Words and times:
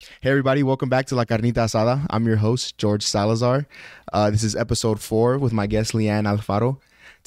Hey, 0.00 0.30
everybody, 0.30 0.62
welcome 0.62 0.88
back 0.88 1.06
to 1.06 1.16
La 1.16 1.24
Carnita 1.24 1.54
Asada. 1.64 2.06
I'm 2.08 2.24
your 2.24 2.36
host, 2.36 2.78
George 2.78 3.02
Salazar. 3.02 3.66
Uh, 4.12 4.30
this 4.30 4.44
is 4.44 4.54
episode 4.54 5.00
four 5.00 5.38
with 5.38 5.52
my 5.52 5.66
guest, 5.66 5.92
Lyanne 5.92 6.22
Alfaro. 6.24 6.78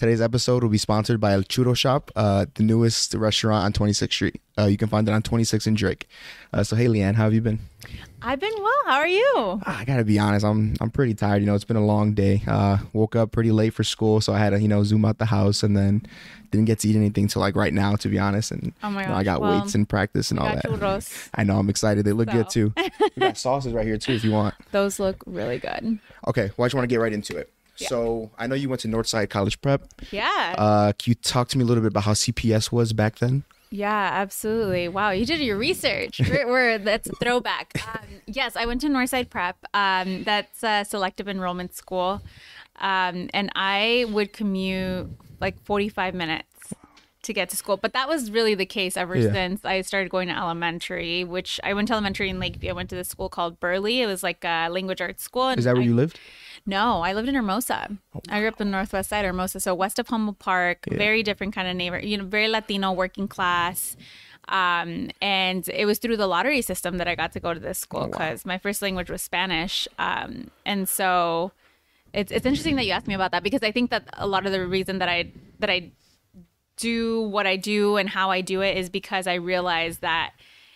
Today's 0.02 0.20
episode 0.20 0.64
will 0.64 0.72
be 0.72 0.80
sponsored 0.80 1.20
by 1.20 1.34
El 1.34 1.44
Churro 1.44 1.78
Shop, 1.78 2.10
uh, 2.16 2.48
the 2.56 2.64
newest 2.64 3.14
restaurant 3.14 3.66
on 3.66 3.72
26th 3.72 4.12
Street. 4.12 4.42
Uh, 4.58 4.66
you 4.66 4.76
can 4.76 4.88
find 4.88 5.08
it 5.08 5.12
on 5.12 5.22
26th 5.22 5.68
and 5.68 5.78
Drake. 5.78 6.10
Uh, 6.52 6.64
so, 6.64 6.76
hey, 6.76 6.88
Lyanne, 6.88 7.14
how 7.14 7.26
have 7.26 7.36
you 7.36 7.42
been? 7.42 7.60
I've 8.24 8.40
been 8.40 8.52
well. 8.58 8.82
How 8.88 8.96
are 8.96 9.08
you? 9.08 9.62
Ah, 9.64 9.78
I 9.82 9.86
gotta 9.86 10.04
be 10.04 10.18
honest, 10.18 10.44
I'm 10.44 10.74
I'm 10.82 10.90
pretty 10.90 11.14
tired. 11.14 11.44
You 11.44 11.46
know, 11.46 11.54
it's 11.54 11.66
been 11.66 11.78
a 11.78 11.86
long 11.86 12.14
day. 12.14 12.42
Uh, 12.48 12.80
woke 12.94 13.16
up 13.16 13.32
pretty 13.32 13.52
late 13.52 13.76
for 13.76 13.84
school, 13.84 14.22
so 14.22 14.34
I 14.34 14.40
had 14.40 14.50
to 14.50 14.60
you 14.60 14.68
know 14.68 14.84
zoom 14.84 15.06
out 15.06 15.20
the 15.20 15.26
house, 15.26 15.62
and 15.62 15.78
then 15.78 16.02
didn't 16.50 16.66
get 16.66 16.80
to 16.80 16.88
eat 16.88 16.96
anything 16.96 17.28
till 17.28 17.40
like 17.40 17.56
right 17.56 17.72
now, 17.72 17.96
to 17.98 18.10
be 18.10 18.18
honest. 18.18 18.50
And 18.52 18.74
Oh 18.82 18.90
my 18.90 19.04
you 19.04 19.08
know, 19.08 19.14
I 19.14 19.24
got 19.24 19.40
well, 19.40 19.62
weights 19.62 19.76
and 19.76 19.88
practice 19.88 20.32
and 20.32 20.40
all 20.40 20.48
that. 20.48 20.66
churros. 20.66 21.30
I 21.36 21.44
know, 21.44 21.60
I'm 21.60 21.70
excited. 21.70 22.06
They 22.06 22.14
look 22.14 22.32
good 22.32 22.50
too. 22.50 22.74
we 23.00 23.20
got 23.20 23.38
sauces 23.38 23.72
right 23.72 23.86
here 23.86 24.00
too, 24.00 24.14
if 24.14 24.24
you 24.24 24.32
want. 24.32 24.56
Those 24.72 25.00
look 25.00 25.24
really 25.28 25.60
good. 25.60 26.00
Okay, 26.28 26.50
well, 26.58 26.66
I 26.66 26.68
just 26.70 26.74
want 26.74 26.86
to 26.86 26.88
get 26.88 27.00
right 27.00 27.14
into 27.14 27.38
it. 27.38 27.54
Yeah. 27.82 27.88
So 27.90 28.32
I 28.38 28.48
know 28.48 28.56
you 28.56 28.70
went 28.70 28.82
to 28.82 28.88
Northside 28.88 29.30
College 29.30 29.60
Prep. 29.62 29.84
Yeah. 30.12 30.56
Uh, 30.58 30.94
can 30.94 31.12
you 31.12 31.16
talk 31.16 31.48
to 31.50 31.58
me 31.58 31.64
a 31.64 31.68
little 31.68 31.82
bit 31.82 31.90
about 31.92 32.04
how 32.04 32.14
CPS 32.14 32.72
was 32.72 32.94
back 32.94 33.20
then? 33.20 33.44
yeah, 33.74 34.10
absolutely. 34.14 34.90
Wow, 34.90 35.12
you 35.12 35.26
did 35.26 35.40
your 35.40 35.58
research. 35.58 36.20
We're, 36.30 36.46
we're- 36.46 36.78
that's 36.78 37.08
a 37.08 37.14
throwback. 37.14 37.72
Um, 37.88 38.06
yes, 38.28 38.58
I 38.58 38.66
went 38.66 38.82
to 38.82 38.88
Northside 38.88 39.30
Prep. 39.30 39.56
Um, 39.74 40.24
that's 40.26 40.62
a 40.62 40.84
selective 40.84 41.30
enrollment 41.30 41.74
school. 41.74 42.22
Um, 42.82 43.30
and 43.34 43.50
I 43.56 44.06
would 44.10 44.34
commute 44.34 45.08
like 45.40 45.58
45 45.64 46.14
minutes 46.16 46.74
to 47.24 47.34
get 47.34 47.50
to 47.50 47.56
school. 47.56 47.78
But 47.78 47.94
that 47.94 48.10
was 48.10 48.30
really 48.32 48.56
the 48.56 48.66
case 48.66 48.98
ever 48.98 49.16
Yeah. 49.16 49.32
since 49.32 49.64
I 49.64 49.82
started 49.82 50.10
going 50.10 50.28
to 50.28 50.36
elementary, 50.38 51.24
which 51.24 51.60
I 51.64 51.74
went 51.74 51.88
to 51.90 51.94
elementary 51.94 52.30
in 52.30 52.40
Lakeview. 52.40 52.72
I 52.72 52.74
went 52.74 52.90
to 52.90 52.96
this 52.96 53.08
school 53.10 53.30
called 53.30 53.60
Burley. 53.62 54.02
It 54.02 54.08
was 54.08 54.22
like 54.22 54.44
a 54.44 54.68
language 54.70 55.00
arts 55.00 55.24
school. 55.24 55.48
And 55.48 55.60
Is 55.60 55.64
that 55.66 55.76
where 55.76 55.84
I- 55.84 55.86
you 55.86 55.96
lived? 55.96 56.20
No, 56.66 57.02
I 57.02 57.14
lived 57.14 57.28
in 57.28 57.36
Hermosa. 57.36 57.98
I 58.30 58.40
grew 58.40 58.50
up 58.50 58.62
in 58.62 58.68
the 58.68 58.72
northwest 58.72 59.10
side 59.10 59.26
of 59.26 59.30
Hermosa, 59.30 59.60
so 59.60 59.74
west 59.74 60.00
of 60.00 60.08
Humboldt 60.08 60.40
Park. 60.40 60.86
Very 60.90 61.24
different 61.24 61.54
kind 61.56 61.68
of 61.68 61.76
neighbor, 61.76 62.00
you 62.00 62.18
know, 62.18 62.26
very 62.26 62.48
Latino, 62.48 62.92
working 62.92 63.28
class. 63.28 63.98
Um, 64.48 65.10
and 65.22 65.68
it 65.70 65.86
was 65.86 66.00
through 66.00 66.18
the 66.18 66.28
lottery 66.28 66.62
system 66.62 66.98
that 66.98 67.08
I 67.08 67.16
got 67.16 67.32
to 67.34 67.40
go 67.40 67.54
to 67.54 67.60
this 67.60 67.80
school 67.80 68.08
because 68.08 68.46
my 68.46 68.58
first 68.58 68.82
language 68.82 69.10
was 69.10 69.22
Spanish. 69.22 69.88
Um, 69.98 70.52
and 70.66 70.88
so 70.90 71.52
it's 72.14 72.32
it's 72.32 72.46
interesting 72.46 72.76
that 72.76 72.86
you 72.86 72.92
asked 72.92 73.08
me 73.08 73.14
about 73.14 73.32
that 73.32 73.44
because 73.44 73.64
I 73.64 73.72
think 73.72 73.90
that 73.92 74.04
a 74.14 74.28
lot 74.28 74.46
of 74.46 74.52
the 74.52 74.66
reason 74.68 75.00
that 75.00 75.10
I 75.10 75.32
that 75.60 75.70
I 75.70 75.92
do 76.78 77.22
what 77.22 77.46
I 77.48 77.56
do 77.56 77.98
and 77.98 78.10
how 78.10 78.32
I 78.32 78.42
do 78.42 78.62
it 78.62 78.78
is 78.78 78.90
because 78.90 79.28
I 79.28 79.36
realize 79.36 80.00
that 80.00 80.34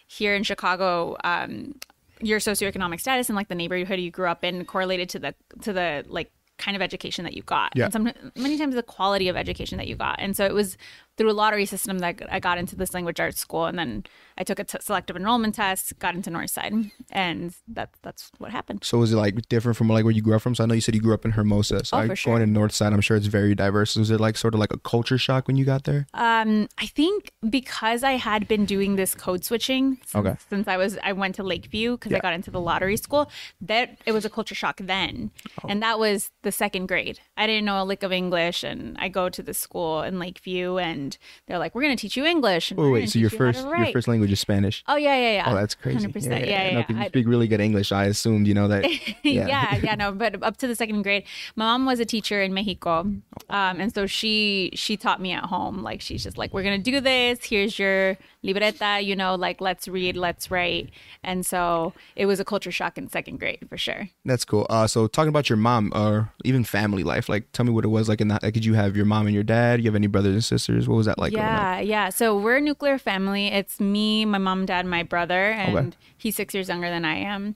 here 0.07 0.35
in 0.35 0.43
Chicago, 0.43 1.17
um, 1.23 1.75
your 2.21 2.39
socioeconomic 2.39 2.99
status 2.99 3.29
and 3.29 3.35
like 3.35 3.47
the 3.47 3.55
neighborhood 3.55 3.99
you 3.99 4.11
grew 4.11 4.27
up 4.27 4.43
in 4.43 4.65
correlated 4.65 5.09
to 5.09 5.19
the 5.19 5.35
to 5.61 5.73
the 5.73 6.05
like 6.07 6.31
kind 6.57 6.75
of 6.75 6.81
education 6.81 7.23
that 7.25 7.33
you 7.33 7.43
got. 7.43 7.71
Yeah. 7.75 7.85
And 7.85 7.93
some 7.93 8.11
many 8.35 8.57
times 8.57 8.75
the 8.75 8.83
quality 8.83 9.27
of 9.27 9.35
education 9.35 9.77
that 9.77 9.87
you 9.87 9.95
got. 9.95 10.15
And 10.19 10.35
so 10.35 10.45
it 10.45 10.53
was 10.53 10.77
through 11.17 11.31
a 11.31 11.33
lottery 11.33 11.65
system 11.65 11.99
that 11.99 12.21
I 12.29 12.39
got 12.39 12.57
into 12.57 12.75
this 12.75 12.93
language 12.93 13.19
arts 13.19 13.39
school, 13.39 13.65
and 13.65 13.77
then 13.79 14.03
I 14.37 14.43
took 14.43 14.59
a 14.59 14.63
t- 14.65 14.77
selective 14.81 15.15
enrollment 15.15 15.55
test, 15.55 15.97
got 15.99 16.13
into 16.15 16.29
Northside, 16.29 16.91
and 17.11 17.53
that 17.67 17.89
that's 18.01 18.31
what 18.37 18.51
happened. 18.51 18.83
So 18.83 18.97
was 18.97 19.13
it 19.13 19.15
like 19.17 19.47
different 19.47 19.77
from 19.77 19.87
like 19.87 20.03
where 20.03 20.11
you 20.11 20.21
grew 20.21 20.35
up 20.35 20.41
from? 20.41 20.55
So 20.55 20.63
I 20.63 20.67
know 20.67 20.73
you 20.73 20.81
said 20.81 20.93
you 20.95 21.01
grew 21.01 21.13
up 21.13 21.23
in 21.25 21.31
Hermosa. 21.31 21.85
So 21.85 21.95
Oh, 21.97 22.01
I, 22.01 22.07
for 22.07 22.15
sure. 22.15 22.37
going 22.37 22.53
to 22.53 22.59
Northside, 22.59 22.91
I'm 22.93 23.01
sure 23.01 23.15
it's 23.15 23.27
very 23.27 23.55
diverse. 23.55 23.95
Was 23.95 24.11
it 24.11 24.19
like 24.19 24.35
sort 24.37 24.53
of 24.53 24.59
like 24.59 24.73
a 24.73 24.77
culture 24.79 25.17
shock 25.17 25.47
when 25.47 25.55
you 25.55 25.63
got 25.65 25.85
there? 25.85 26.07
Um, 26.13 26.67
I 26.77 26.85
think 26.87 27.31
because 27.49 28.03
I 28.03 28.13
had 28.13 28.47
been 28.47 28.65
doing 28.65 28.95
this 28.97 29.15
code 29.15 29.45
switching 29.45 29.97
since, 30.05 30.15
Okay. 30.15 30.35
since 30.49 30.67
I 30.67 30.77
was 30.77 30.97
I 31.03 31.13
went 31.13 31.35
to 31.35 31.43
Lakeview 31.43 31.91
because 31.97 32.11
Yeah. 32.11 32.17
I 32.17 32.21
got 32.21 32.33
into 32.33 32.51
the 32.51 32.59
lottery 32.61 32.97
school. 32.97 33.29
That 33.61 33.97
it 34.05 34.11
was 34.11 34.25
a 34.25 34.29
culture 34.29 34.55
shock 34.55 34.77
then, 34.81 35.31
Oh. 35.63 35.67
and 35.69 35.81
that 35.81 35.97
was 35.99 36.31
the 36.41 36.51
second 36.51 36.87
grade. 36.87 37.19
I 37.37 37.47
didn't 37.47 37.65
know 37.65 37.81
a 37.81 37.85
lick 37.85 38.03
of 38.03 38.11
English, 38.11 38.63
and 38.63 38.97
I 38.99 39.07
go 39.07 39.29
to 39.29 39.41
the 39.41 39.53
school 39.53 40.01
in 40.01 40.19
Lakeview, 40.19 40.77
and 40.77 41.04
they're 41.47 41.59
like, 41.59 41.73
"We're 41.75 41.81
gonna 41.83 41.95
teach 41.95 42.15
you 42.17 42.25
English." 42.25 42.71
And 42.71 42.79
Oh 42.79 42.91
wait, 42.91 43.09
so 43.09 43.19
your 43.19 43.29
teach 43.29 43.33
you 43.33 43.37
first 43.53 43.59
your 43.65 43.91
first 43.93 44.07
language 44.07 44.31
is 44.31 44.39
Spanish. 44.39 44.83
Oh 44.87 44.95
yeah, 44.95 45.15
yeah, 45.15 45.33
yeah. 45.33 45.51
Oh, 45.51 45.55
that's 45.55 45.75
crazy. 45.75 45.97
Hundred 45.97 46.13
percent. 46.13 46.47
Yeah, 46.47 46.63
No, 46.73 46.79
yeah. 46.79 46.83
'cause 46.85 46.95
you 46.97 47.05
speak 47.05 47.27
really 47.27 47.47
good 47.47 47.61
English. 47.61 47.91
I 47.91 48.05
assumed, 48.05 48.47
you 48.47 48.53
know 48.53 48.67
that. 48.67 48.83
yeah. 49.23 49.47
Yeah. 49.47 49.75
yeah, 49.83 49.95
no, 49.95 50.11
but 50.11 50.41
up 50.43 50.57
to 50.57 50.67
the 50.67 50.75
second 50.75 51.01
grade, 51.03 51.23
my 51.55 51.65
mom 51.65 51.85
was 51.85 51.99
a 51.99 52.05
teacher 52.05 52.41
in 52.41 52.53
Mexico, 52.53 52.99
um, 53.49 53.79
and 53.81 53.93
so 53.93 54.05
she 54.07 54.71
she 54.73 54.97
taught 54.97 55.21
me 55.21 55.31
at 55.31 55.45
home. 55.45 55.83
Like 55.83 56.01
she's 56.01 56.23
just 56.23 56.37
like, 56.37 56.53
we're 56.53 56.63
gonna 56.63 56.77
do 56.79 56.99
this. 57.01 57.43
Here's 57.43 57.77
your 57.79 58.17
libreta. 58.43 59.03
You 59.03 59.15
know, 59.15 59.35
like 59.35 59.61
let's 59.61 59.87
read, 59.87 60.15
let's 60.17 60.49
write. 60.51 60.89
And 61.23 61.45
so 61.45 61.93
it 62.15 62.25
was 62.27 62.39
a 62.39 62.45
culture 62.45 62.71
shock 62.71 62.97
in 62.97 63.09
second 63.09 63.39
grade 63.39 63.65
for 63.69 63.77
sure. 63.77 64.09
That's 64.23 64.45
cool. 64.45 64.65
Uh, 64.69 64.87
so 64.87 65.07
talking 65.07 65.29
about 65.29 65.49
your 65.49 65.57
mom 65.57 65.91
or 65.95 66.31
even 66.43 66.63
family 66.63 67.03
life, 67.03 67.27
like 67.29 67.51
tell 67.51 67.65
me 67.65 67.71
what 67.71 67.83
it 67.85 67.89
was 67.89 68.07
like 68.09 68.21
in 68.21 68.27
that. 68.29 68.43
Like, 68.43 68.53
did 68.53 68.65
you 68.65 68.73
have 68.75 68.95
your 68.95 69.05
mom 69.05 69.25
and 69.25 69.33
your 69.33 69.43
dad? 69.43 69.79
You 69.81 69.85
have 69.85 69.95
any 69.95 70.07
brothers 70.07 70.33
and 70.33 70.43
sisters? 70.43 70.87
What 70.87 70.94
was 70.95 71.05
that 71.07 71.17
like? 71.19 71.33
yeah, 71.33 71.79
yeah. 71.79 72.09
So 72.09 72.37
we're 72.37 72.57
a 72.57 72.61
nuclear 72.61 72.97
family. 72.97 73.47
It's 73.47 73.79
me, 73.79 74.25
my 74.25 74.37
mom, 74.37 74.65
dad, 74.65 74.85
my 74.85 75.03
brother, 75.03 75.51
and 75.51 75.75
Okay. 75.77 75.97
he's 76.17 76.35
six 76.35 76.53
years 76.53 76.69
younger 76.69 76.89
than 76.89 77.05
I 77.05 77.15
am. 77.15 77.55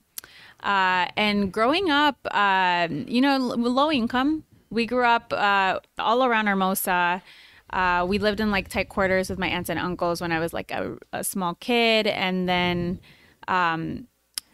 Uh, 0.62 1.06
and 1.16 1.50
growing 1.52 1.88
up, 1.90 2.18
uh, 2.30 2.88
you 2.90 3.20
know, 3.20 3.38
low 3.38 3.90
income. 3.90 4.44
We 4.70 4.86
grew 4.86 5.04
up 5.04 5.32
uh, 5.32 5.80
all 5.98 6.24
around 6.24 6.46
Hermosa. 6.46 7.22
Uh, 7.70 8.04
we 8.08 8.18
lived 8.18 8.40
in 8.40 8.50
like 8.50 8.68
tight 8.68 8.88
quarters 8.88 9.30
with 9.30 9.38
my 9.38 9.48
aunts 9.48 9.70
and 9.70 9.78
uncles 9.78 10.20
when 10.20 10.32
I 10.32 10.38
was 10.38 10.52
like 10.52 10.70
a, 10.70 10.96
a 11.12 11.24
small 11.24 11.54
kid, 11.54 12.06
and 12.06 12.48
then 12.48 13.00
um, 13.48 14.06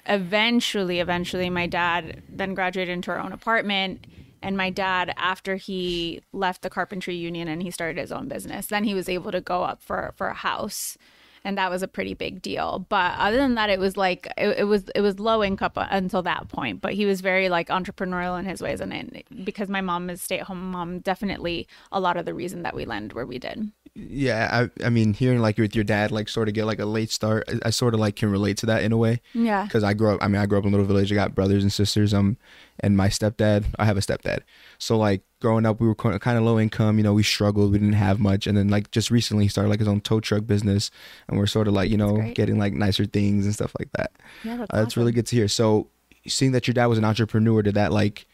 eventually, 0.06 1.00
eventually, 1.00 1.50
my 1.50 1.66
dad 1.66 2.22
then 2.28 2.54
graduated 2.54 2.92
into 2.92 3.10
our 3.10 3.18
own 3.18 3.32
apartment. 3.32 4.06
And 4.42 4.56
my 4.56 4.70
dad, 4.70 5.12
after 5.16 5.56
he 5.56 6.20
left 6.32 6.62
the 6.62 6.70
carpentry 6.70 7.16
union 7.16 7.48
and 7.48 7.62
he 7.62 7.70
started 7.70 7.98
his 7.98 8.12
own 8.12 8.28
business, 8.28 8.66
then 8.66 8.84
he 8.84 8.94
was 8.94 9.08
able 9.08 9.32
to 9.32 9.40
go 9.40 9.62
up 9.64 9.82
for 9.82 10.12
for 10.16 10.28
a 10.28 10.34
house, 10.34 10.96
and 11.44 11.56
that 11.58 11.70
was 11.70 11.82
a 11.82 11.88
pretty 11.88 12.14
big 12.14 12.42
deal. 12.42 12.86
But 12.88 13.14
other 13.18 13.38
than 13.38 13.54
that, 13.54 13.70
it 13.70 13.78
was 13.78 13.96
like 13.96 14.26
it, 14.36 14.58
it 14.58 14.64
was 14.64 14.88
it 14.94 15.00
was 15.00 15.18
low 15.18 15.42
income 15.42 15.72
until 15.74 16.22
that 16.22 16.48
point. 16.48 16.80
But 16.80 16.94
he 16.94 17.06
was 17.06 17.20
very 17.20 17.48
like 17.48 17.68
entrepreneurial 17.68 18.38
in 18.38 18.44
his 18.44 18.60
ways, 18.60 18.80
and 18.80 18.92
it, 18.92 19.26
because 19.44 19.68
my 19.68 19.80
mom 19.80 20.10
is 20.10 20.22
stay 20.22 20.38
at 20.38 20.46
home 20.46 20.70
mom, 20.70 21.00
definitely 21.00 21.66
a 21.90 22.00
lot 22.00 22.16
of 22.16 22.24
the 22.24 22.34
reason 22.34 22.62
that 22.62 22.74
we 22.74 22.84
landed 22.84 23.14
where 23.14 23.26
we 23.26 23.38
did. 23.38 23.70
Yeah, 23.98 24.68
I, 24.80 24.86
I 24.86 24.90
mean, 24.90 25.14
hearing 25.14 25.40
like 25.40 25.56
with 25.56 25.74
your 25.74 25.84
dad, 25.84 26.10
like 26.10 26.28
sort 26.28 26.48
of 26.48 26.54
get 26.54 26.66
like 26.66 26.80
a 26.80 26.84
late 26.84 27.10
start, 27.10 27.44
I, 27.48 27.68
I 27.68 27.70
sort 27.70 27.94
of 27.94 28.00
like 28.00 28.16
can 28.16 28.30
relate 28.30 28.58
to 28.58 28.66
that 28.66 28.82
in 28.82 28.92
a 28.92 28.96
way. 28.98 29.22
Yeah. 29.32 29.64
Because 29.64 29.82
I 29.82 29.94
grew 29.94 30.10
up, 30.14 30.22
I 30.22 30.28
mean, 30.28 30.40
I 30.40 30.44
grew 30.44 30.58
up 30.58 30.64
in 30.64 30.68
a 30.68 30.72
little 30.72 30.86
village. 30.86 31.10
I 31.10 31.14
got 31.14 31.34
brothers 31.34 31.62
and 31.62 31.72
sisters. 31.72 32.12
Um, 32.12 32.36
and 32.80 32.94
my 32.94 33.08
stepdad, 33.08 33.64
I 33.78 33.86
have 33.86 33.96
a 33.96 34.00
stepdad. 34.00 34.40
So 34.76 34.98
like 34.98 35.22
growing 35.40 35.64
up, 35.64 35.80
we 35.80 35.88
were 35.88 35.94
kind 35.94 36.36
of 36.36 36.44
low 36.44 36.60
income. 36.60 36.98
You 36.98 37.04
know, 37.04 37.14
we 37.14 37.22
struggled. 37.22 37.72
We 37.72 37.78
didn't 37.78 37.94
have 37.94 38.20
much. 38.20 38.46
And 38.46 38.58
then 38.58 38.68
like 38.68 38.90
just 38.90 39.10
recently, 39.10 39.44
he 39.44 39.48
started 39.48 39.70
like 39.70 39.78
his 39.78 39.88
own 39.88 40.02
tow 40.02 40.20
truck 40.20 40.46
business, 40.46 40.90
and 41.26 41.38
we're 41.38 41.46
sort 41.46 41.66
of 41.66 41.72
like 41.72 41.88
you 41.88 41.96
know 41.96 42.20
getting 42.34 42.58
like 42.58 42.74
nicer 42.74 43.06
things 43.06 43.46
and 43.46 43.54
stuff 43.54 43.72
like 43.78 43.88
that. 43.96 44.12
Yeah, 44.44 44.56
that's 44.58 44.70
Uh, 44.74 44.76
that's 44.76 44.96
really 44.98 45.12
good 45.12 45.26
to 45.28 45.36
hear. 45.36 45.48
So 45.48 45.88
seeing 46.26 46.52
that 46.52 46.66
your 46.66 46.74
dad 46.74 46.86
was 46.86 46.98
an 46.98 47.04
entrepreneur, 47.06 47.62
did 47.62 47.74
that 47.76 47.92
like 47.92 48.26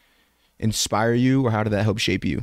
inspire 0.59 1.13
you, 1.13 1.45
or 1.45 1.51
how 1.51 1.63
did 1.63 1.69
that 1.71 1.83
help 1.83 1.99
shape 1.99 2.25
you? 2.25 2.41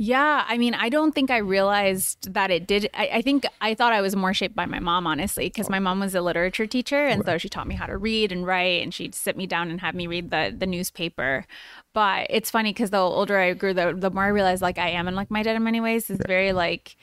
Yeah, 0.00 0.44
I 0.46 0.58
mean, 0.58 0.74
I 0.74 0.90
don't 0.90 1.12
think 1.12 1.28
I 1.28 1.38
realized 1.38 2.32
that 2.32 2.52
it 2.52 2.68
did. 2.68 2.88
I, 2.94 3.08
I 3.14 3.22
think 3.22 3.44
I 3.60 3.74
thought 3.74 3.92
I 3.92 4.00
was 4.00 4.14
more 4.14 4.32
shaped 4.32 4.54
by 4.54 4.64
my 4.64 4.78
mom, 4.78 5.08
honestly, 5.08 5.46
because 5.46 5.68
my 5.68 5.80
mom 5.80 5.98
was 5.98 6.14
a 6.14 6.20
literature 6.20 6.68
teacher, 6.68 7.04
and 7.04 7.24
so 7.24 7.36
she 7.36 7.48
taught 7.48 7.66
me 7.66 7.74
how 7.74 7.86
to 7.86 7.96
read 7.96 8.30
and 8.30 8.46
write, 8.46 8.80
and 8.84 8.94
she'd 8.94 9.12
sit 9.12 9.36
me 9.36 9.44
down 9.48 9.70
and 9.72 9.80
have 9.80 9.96
me 9.96 10.06
read 10.06 10.30
the 10.30 10.54
the 10.56 10.66
newspaper. 10.66 11.46
But 11.94 12.28
it's 12.30 12.48
funny 12.48 12.72
because 12.72 12.90
the 12.90 12.98
older 12.98 13.40
I 13.40 13.54
grew, 13.54 13.74
the 13.74 13.92
the 13.92 14.10
more 14.10 14.22
I 14.22 14.28
realized 14.28 14.62
like 14.62 14.78
I 14.78 14.90
am 14.90 15.08
and 15.08 15.16
like 15.16 15.32
my 15.32 15.42
dad 15.42 15.56
in 15.56 15.64
many 15.64 15.80
ways 15.80 16.08
is 16.10 16.20
very 16.28 16.52
like 16.52 16.96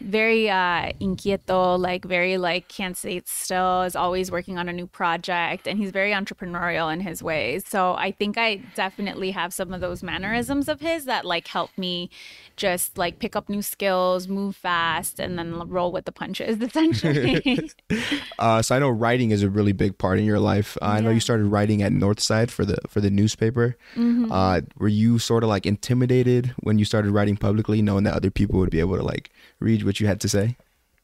very 0.00 0.48
uh 0.48 0.90
inquieto 1.00 1.76
like 1.76 2.04
very 2.04 2.38
like 2.38 2.68
can't 2.68 2.96
sit 2.96 3.28
still 3.28 3.82
is 3.82 3.94
always 3.94 4.30
working 4.30 4.58
on 4.58 4.68
a 4.68 4.72
new 4.72 4.86
project 4.86 5.66
and 5.66 5.78
he's 5.78 5.90
very 5.90 6.12
entrepreneurial 6.12 6.92
in 6.92 7.00
his 7.00 7.22
ways 7.22 7.64
so 7.66 7.94
i 7.94 8.10
think 8.10 8.38
i 8.38 8.56
definitely 8.74 9.30
have 9.30 9.52
some 9.52 9.72
of 9.72 9.80
those 9.80 10.02
mannerisms 10.02 10.68
of 10.68 10.80
his 10.80 11.04
that 11.04 11.24
like 11.24 11.46
help 11.48 11.70
me 11.76 12.08
just 12.56 12.96
like 12.96 13.18
pick 13.18 13.36
up 13.36 13.48
new 13.48 13.62
skills 13.62 14.26
move 14.26 14.56
fast 14.56 15.20
and 15.20 15.38
then 15.38 15.68
roll 15.68 15.92
with 15.92 16.04
the 16.06 16.12
punches 16.12 16.60
essentially 16.62 17.70
Uh, 18.40 18.62
so 18.62 18.74
I 18.74 18.78
know 18.78 18.88
writing 18.88 19.30
is 19.32 19.42
a 19.42 19.50
really 19.50 19.72
big 19.72 19.98
part 19.98 20.18
in 20.18 20.24
your 20.24 20.38
life. 20.38 20.78
Uh, 20.80 20.86
I 20.86 21.00
know 21.00 21.10
you 21.10 21.20
started 21.20 21.44
writing 21.44 21.82
at 21.82 21.92
Northside 21.92 22.50
for 22.50 22.64
the 22.64 22.78
for 22.88 23.00
the 23.00 23.10
newspaper. 23.10 23.76
Mm-hmm. 23.94 24.32
Uh, 24.32 24.62
were 24.78 24.88
you 24.88 25.18
sort 25.18 25.42
of 25.42 25.50
like 25.50 25.66
intimidated 25.66 26.54
when 26.60 26.78
you 26.78 26.86
started 26.86 27.10
writing 27.10 27.36
publicly, 27.36 27.82
knowing 27.82 28.04
that 28.04 28.14
other 28.14 28.30
people 28.30 28.58
would 28.60 28.70
be 28.70 28.80
able 28.80 28.96
to 28.96 29.02
like 29.02 29.30
read 29.60 29.82
what 29.90 29.98
you 29.98 30.06
had 30.06 30.20
to 30.20 30.28
say? 30.28 30.56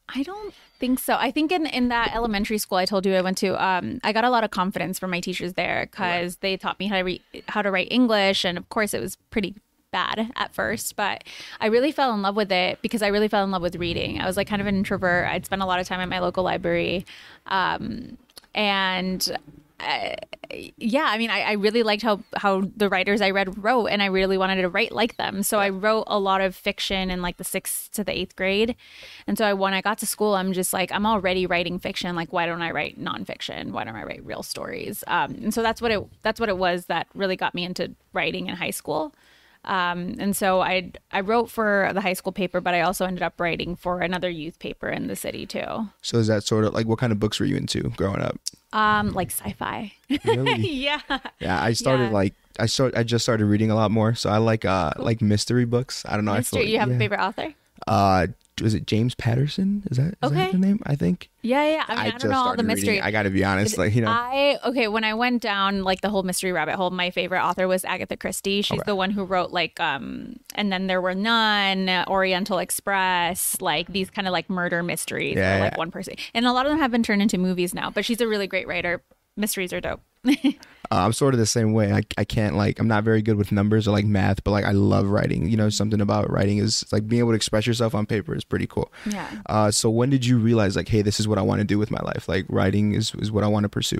I 0.07 0.23
don't 0.23 0.53
think 0.79 0.99
so. 0.99 1.17
I 1.19 1.29
think 1.29 1.51
in, 1.51 1.65
in 1.65 1.89
that 1.89 2.15
elementary 2.15 2.57
school 2.57 2.77
I 2.77 2.85
told 2.85 3.05
you 3.05 3.13
I 3.13 3.21
went 3.21 3.37
to, 3.39 3.61
um, 3.61 3.99
I 4.01 4.13
got 4.13 4.23
a 4.23 4.29
lot 4.29 4.45
of 4.45 4.51
confidence 4.51 4.97
from 4.97 5.11
my 5.11 5.19
teachers 5.19 5.53
there 5.55 5.89
because 5.91 6.37
they 6.37 6.55
taught 6.55 6.79
me 6.79 6.87
how 6.87 6.95
to 6.95 7.03
read, 7.03 7.21
how 7.49 7.61
to 7.61 7.69
write 7.69 7.89
English, 7.91 8.45
and 8.45 8.57
of 8.57 8.69
course 8.69 8.93
it 8.93 9.01
was 9.01 9.17
pretty 9.29 9.55
bad 9.91 10.31
at 10.37 10.53
first, 10.53 10.95
but 10.95 11.25
I 11.59 11.67
really 11.67 11.91
fell 11.91 12.13
in 12.13 12.21
love 12.21 12.37
with 12.37 12.51
it 12.51 12.79
because 12.81 13.01
I 13.01 13.07
really 13.07 13.27
fell 13.27 13.43
in 13.43 13.51
love 13.51 13.61
with 13.61 13.75
reading. 13.75 14.21
I 14.21 14.25
was 14.25 14.37
like 14.37 14.47
kind 14.47 14.61
of 14.61 14.67
an 14.67 14.75
introvert. 14.75 15.27
I'd 15.27 15.45
spend 15.45 15.61
a 15.61 15.65
lot 15.65 15.81
of 15.81 15.87
time 15.87 15.99
at 15.99 16.07
my 16.07 16.19
local 16.19 16.43
library. 16.43 17.05
Um, 17.47 18.17
and 18.55 19.37
uh, 19.79 20.15
yeah, 20.77 21.05
I 21.07 21.17
mean, 21.17 21.29
I, 21.29 21.41
I 21.41 21.51
really 21.53 21.83
liked 21.83 22.01
how 22.01 22.21
how 22.35 22.63
the 22.75 22.89
writers 22.89 23.21
I 23.21 23.29
read 23.29 23.63
wrote, 23.63 23.87
and 23.87 24.01
I 24.01 24.07
really 24.07 24.37
wanted 24.37 24.61
to 24.61 24.69
write 24.69 24.91
like 24.91 25.17
them. 25.17 25.43
So 25.43 25.59
I 25.59 25.69
wrote 25.69 26.05
a 26.07 26.17
lot 26.19 26.41
of 26.41 26.55
fiction 26.55 27.11
in 27.11 27.21
like 27.21 27.37
the 27.37 27.43
sixth 27.43 27.91
to 27.91 28.03
the 28.03 28.11
eighth 28.11 28.35
grade, 28.35 28.75
and 29.27 29.37
so 29.37 29.45
I, 29.45 29.53
when 29.53 29.73
I 29.73 29.81
got 29.81 29.99
to 29.99 30.07
school, 30.07 30.33
I'm 30.33 30.53
just 30.53 30.73
like, 30.73 30.91
I'm 30.91 31.05
already 31.05 31.45
writing 31.45 31.77
fiction. 31.77 32.15
Like, 32.15 32.33
why 32.33 32.47
don't 32.47 32.61
I 32.61 32.71
write 32.71 32.99
nonfiction? 32.99 33.71
Why 33.71 33.83
don't 33.83 33.95
I 33.95 34.03
write 34.03 34.25
real 34.25 34.41
stories? 34.41 35.03
Um, 35.07 35.35
and 35.35 35.53
so 35.53 35.61
that's 35.61 35.81
what 35.81 35.91
it 35.91 36.03
that's 36.23 36.39
what 36.39 36.49
it 36.49 36.57
was 36.57 36.85
that 36.85 37.07
really 37.13 37.35
got 37.35 37.53
me 37.53 37.63
into 37.63 37.93
writing 38.13 38.47
in 38.47 38.55
high 38.55 38.71
school. 38.71 39.13
Um, 39.67 40.15
and 40.17 40.35
so 40.35 40.61
I 40.61 40.91
I 41.11 41.19
wrote 41.21 41.51
for 41.51 41.91
the 41.93 42.01
high 42.01 42.13
school 42.13 42.31
paper, 42.31 42.61
but 42.61 42.73
I 42.73 42.81
also 42.81 43.05
ended 43.05 43.21
up 43.21 43.39
writing 43.39 43.75
for 43.75 43.99
another 44.01 44.29
youth 44.29 44.57
paper 44.59 44.87
in 44.89 45.07
the 45.07 45.15
city 45.15 45.45
too. 45.45 45.89
So 46.01 46.17
is 46.17 46.27
that 46.27 46.43
sort 46.43 46.63
of 46.63 46.73
like 46.73 46.87
what 46.87 46.99
kind 46.99 47.11
of 47.11 47.19
books 47.19 47.39
were 47.39 47.45
you 47.45 47.57
into 47.57 47.83
growing 47.91 48.21
up? 48.21 48.39
Um, 48.73 49.11
like 49.11 49.29
sci-fi. 49.29 49.91
Really? 50.25 50.67
yeah. 50.69 51.01
Yeah, 51.39 51.61
I 51.61 51.73
started 51.73 52.05
Yeah. 52.05 52.11
like 52.11 52.33
I 52.59 52.65
start 52.65 52.95
I 52.97 53.03
just 53.03 53.23
started 53.23 53.45
reading 53.45 53.69
a 53.69 53.75
lot 53.75 53.91
more. 53.91 54.15
So 54.15 54.29
I 54.29 54.37
like 54.37 54.63
uh 54.65 54.91
like 54.97 55.21
mystery 55.21 55.65
books. 55.65 56.03
I 56.07 56.15
don't 56.15 56.25
know. 56.25 56.31
I 56.33 56.37
Mystery. 56.37 56.59
feel 56.59 56.65
like, 56.65 56.71
you 56.73 56.79
have 56.79 56.89
yeah. 56.89 56.95
a 56.95 56.99
favorite 56.99 57.19
author? 57.21 57.53
Uh, 57.85 58.27
was 58.61 58.73
it 58.73 58.87
James 58.87 59.13
Patterson? 59.15 59.83
Is 59.91 59.97
that 59.97 60.07
is 60.07 60.15
Okay. 60.23 60.35
that 60.35 60.51
the 60.51 60.57
name? 60.57 60.79
I 60.85 60.95
think. 60.95 61.29
Yeah, 61.41 61.65
yeah. 61.69 61.85
I 61.87 61.95
mean, 61.95 61.99
I, 61.99 62.09
just 62.11 62.23
don't 62.23 62.31
know 62.31 62.39
all 62.39 62.55
the 62.55 62.63
mystery. 62.63 62.89
reading. 62.89 63.03
I 63.03 63.11
got 63.11 63.23
to 63.23 63.29
be 63.29 63.43
honest, 63.43 63.77
like 63.77 63.93
you 63.95 64.01
know. 64.01 64.09
I 64.11 64.57
okay. 64.65 64.87
When 64.87 65.03
I 65.03 65.13
went 65.13 65.41
down 65.41 65.83
like 65.83 66.01
the 66.01 66.09
whole 66.09 66.23
mystery 66.23 66.51
rabbit 66.51 66.75
hole, 66.75 66.89
my 66.89 67.09
favorite 67.11 67.41
author 67.43 67.67
was 67.67 67.85
Agatha 67.85 68.17
Christie. 68.17 68.61
She's 68.61 68.79
Okay. 68.79 68.85
the 68.85 68.95
one 68.95 69.11
who 69.11 69.23
wrote 69.23 69.51
like 69.51 69.79
um, 69.79 70.37
and 70.55 70.71
then 70.71 70.87
there 70.87 71.01
were 71.01 71.15
none, 71.15 71.89
Oriental 72.07 72.57
Express, 72.59 73.61
like 73.61 73.87
these 73.91 74.09
kind 74.09 74.27
of 74.27 74.31
like 74.31 74.49
murder 74.49 74.83
mysteries. 74.83 75.35
Yeah, 75.35 75.59
like 75.59 75.73
yeah. 75.73 75.77
one 75.77 75.91
person, 75.91 76.15
and 76.33 76.45
a 76.45 76.51
lot 76.53 76.65
of 76.65 76.71
them 76.71 76.79
have 76.79 76.91
been 76.91 77.03
turned 77.03 77.21
into 77.21 77.37
movies 77.37 77.73
now. 77.73 77.89
But 77.91 78.05
she's 78.05 78.21
a 78.21 78.27
really 78.27 78.47
great 78.47 78.67
writer. 78.67 79.01
Mysteries 79.37 79.71
are 79.71 79.81
dope. 79.81 80.01
Uh, 80.89 81.03
I'm 81.03 81.11
sort 81.11 81.33
of 81.33 81.37
the 81.37 81.45
same 81.45 81.73
way. 81.73 81.91
I, 81.91 82.03
I 82.17 82.23
can't 82.23 82.55
like 82.55 82.79
I'm 82.79 82.87
not 82.87 83.03
very 83.03 83.21
good 83.21 83.35
with 83.35 83.51
numbers 83.51 83.89
or 83.89 83.91
like 83.91 84.05
math, 84.05 84.41
but 84.45 84.51
like 84.51 84.63
I 84.63 84.71
love 84.71 85.07
writing. 85.09 85.49
You 85.49 85.57
know, 85.57 85.67
something 85.67 85.99
about 85.99 86.31
writing 86.31 86.59
is 86.59 86.85
like 86.93 87.05
being 87.09 87.19
able 87.19 87.31
to 87.31 87.35
express 87.35 87.67
yourself 87.67 87.93
on 87.93 88.05
paper 88.05 88.33
is 88.33 88.45
pretty 88.45 88.67
cool. 88.67 88.89
Yeah. 89.05 89.29
Uh, 89.47 89.69
so 89.69 89.89
when 89.89 90.09
did 90.09 90.25
you 90.25 90.37
realize 90.37 90.77
like, 90.77 90.87
hey, 90.87 91.01
this 91.01 91.19
is 91.19 91.27
what 91.27 91.37
I 91.37 91.41
want 91.41 91.59
to 91.59 91.65
do 91.65 91.77
with 91.77 91.91
my 91.91 91.99
life? 91.99 92.29
Like 92.29 92.45
writing 92.47 92.93
is 92.93 93.13
is 93.15 93.33
what 93.33 93.43
I 93.43 93.47
want 93.47 93.65
to 93.65 93.69
pursue. 93.69 93.99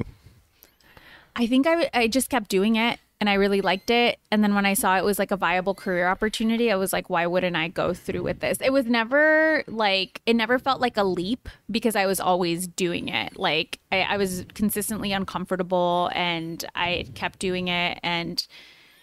I 1.36 1.46
think 1.46 1.68
I, 1.68 1.90
I 1.94 2.08
just 2.08 2.30
kept 2.30 2.48
doing 2.48 2.78
it 2.78 3.02
and 3.20 3.30
I 3.30 3.34
really 3.34 3.62
liked 3.62 3.90
it. 3.90 4.20
And 4.32 4.44
then 4.44 4.54
when 4.54 4.66
I 4.66 4.76
saw 4.76 4.96
it 4.98 5.04
was 5.04 5.18
like 5.18 5.32
a 5.32 5.38
viable 5.38 5.74
career 5.74 6.08
opportunity, 6.08 6.72
I 6.72 6.76
was 6.76 6.94
like, 6.94 7.10
why 7.10 7.26
wouldn't 7.26 7.56
I 7.56 7.68
go 7.68 7.94
through 7.94 8.22
with 8.22 8.42
this? 8.42 8.60
It 8.62 8.72
was 8.72 8.86
never 8.86 9.64
like, 9.68 10.22
it 10.28 10.36
never 10.36 10.60
felt 10.60 10.82
like 10.82 10.98
a 10.98 11.04
leap 11.04 11.50
because 11.70 11.96
I 11.96 12.06
was 12.06 12.20
always 12.20 12.68
doing 12.68 13.08
it. 13.08 13.38
Like, 13.38 13.80
I, 13.92 14.02
I 14.02 14.18
was 14.18 14.46
consistently 14.54 15.14
uncomfortable 15.14 16.12
and 16.14 16.64
I 16.76 17.08
kept 17.16 17.40
doing 17.40 17.70
it. 17.70 18.00
And, 18.04 18.46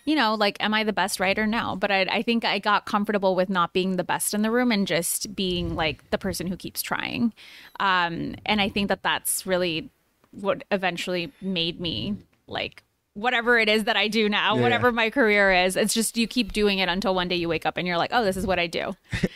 you 0.05 0.15
know, 0.15 0.35
like, 0.35 0.63
am 0.63 0.75
I 0.75 0.85
the 0.85 0.93
best 0.93 1.19
writer? 1.19 1.45
No. 1.45 1.75
But 1.75 1.91
I, 1.91 2.03
I 2.03 2.23
think 2.23 2.45
I 2.45 2.61
got 2.61 2.87
comfortable 2.87 3.35
with 3.35 3.51
not 3.51 3.73
being 3.73 3.97
the 3.97 4.05
best 4.05 4.33
in 4.33 4.43
the 4.43 4.51
room 4.53 4.71
and 4.71 4.87
just 4.87 5.35
being 5.35 5.75
like 5.75 6.09
the 6.11 6.19
person 6.19 6.47
who 6.47 6.57
keeps 6.57 6.83
trying. 6.83 7.33
Um, 7.81 8.37
and 8.47 8.61
I 8.61 8.69
think 8.69 8.89
that 8.91 9.03
that's 9.03 9.45
really 9.45 9.91
what 10.31 10.63
eventually 10.71 11.33
made 11.41 11.81
me 11.81 12.17
like 12.47 12.85
whatever 13.15 13.59
it 13.59 13.69
is 13.69 13.85
that 13.85 13.97
I 13.97 14.09
do 14.09 14.29
now, 14.29 14.57
Yeah. 14.57 14.63
whatever 14.63 14.93
my 14.93 15.09
career 15.11 15.53
is. 15.53 15.77
It's 15.77 15.95
just 15.95 16.17
you 16.17 16.27
keep 16.27 16.53
doing 16.53 16.79
it 16.79 16.89
until 16.89 17.15
one 17.15 17.29
day 17.29 17.37
you 17.37 17.49
wake 17.49 17.65
up 17.65 17.77
and 17.77 17.87
you're 17.87 17.97
like, 17.99 18.11
oh, 18.13 18.25
this 18.25 18.37
is 18.37 18.47
what 18.47 18.59
I 18.59 18.67
do. 18.67 18.95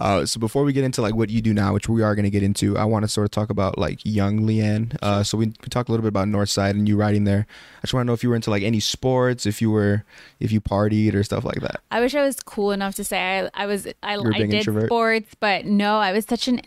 Uh, 0.00 0.26
so 0.26 0.40
before 0.40 0.64
we 0.64 0.72
get 0.72 0.82
into 0.82 1.00
like 1.00 1.14
what 1.14 1.30
you 1.30 1.40
do 1.40 1.54
now, 1.54 1.72
which 1.72 1.88
we 1.88 2.02
are 2.02 2.16
going 2.16 2.24
to 2.24 2.30
get 2.30 2.42
into, 2.42 2.76
I 2.76 2.84
want 2.84 3.04
to 3.04 3.08
sort 3.08 3.26
of 3.26 3.30
talk 3.30 3.48
about 3.48 3.78
like 3.78 4.00
young 4.02 4.40
Lyanne. 4.40 4.96
Uh, 5.00 5.22
so 5.22 5.38
we, 5.38 5.46
we 5.46 5.68
talked 5.70 5.88
a 5.88 5.92
little 5.92 6.02
bit 6.02 6.08
about 6.08 6.26
Northside 6.26 6.70
and 6.70 6.88
you 6.88 6.96
riding 6.96 7.22
there. 7.22 7.46
I 7.78 7.80
just 7.82 7.94
want 7.94 8.02
to 8.02 8.06
know 8.08 8.12
if 8.12 8.24
you 8.24 8.28
were 8.28 8.34
into 8.34 8.50
like 8.50 8.64
any 8.64 8.80
sports, 8.80 9.46
if 9.46 9.62
you 9.62 9.70
were, 9.70 10.04
if 10.40 10.50
you 10.50 10.60
partied 10.60 11.14
or 11.14 11.22
stuff 11.22 11.44
like 11.44 11.60
that. 11.60 11.80
I 11.92 12.00
wish 12.00 12.12
I 12.16 12.24
was 12.24 12.40
cool 12.40 12.72
enough 12.72 12.96
to 12.96 13.04
say 13.04 13.42
I, 13.42 13.50
I 13.54 13.66
was 13.66 13.86
I, 14.02 14.16
I 14.16 14.32
did 14.38 14.54
introvert? 14.54 14.86
sports, 14.86 15.32
but 15.38 15.64
no, 15.64 15.98
I 15.98 16.10
was 16.10 16.24
such 16.24 16.48
an. 16.48 16.60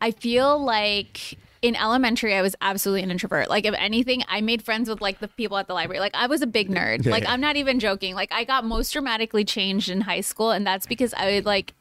I 0.00 0.10
feel 0.10 0.58
like 0.60 1.38
in 1.62 1.76
elementary 1.76 2.34
I 2.34 2.42
was 2.42 2.56
absolutely 2.60 3.04
an 3.04 3.10
introvert. 3.10 3.48
Like 3.48 3.64
if 3.64 3.74
anything, 3.78 4.24
I 4.28 4.40
made 4.40 4.62
friends 4.62 4.88
with 4.88 5.00
like 5.00 5.20
the 5.20 5.28
people 5.28 5.56
at 5.56 5.68
the 5.68 5.74
library. 5.74 6.00
Like 6.00 6.14
I 6.14 6.26
was 6.26 6.42
a 6.42 6.46
big 6.46 6.68
nerd. 6.68 7.06
Like. 7.06 7.24
I'm 7.26 7.40
not 7.40 7.56
even 7.56 7.78
joking. 7.78 8.14
Like 8.14 8.32
I 8.32 8.44
got 8.44 8.64
most 8.64 8.92
dramatically 8.92 9.44
changed 9.44 9.88
in 9.88 10.02
high 10.02 10.20
school, 10.20 10.50
and 10.50 10.66
that's 10.66 10.86
because 10.86 11.14
I 11.14 11.32
would 11.32 11.46
like. 11.46 11.72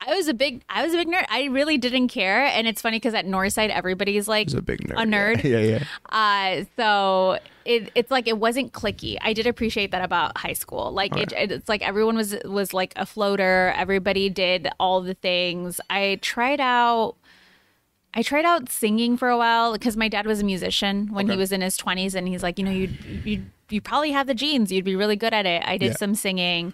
I 0.00 0.14
was 0.14 0.28
a 0.28 0.34
big 0.34 0.62
I 0.68 0.84
was 0.84 0.94
a 0.94 0.96
big 0.96 1.08
nerd. 1.08 1.26
I 1.28 1.44
really 1.46 1.76
didn't 1.76 2.08
care, 2.08 2.44
and 2.44 2.66
it's 2.66 2.80
funny 2.80 2.96
because 2.96 3.14
at 3.14 3.26
Northside 3.26 3.68
everybody's 3.68 4.28
like 4.28 4.46
He's 4.46 4.54
a 4.54 4.62
big 4.62 4.80
nerd. 4.80 5.02
A 5.02 5.04
nerd. 5.04 5.44
Yeah, 5.44 5.58
yeah. 5.58 5.84
yeah. 6.12 6.60
uh, 6.60 6.64
so 6.76 7.38
it, 7.64 7.90
it's 7.94 8.10
like 8.10 8.26
it 8.28 8.38
wasn't 8.38 8.72
clicky. 8.72 9.18
I 9.20 9.34
did 9.34 9.46
appreciate 9.46 9.90
that 9.90 10.02
about 10.02 10.38
high 10.38 10.54
school. 10.54 10.92
Like 10.92 11.14
it, 11.16 11.32
it's 11.36 11.68
like 11.68 11.86
everyone 11.86 12.16
was 12.16 12.34
was 12.44 12.72
like 12.72 12.94
a 12.96 13.04
floater. 13.04 13.74
Everybody 13.76 14.30
did 14.30 14.68
all 14.80 15.02
the 15.02 15.14
things. 15.14 15.80
I 15.90 16.18
tried 16.22 16.60
out. 16.60 17.16
I 18.14 18.22
tried 18.22 18.44
out 18.44 18.68
singing 18.68 19.16
for 19.16 19.28
a 19.28 19.36
while 19.36 19.72
because 19.72 19.96
my 19.96 20.08
dad 20.08 20.26
was 20.26 20.40
a 20.40 20.44
musician 20.44 21.08
when 21.12 21.28
he 21.28 21.36
was 21.36 21.52
in 21.52 21.60
his 21.60 21.76
twenties, 21.76 22.14
and 22.14 22.26
he's 22.26 22.42
like, 22.42 22.58
you 22.58 22.64
know, 22.64 22.70
you 22.70 22.88
you 23.24 23.42
you 23.70 23.80
probably 23.80 24.12
have 24.12 24.26
the 24.26 24.34
genes. 24.34 24.72
You'd 24.72 24.84
be 24.84 24.96
really 24.96 25.16
good 25.16 25.34
at 25.34 25.46
it. 25.46 25.62
I 25.66 25.76
did 25.76 25.88
Yeah. 25.92 25.96
some 25.96 26.14
singing. 26.14 26.72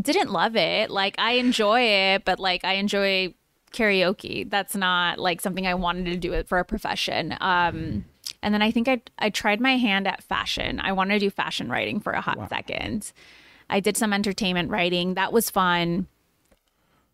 Didn't 0.00 0.30
love 0.32 0.56
it. 0.56 0.90
Like 0.90 1.16
I 1.18 1.32
enjoy 1.32 1.80
it, 1.82 2.24
but 2.24 2.38
like 2.38 2.64
I 2.64 2.74
enjoy 2.74 3.34
karaoke. 3.72 4.48
That's 4.48 4.74
not 4.76 5.18
like 5.18 5.40
something 5.40 5.66
I 5.66 5.74
wanted 5.74 6.06
to 6.06 6.16
do 6.16 6.32
it 6.32 6.48
for 6.48 6.58
a 6.58 6.64
profession. 6.64 7.36
Um, 7.40 8.04
and 8.42 8.54
then 8.54 8.62
I 8.62 8.70
think 8.70 8.88
I 8.88 9.02
I 9.18 9.30
tried 9.30 9.60
my 9.60 9.76
hand 9.76 10.06
at 10.06 10.22
fashion. 10.22 10.80
I 10.80 10.92
wanted 10.92 11.14
to 11.14 11.20
do 11.26 11.30
fashion 11.30 11.68
writing 11.68 12.00
for 12.00 12.12
a 12.12 12.20
hot 12.20 12.48
second. 12.48 13.12
I 13.68 13.80
did 13.80 13.96
some 13.96 14.12
entertainment 14.14 14.70
writing. 14.70 15.14
That 15.14 15.32
was 15.32 15.50
fun. 15.50 16.06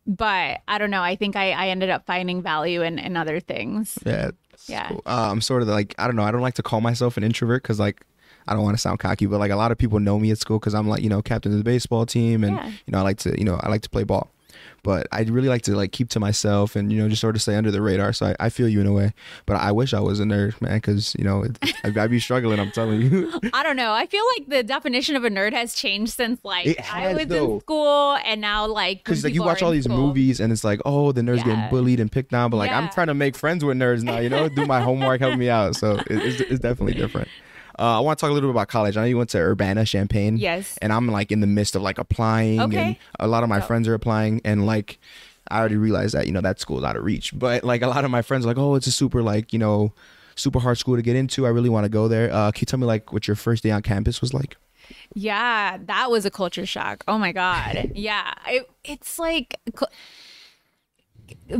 But 0.07 0.61
I 0.69 0.79
don't 0.79 0.91
know. 0.91 1.03
I 1.03 1.17
think 1.17 1.37
I, 1.37 1.53
I 1.53 1.69
ended 1.69 1.91
up 1.91 2.05
finding 2.07 2.43
value 2.43 2.83
in, 2.83 2.99
in 2.99 3.17
other 3.17 3.41
things. 3.41 3.99
Yeah. 4.05 4.31
Yeah. 4.67 4.89
cool. 4.89 5.03
Uh, 5.07 5.29
I'm 5.31 5.41
sort 5.41 5.63
of 5.63 5.69
like 5.69 5.95
I 5.99 6.07
don't 6.07 6.17
know. 6.17 6.23
I 6.23 6.31
don't 6.31 6.41
like 6.43 6.55
to 6.55 6.63
call 6.63 6.81
myself 6.81 7.17
an 7.17 7.25
introvert 7.25 7.63
because 7.63 7.79
like 7.81 8.05
I 8.47 8.55
don't 8.55 8.63
want 8.63 8.77
to 8.77 8.81
sound 8.81 8.99
cocky, 8.99 9.27
but 9.27 9.39
like 9.39 9.51
a 9.51 9.57
lot 9.57 9.73
of 9.73 9.79
people 9.79 9.99
know 10.01 10.19
me 10.19 10.31
at 10.31 10.39
school 10.39 10.59
because 10.59 10.75
I'm 10.75 10.89
like 10.89 11.03
you 11.03 11.09
know 11.09 11.23
captain 11.23 11.53
of 11.53 11.59
the 11.59 11.65
baseball 11.65 12.07
team 12.07 12.45
and 12.45 12.57
Yeah. 12.57 12.69
you 12.69 12.93
know 12.93 12.99
I 12.99 13.03
like 13.03 13.19
to 13.19 13.37
you 13.39 13.45
know 13.45 13.59
I 13.63 13.69
like 13.69 13.83
to 13.83 13.91
play 13.91 14.05
ball. 14.05 14.31
But 14.85 15.09
I 15.11 15.23
really 15.23 15.49
like 15.49 15.63
to 15.63 15.75
like 15.75 15.91
keep 15.91 16.11
to 16.11 16.21
myself 16.21 16.77
and 16.77 16.93
you 16.93 17.03
know 17.03 17.09
just 17.09 17.21
sort 17.21 17.35
of 17.35 17.43
stay 17.43 17.57
under 17.57 17.73
the 17.73 17.83
radar. 17.83 18.13
So 18.13 18.27
I, 18.27 18.37
I 18.39 18.49
feel 18.51 18.69
you 18.69 18.81
in 18.81 18.87
a 18.87 18.93
way. 18.93 19.13
But 19.47 19.57
I 19.57 19.73
wish 19.73 19.93
I 19.93 19.99
was 20.01 20.21
a 20.21 20.25
nerd, 20.25 20.61
man, 20.61 20.77
because 20.77 21.17
you 21.19 21.25
know 21.25 21.45
I'd, 21.85 21.99
I'd 21.99 22.11
be 22.11 22.21
struggling. 22.21 22.61
I'm 22.61 22.71
telling 22.71 23.01
you. 23.03 23.33
I 23.53 23.65
don't 23.65 23.75
know. 23.77 23.93
I 23.93 24.07
feel 24.07 24.23
like 24.39 24.49
the 24.49 24.63
definition 24.63 25.17
of 25.17 25.25
a 25.25 25.31
nerd 25.31 25.53
has 25.53 25.75
changed 25.75 26.13
since 26.13 26.39
like 26.45 26.67
It 26.67 26.79
I 26.81 27.01
has, 27.01 27.17
was 27.19 27.27
though. 27.27 27.55
in 27.55 27.61
school 27.61 28.17
and 28.25 28.41
now 28.41 28.67
like 28.67 28.99
Because 29.03 29.25
like 29.25 29.35
you 29.35 29.43
watch 29.43 29.63
all 29.63 29.73
these 29.73 29.85
school- 29.85 29.97
movies 29.97 30.39
and 30.39 30.53
it's 30.53 30.63
like, 30.63 30.81
oh, 30.85 31.11
the 31.13 31.23
nerds 31.23 31.39
Yeah. 31.39 31.45
getting 31.57 31.71
bullied 31.71 31.99
and 31.99 32.13
picked 32.13 32.33
on, 32.35 32.51
but 32.51 32.59
like 32.59 32.71
I'm 32.71 32.89
trying 32.91 33.09
to 33.09 33.15
make 33.15 33.37
friends 33.37 33.65
with 33.65 33.77
nerds 33.77 34.03
now, 34.03 34.19
you 34.19 34.29
know, 34.29 34.49
do 34.49 34.67
my 34.67 34.81
homework, 34.81 35.21
help 35.21 35.39
me 35.39 35.49
out. 35.49 35.75
So 35.77 35.95
it, 35.97 36.07
it's, 36.11 36.41
it's 36.43 36.61
definitely 36.61 36.95
different. 36.95 37.29
Uh, 37.79 37.99
I 37.99 38.01
want 38.01 38.19
to 38.19 38.21
talk 38.21 38.31
a 38.31 38.33
little 38.33 38.49
bit 38.51 38.55
about 38.55 38.69
college. 38.69 38.97
I 38.97 39.01
know 39.03 39.07
you 39.07 39.19
went 39.19 39.31
to 39.31 39.39
Urbana, 39.39 39.85
Champaign. 39.85 40.37
Yes. 40.37 40.79
And 40.81 40.93
I'm 40.93 41.09
like 41.09 41.33
in 41.33 41.41
the 41.41 41.47
midst 41.47 41.75
of 41.77 41.83
like 41.83 41.99
applying, 41.99 42.61
and 42.61 42.97
a 43.19 43.27
lot 43.27 43.43
of 43.43 43.49
my 43.49 43.59
Dope. 43.59 43.69
friends 43.69 43.89
are 43.89 43.95
applying, 43.95 44.41
and 44.45 44.67
like 44.67 44.99
I 45.49 45.59
already 45.59 45.77
realized 45.77 46.15
that 46.15 46.27
you 46.27 46.33
know 46.33 46.41
that 46.41 46.61
school's 46.61 46.85
out 46.85 46.97
of 46.97 47.05
reach. 47.05 47.37
But 47.39 47.65
like 47.65 47.83
a 47.83 47.89
lot 47.89 48.05
of 48.05 48.11
my 48.11 48.23
friends 48.23 48.45
are 48.45 48.49
like, 48.49 48.59
oh, 48.59 48.75
it's 48.75 48.87
a 48.87 48.93
super 48.93 49.23
like 49.23 49.53
you 49.53 49.59
know 49.59 49.93
super 50.37 50.59
hard 50.59 50.79
school 50.79 50.97
to 50.97 51.03
get 51.03 51.17
into. 51.17 51.47
I 51.47 51.51
really 51.51 51.69
want 51.69 51.85
to 51.85 51.89
go 51.91 52.09
there. 52.09 52.33
Uh, 52.33 52.51
can 52.51 52.63
you 52.63 52.67
tell 52.67 52.79
me 52.79 52.87
like 52.87 53.13
what 53.13 53.27
your 53.29 53.37
first 53.37 53.63
day 53.63 53.71
on 53.71 53.83
campus 53.83 54.21
was 54.21 54.33
like? 54.35 54.57
Yeah, 55.15 55.79
that 55.87 56.11
was 56.11 56.27
a 56.27 56.31
culture 56.31 56.67
shock. 56.67 57.05
Oh 57.09 57.19
my 57.19 57.33
god. 57.33 57.93
yeah, 57.95 58.35
it, 58.47 58.69
it's 58.85 59.19
like 59.19 59.59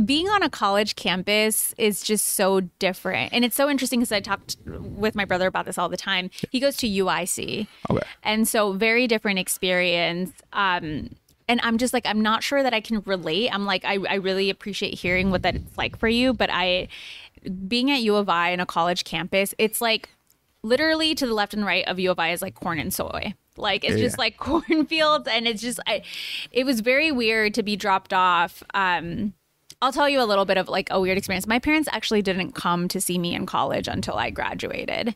being 0.03 0.27
on 0.29 0.43
a 0.43 0.49
college 0.49 0.95
campus 0.95 1.73
is 1.77 2.01
just 2.03 2.27
so 2.29 2.61
different, 2.79 3.33
and 3.33 3.43
it's 3.45 3.55
so 3.55 3.69
interesting 3.69 3.99
because 3.99 4.11
I 4.11 4.19
talked 4.19 4.57
with 4.65 5.15
my 5.15 5.25
brother 5.25 5.47
about 5.47 5.65
this 5.65 5.77
all 5.77 5.89
the 5.89 5.97
time. 5.97 6.29
He 6.51 6.59
goes 6.59 6.75
to 6.77 6.87
UIC, 6.87 7.67
Okay. 7.89 8.01
and 8.23 8.47
so 8.47 8.73
very 8.73 9.07
different 9.07 9.39
experience. 9.39 10.31
Um, 10.53 11.15
and 11.47 11.59
I'm 11.63 11.77
just 11.77 11.93
like 11.93 12.05
I'm 12.05 12.21
not 12.21 12.43
sure 12.43 12.63
that 12.63 12.73
I 12.73 12.81
can 12.81 13.01
relate. 13.01 13.49
I'm 13.53 13.65
like 13.65 13.85
I, 13.85 13.97
I 14.09 14.15
really 14.15 14.49
appreciate 14.49 14.95
hearing 14.95 15.29
what 15.31 15.43
that 15.43 15.55
it's 15.55 15.77
like 15.77 15.97
for 15.97 16.07
you, 16.07 16.33
but 16.33 16.49
I 16.51 16.87
being 17.67 17.91
at 17.91 18.01
U 18.01 18.15
of 18.15 18.27
I 18.29 18.49
in 18.49 18.59
a 18.59 18.65
college 18.65 19.03
campus, 19.03 19.53
it's 19.59 19.79
like 19.81 20.09
literally 20.63 21.13
to 21.13 21.27
the 21.27 21.33
left 21.33 21.53
and 21.53 21.63
right 21.65 21.87
of 21.87 21.99
U 21.99 22.09
of 22.11 22.17
I 22.17 22.31
is 22.31 22.41
like 22.41 22.55
corn 22.55 22.79
and 22.79 22.91
soy. 22.93 23.35
Like 23.57 23.83
it's 23.85 23.95
Yeah, 23.97 24.03
just 24.03 24.17
like 24.17 24.37
cornfields, 24.39 25.27
and 25.27 25.47
it's 25.47 25.61
just 25.61 25.79
I. 25.87 26.01
It 26.51 26.65
was 26.65 26.79
very 26.81 27.11
weird 27.11 27.53
to 27.53 27.63
be 27.63 27.75
dropped 27.75 28.13
off. 28.13 28.63
Um, 28.73 29.33
I'll 29.81 29.91
tell 29.91 30.09
you 30.09 30.21
a 30.21 30.25
little 30.25 30.45
bit 30.45 30.57
of 30.57 30.67
like 30.69 30.87
a 30.91 30.99
weird 30.99 31.17
experience. 31.17 31.47
My 31.47 31.59
parents 31.59 31.89
actually 31.91 32.21
didn't 32.21 32.53
come 32.53 32.87
to 32.87 32.99
see 33.01 33.17
me 33.17 33.35
in 33.35 33.45
college 33.45 33.87
until 33.87 34.15
I 34.15 34.29
graduated. 34.29 35.15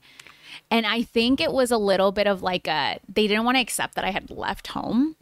And 0.71 0.85
I 0.85 1.01
think 1.01 1.39
it 1.41 1.51
was 1.51 1.71
a 1.71 1.77
little 1.77 2.11
bit 2.11 2.27
of 2.27 2.43
like 2.43 2.67
a 2.67 2.99
they 3.07 3.27
didn't 3.27 3.45
want 3.45 3.55
to 3.57 3.61
accept 3.61 3.95
that 3.95 4.05
I 4.05 4.11
had 4.11 4.29
left 4.29 4.67
home. 4.67 5.15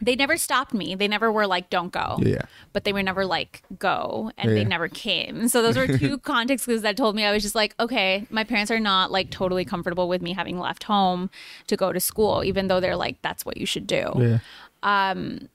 they 0.00 0.16
never 0.16 0.38
stopped 0.38 0.72
me. 0.72 0.94
They 0.94 1.08
never 1.08 1.30
were 1.30 1.46
like, 1.46 1.68
"Don't 1.68 1.92
go." 1.92 2.16
Yeah. 2.22 2.42
But 2.72 2.84
they 2.84 2.92
were 2.94 3.02
never 3.02 3.26
like, 3.26 3.62
"Go," 3.78 4.30
and 4.38 4.50
they 4.50 4.64
never 4.64 4.88
came. 4.88 5.48
So 5.48 5.60
those 5.60 5.76
were 5.76 5.86
two 5.98 6.16
context 6.16 6.64
clues 6.64 6.80
that 6.82 6.96
told 6.96 7.14
me 7.14 7.24
I 7.24 7.32
was 7.32 7.42
just 7.42 7.54
like, 7.54 7.74
okay, 7.78 8.26
my 8.30 8.42
parents 8.44 8.70
are 8.70 8.80
not 8.80 9.10
like 9.10 9.30
totally 9.30 9.66
comfortable 9.66 10.08
with 10.08 10.22
me 10.22 10.32
having 10.32 10.58
left 10.58 10.84
home 10.84 11.28
to 11.66 11.76
go 11.76 11.92
to 11.92 12.00
school, 12.00 12.42
even 12.44 12.68
though 12.68 12.80
they're 12.80 12.96
like, 12.96 13.20
"That's 13.20 13.44
what 13.44 13.58
you 13.58 13.66
should 13.66 13.86
do." 13.86 14.10
Yeah. 14.16 14.38
it 14.82 15.50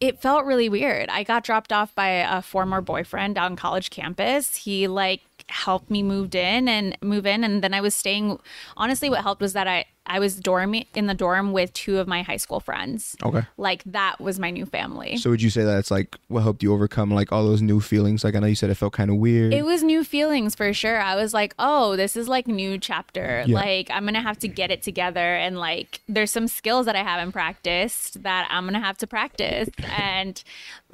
it 0.00 0.20
felt 0.20 0.44
really 0.44 0.68
weird. 0.68 1.08
I 1.08 1.22
got 1.22 1.44
dropped 1.44 1.72
off 1.72 1.94
by 1.94 2.08
a 2.08 2.42
former 2.42 2.80
boyfriend 2.80 3.36
on 3.38 3.56
college 3.56 3.90
campus. 3.90 4.56
He 4.56 4.86
like 4.86 5.22
helped 5.48 5.90
me 5.90 6.02
moved 6.02 6.34
in 6.34 6.68
and 6.68 6.96
move 7.02 7.26
in 7.26 7.42
and 7.42 7.62
then 7.62 7.72
I 7.72 7.80
was 7.80 7.94
staying 7.94 8.38
honestly 8.76 9.08
what 9.08 9.22
helped 9.22 9.40
was 9.40 9.54
that 9.54 9.66
I 9.66 9.86
I 10.08 10.18
was 10.18 10.36
dorm 10.36 10.74
in 10.94 11.06
the 11.06 11.14
dorm 11.14 11.52
with 11.52 11.72
two 11.72 11.98
of 11.98 12.08
my 12.08 12.22
high 12.22 12.38
school 12.38 12.60
friends. 12.60 13.14
Okay. 13.22 13.42
Like 13.56 13.84
that 13.84 14.20
was 14.20 14.38
my 14.38 14.50
new 14.50 14.66
family. 14.66 15.16
So 15.18 15.30
would 15.30 15.42
you 15.42 15.50
say 15.50 15.62
that 15.64 15.78
it's 15.78 15.90
like 15.90 16.16
what 16.28 16.42
helped 16.42 16.62
you 16.62 16.72
overcome 16.72 17.10
like 17.10 17.30
all 17.30 17.44
those 17.44 17.62
new 17.62 17.80
feelings? 17.80 18.24
Like 18.24 18.34
I 18.34 18.38
know 18.40 18.46
you 18.46 18.54
said 18.54 18.70
it 18.70 18.74
felt 18.76 18.92
kind 18.94 19.10
of 19.10 19.16
weird. 19.16 19.52
it 19.52 19.64
was 19.64 19.82
new 19.82 20.02
feelings 20.04 20.54
for 20.54 20.72
sure. 20.72 20.98
I 21.00 21.14
was 21.14 21.34
like, 21.34 21.54
"Oh, 21.58 21.94
this 21.96 22.16
is 22.16 22.28
like 22.28 22.46
new 22.46 22.78
chapter. 22.78 23.44
Yeah. 23.46 23.54
Like 23.54 23.90
I'm 23.90 24.04
going 24.04 24.14
to 24.14 24.20
have 24.20 24.38
to 24.40 24.48
get 24.48 24.70
it 24.70 24.82
together 24.82 25.34
and 25.34 25.58
like 25.58 26.00
there's 26.08 26.32
some 26.32 26.48
skills 26.48 26.86
that 26.86 26.96
I 26.96 27.02
haven't 27.02 27.32
practiced 27.32 28.22
that 28.22 28.48
I'm 28.50 28.64
going 28.64 28.74
to 28.74 28.80
have 28.80 28.98
to 28.98 29.06
practice." 29.06 29.68
and 29.96 30.42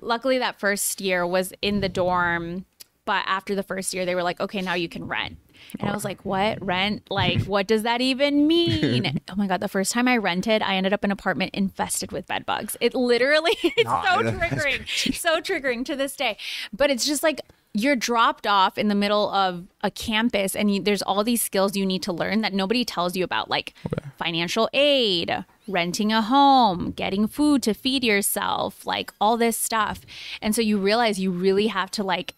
luckily 0.00 0.38
that 0.38 0.58
first 0.60 1.00
year 1.00 1.26
was 1.26 1.52
in 1.62 1.80
the 1.80 1.88
dorm, 1.88 2.64
but 3.04 3.22
after 3.26 3.54
the 3.54 3.62
first 3.62 3.94
year 3.94 4.04
they 4.04 4.14
were 4.14 4.22
like, 4.22 4.40
"Okay, 4.40 4.60
now 4.60 4.74
you 4.74 4.88
can 4.88 5.06
rent." 5.06 5.38
And 5.80 5.90
I 5.90 5.92
was 5.94 6.04
like, 6.04 6.24
"What? 6.24 6.64
Rent? 6.64 7.02
Like 7.10 7.42
what 7.44 7.66
does 7.66 7.82
that 7.82 8.00
even 8.00 8.46
mean?" 8.54 9.20
oh 9.30 9.34
my 9.36 9.46
god, 9.46 9.60
the 9.60 9.68
first 9.68 9.92
time 9.92 10.08
I 10.08 10.16
rented, 10.16 10.62
I 10.62 10.76
ended 10.76 10.92
up 10.92 11.04
in 11.04 11.10
an 11.10 11.12
apartment 11.12 11.50
infested 11.54 12.12
with 12.12 12.26
bed 12.26 12.44
bugs. 12.46 12.76
It 12.80 12.94
literally 12.94 13.56
it's 13.62 13.84
Nah, 13.84 14.02
so 14.02 14.22
triggering. 14.32 15.14
so 15.14 15.40
triggering 15.40 15.84
to 15.86 15.96
this 15.96 16.16
day. 16.16 16.36
But 16.72 16.90
it's 16.90 17.06
just 17.06 17.22
like 17.22 17.40
you're 17.76 17.96
dropped 17.96 18.46
off 18.46 18.78
in 18.78 18.86
the 18.86 18.94
middle 18.94 19.28
of 19.30 19.64
a 19.82 19.90
campus 19.90 20.54
and 20.54 20.72
you, 20.72 20.80
there's 20.80 21.02
all 21.02 21.24
these 21.24 21.42
skills 21.42 21.74
you 21.76 21.84
need 21.84 22.04
to 22.04 22.12
learn 22.12 22.40
that 22.40 22.54
nobody 22.54 22.84
tells 22.84 23.16
you 23.16 23.24
about 23.24 23.50
like 23.50 23.74
financial 24.16 24.70
aid 24.72 25.44
renting 25.66 26.12
a 26.12 26.22
home 26.22 26.92
getting 26.92 27.26
food 27.26 27.64
to 27.64 27.74
feed 27.74 28.04
yourself 28.04 28.86
like 28.86 29.12
all 29.20 29.36
this 29.36 29.56
stuff 29.56 30.02
and 30.40 30.54
so 30.54 30.62
you 30.62 30.78
realize 30.78 31.18
you 31.18 31.32
really 31.32 31.66
have 31.66 31.90
to 31.90 32.04
like 32.04 32.34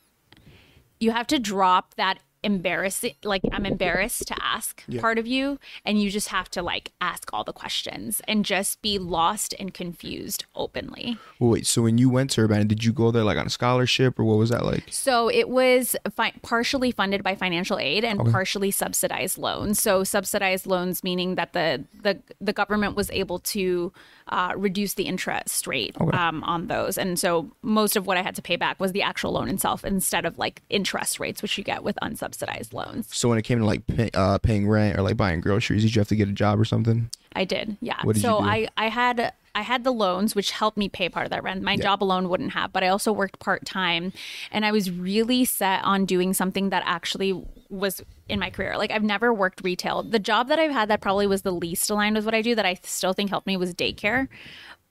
you 1.01 1.11
have 1.11 1.27
to 1.27 1.39
drop 1.39 1.95
that 1.97 2.19
embarrassing 2.47 3.15
like 3.25 3.43
i'm 3.53 3.67
embarrassed 3.67 4.27
to 4.27 4.35
ask 4.41 4.85
part 5.01 5.19
of 5.19 5.27
you 5.27 5.59
and 5.85 6.01
you 6.01 6.09
just 6.09 6.29
have 6.29 6.49
to 6.49 6.63
like 6.63 6.93
ask 7.01 7.29
all 7.33 7.45
the 7.45 7.53
questions 7.53 8.23
and 8.29 8.45
just 8.45 8.81
be 8.83 8.99
lost 8.99 9.55
and 9.59 9.75
confused 9.75 10.45
openly 10.55 11.19
wait, 11.41 11.67
so 11.67 11.83
when 11.83 11.99
you 11.99 12.09
went 12.09 12.31
to 12.31 12.43
Urbana, 12.43 12.65
did 12.65 12.85
you 12.85 12.93
go 12.93 13.11
there 13.11 13.25
like 13.25 13.39
on 13.39 13.47
a 13.47 13.51
scholarship 13.51 14.19
or 14.19 14.25
what 14.25 14.39
was 14.39 14.51
that 14.51 14.65
like? 14.65 14.85
So 14.91 15.29
it 15.29 15.49
was 15.49 15.97
fi- 16.15 16.35
partially 16.43 16.91
funded 16.91 17.23
by 17.23 17.35
financial 17.35 17.79
aid 17.79 18.05
and 18.05 18.21
partially 18.31 18.71
subsidized 18.71 19.39
loans. 19.39 19.81
So 19.81 20.05
subsidized 20.05 20.67
loans 20.67 21.03
meaning 21.03 21.35
that 21.37 21.53
the 21.53 21.85
the, 22.03 22.21
the 22.41 22.53
government 22.53 22.97
was 22.97 23.11
able 23.11 23.39
to 23.41 23.93
uh, 24.29 24.53
reduce 24.57 24.95
the 24.95 25.05
interest 25.05 25.67
rate 25.67 25.95
um, 26.13 26.43
on 26.45 26.67
those, 26.67 26.99
and 26.99 27.19
so 27.19 27.51
most 27.63 27.97
of 27.97 28.07
what 28.07 28.17
I 28.17 28.23
had 28.23 28.35
to 28.37 28.43
pay 28.43 28.57
back 28.57 28.81
was 28.81 28.93
the 28.93 29.03
actual 29.03 29.33
loan 29.33 29.49
itself 29.49 29.85
instead 29.85 30.25
of 30.25 30.39
like 30.39 30.63
interest 30.69 31.21
rates, 31.21 31.43
which 31.43 31.57
you 31.59 31.65
get 31.65 31.83
with 31.83 31.97
unsubsidized 32.03 32.73
loans. 32.73 33.15
So 33.15 33.29
when 33.29 33.39
it 33.39 33.43
came 33.43 33.59
to 33.59 33.65
like 33.65 33.87
pay, 33.87 34.11
uh, 34.15 34.39
paying 34.39 34.69
rent 34.69 34.99
or 34.99 35.03
like 35.03 35.17
buying 35.17 35.41
groceries, 35.41 35.83
did 35.83 35.95
you 35.95 36.01
have 36.01 36.09
to 36.09 36.17
get 36.17 36.29
a 36.29 36.33
job 36.33 36.59
or 36.59 36.65
something? 36.65 37.11
I 37.35 37.45
did, 37.45 37.77
yeah. 37.81 38.01
What 38.03 38.15
did 38.15 38.23
you 38.23 38.31
so 38.31 38.41
do? 38.41 38.47
I 38.47 38.69
I 38.77 38.89
had 38.89 39.33
I 39.55 39.63
had 39.63 39.85
the 39.85 39.91
loans 39.91 40.35
which 40.35 40.51
helped 40.51 40.77
me 40.77 40.89
pay 40.89 41.09
part 41.09 41.25
of 41.25 41.31
that 41.31 41.43
rent. 41.43 41.63
My 41.63 41.77
job 41.77 42.03
alone 42.03 42.29
wouldn't 42.29 42.53
have, 42.53 42.73
but 42.73 42.83
I 42.83 42.89
also 42.89 43.11
worked 43.11 43.39
part 43.39 43.65
time, 43.65 44.13
and 44.51 44.67
I 44.67 44.73
was 44.73 44.91
really 44.91 45.45
set 45.47 45.83
on 45.85 46.05
doing 46.05 46.35
something 46.35 46.71
that 46.71 46.83
actually 46.85 47.43
was 47.71 48.03
in 48.29 48.39
my 48.39 48.51
career. 48.51 48.77
Like 48.77 48.91
I've 48.91 49.03
never 49.03 49.33
worked 49.33 49.63
retail. 49.63 50.03
The 50.03 50.19
job 50.19 50.49
that 50.49 50.59
I've 50.59 50.71
had 50.71 50.89
that 50.89 51.01
probably 51.01 51.27
was 51.27 51.43
the 51.43 51.51
least 51.53 51.91
aligned 51.91 52.17
with 52.17 52.25
what 52.25 52.35
I 52.35 52.43
do 52.43 52.55
that 52.55 52.67
I 52.67 52.79
still 52.83 53.13
think 53.13 53.31
helped 53.31 53.47
me 53.47 53.57
was 53.57 53.75
daycare. 53.75 54.29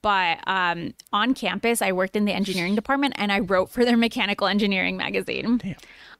But 0.01 0.39
um, 0.48 0.94
on 1.12 1.34
campus, 1.34 1.82
I 1.82 1.91
worked 1.91 2.15
in 2.15 2.25
the 2.25 2.34
engineering 2.34 2.75
department 2.75 3.15
and 3.17 3.32
I 3.32 3.39
wrote 3.39 3.72
for 3.72 3.84
their 3.84 3.98
mechanical 3.98 4.46
engineering 4.46 4.98
magazine. 4.98 5.60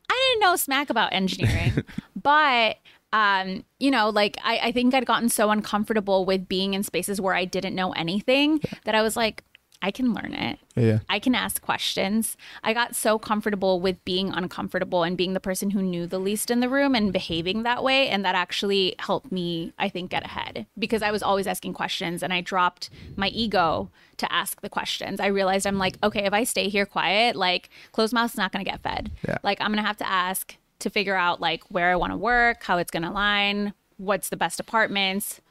I 0.10 0.30
didn't 0.32 0.42
know 0.42 0.56
smack 0.56 0.90
about 0.90 1.14
engineering, 1.14 1.84
but 2.16 2.78
um, 3.14 3.64
you 3.80 3.92
know, 3.92 4.10
like 4.10 4.38
I, 4.44 4.58
I 4.64 4.72
think 4.72 4.94
I'd 4.94 5.06
gotten 5.06 5.30
so 5.30 5.52
uncomfortable 5.52 6.26
with 6.26 6.48
being 6.48 6.74
in 6.74 6.84
spaces 6.84 7.22
where 7.22 7.34
I 7.34 7.46
didn't 7.46 7.76
know 7.76 7.92
anything 7.92 8.60
that 8.86 8.96
I 8.96 9.02
was 9.02 9.16
like, 9.16 9.44
I 9.82 9.92
can 9.92 10.14
learn 10.14 10.34
it. 10.34 10.60
Yeah. 10.76 11.00
I 11.10 11.20
can 11.20 11.36
ask 11.36 11.62
questions. 11.62 12.38
I 12.64 12.74
got 12.74 12.96
so 12.96 13.20
comfortable 13.20 13.80
with 13.80 14.04
being 14.06 14.30
uncomfortable 14.32 15.04
and 15.04 15.18
being 15.18 15.34
the 15.34 15.40
person 15.40 15.72
who 15.72 15.82
knew 15.82 16.08
the 16.08 16.20
least 16.20 16.50
in 16.50 16.60
the 16.60 16.70
room 16.70 16.96
and 16.96 17.14
behaving 17.14 17.64
that 17.64 17.84
way. 17.84 18.10
And 18.10 18.26
that 18.26 18.36
actually 18.36 18.96
helped 19.00 19.32
me, 19.32 19.74
I 19.78 19.90
think, 19.90 20.12
get 20.12 20.26
ahead 20.26 20.66
because 20.78 21.02
I 21.02 21.12
was 21.12 21.22
always 21.24 21.48
asking 21.48 21.74
questions 21.74 22.24
and 22.24 22.34
I 22.34 22.42
dropped 22.42 22.90
my 23.16 23.28
ego 23.30 23.90
to 24.18 24.32
ask 24.32 24.62
the 24.62 24.70
questions. 24.70 25.20
I 25.20 25.28
realized 25.28 25.68
I'm 25.68 25.78
like, 25.78 25.98
okay, 26.04 26.26
if 26.26 26.34
I 26.34 26.44
stay 26.44 26.70
here 26.70 26.86
quiet, 26.86 27.36
like 27.36 27.70
closed 27.92 28.14
mouth's 28.14 28.38
not 28.38 28.52
going 28.52 28.64
to 28.64 28.70
get 28.70 28.82
fed. 28.82 29.12
Yeah. 29.28 29.38
Like 29.44 29.60
I'm 29.62 29.68
going 29.68 29.84
to 29.84 29.88
have 29.88 29.98
to 29.98 30.10
ask 30.10 30.56
to 30.80 30.90
figure 30.90 31.16
out 31.16 31.42
like 31.42 31.64
where 31.70 31.92
I 31.92 31.96
want 31.96 32.14
to 32.14 32.18
work, 32.18 32.64
how 32.64 32.78
it's 32.78 32.92
going 32.92 33.04
to 33.04 33.10
align, 33.10 33.74
what's 33.98 34.30
the 34.30 34.38
best 34.38 34.60
apartments, 34.60 35.42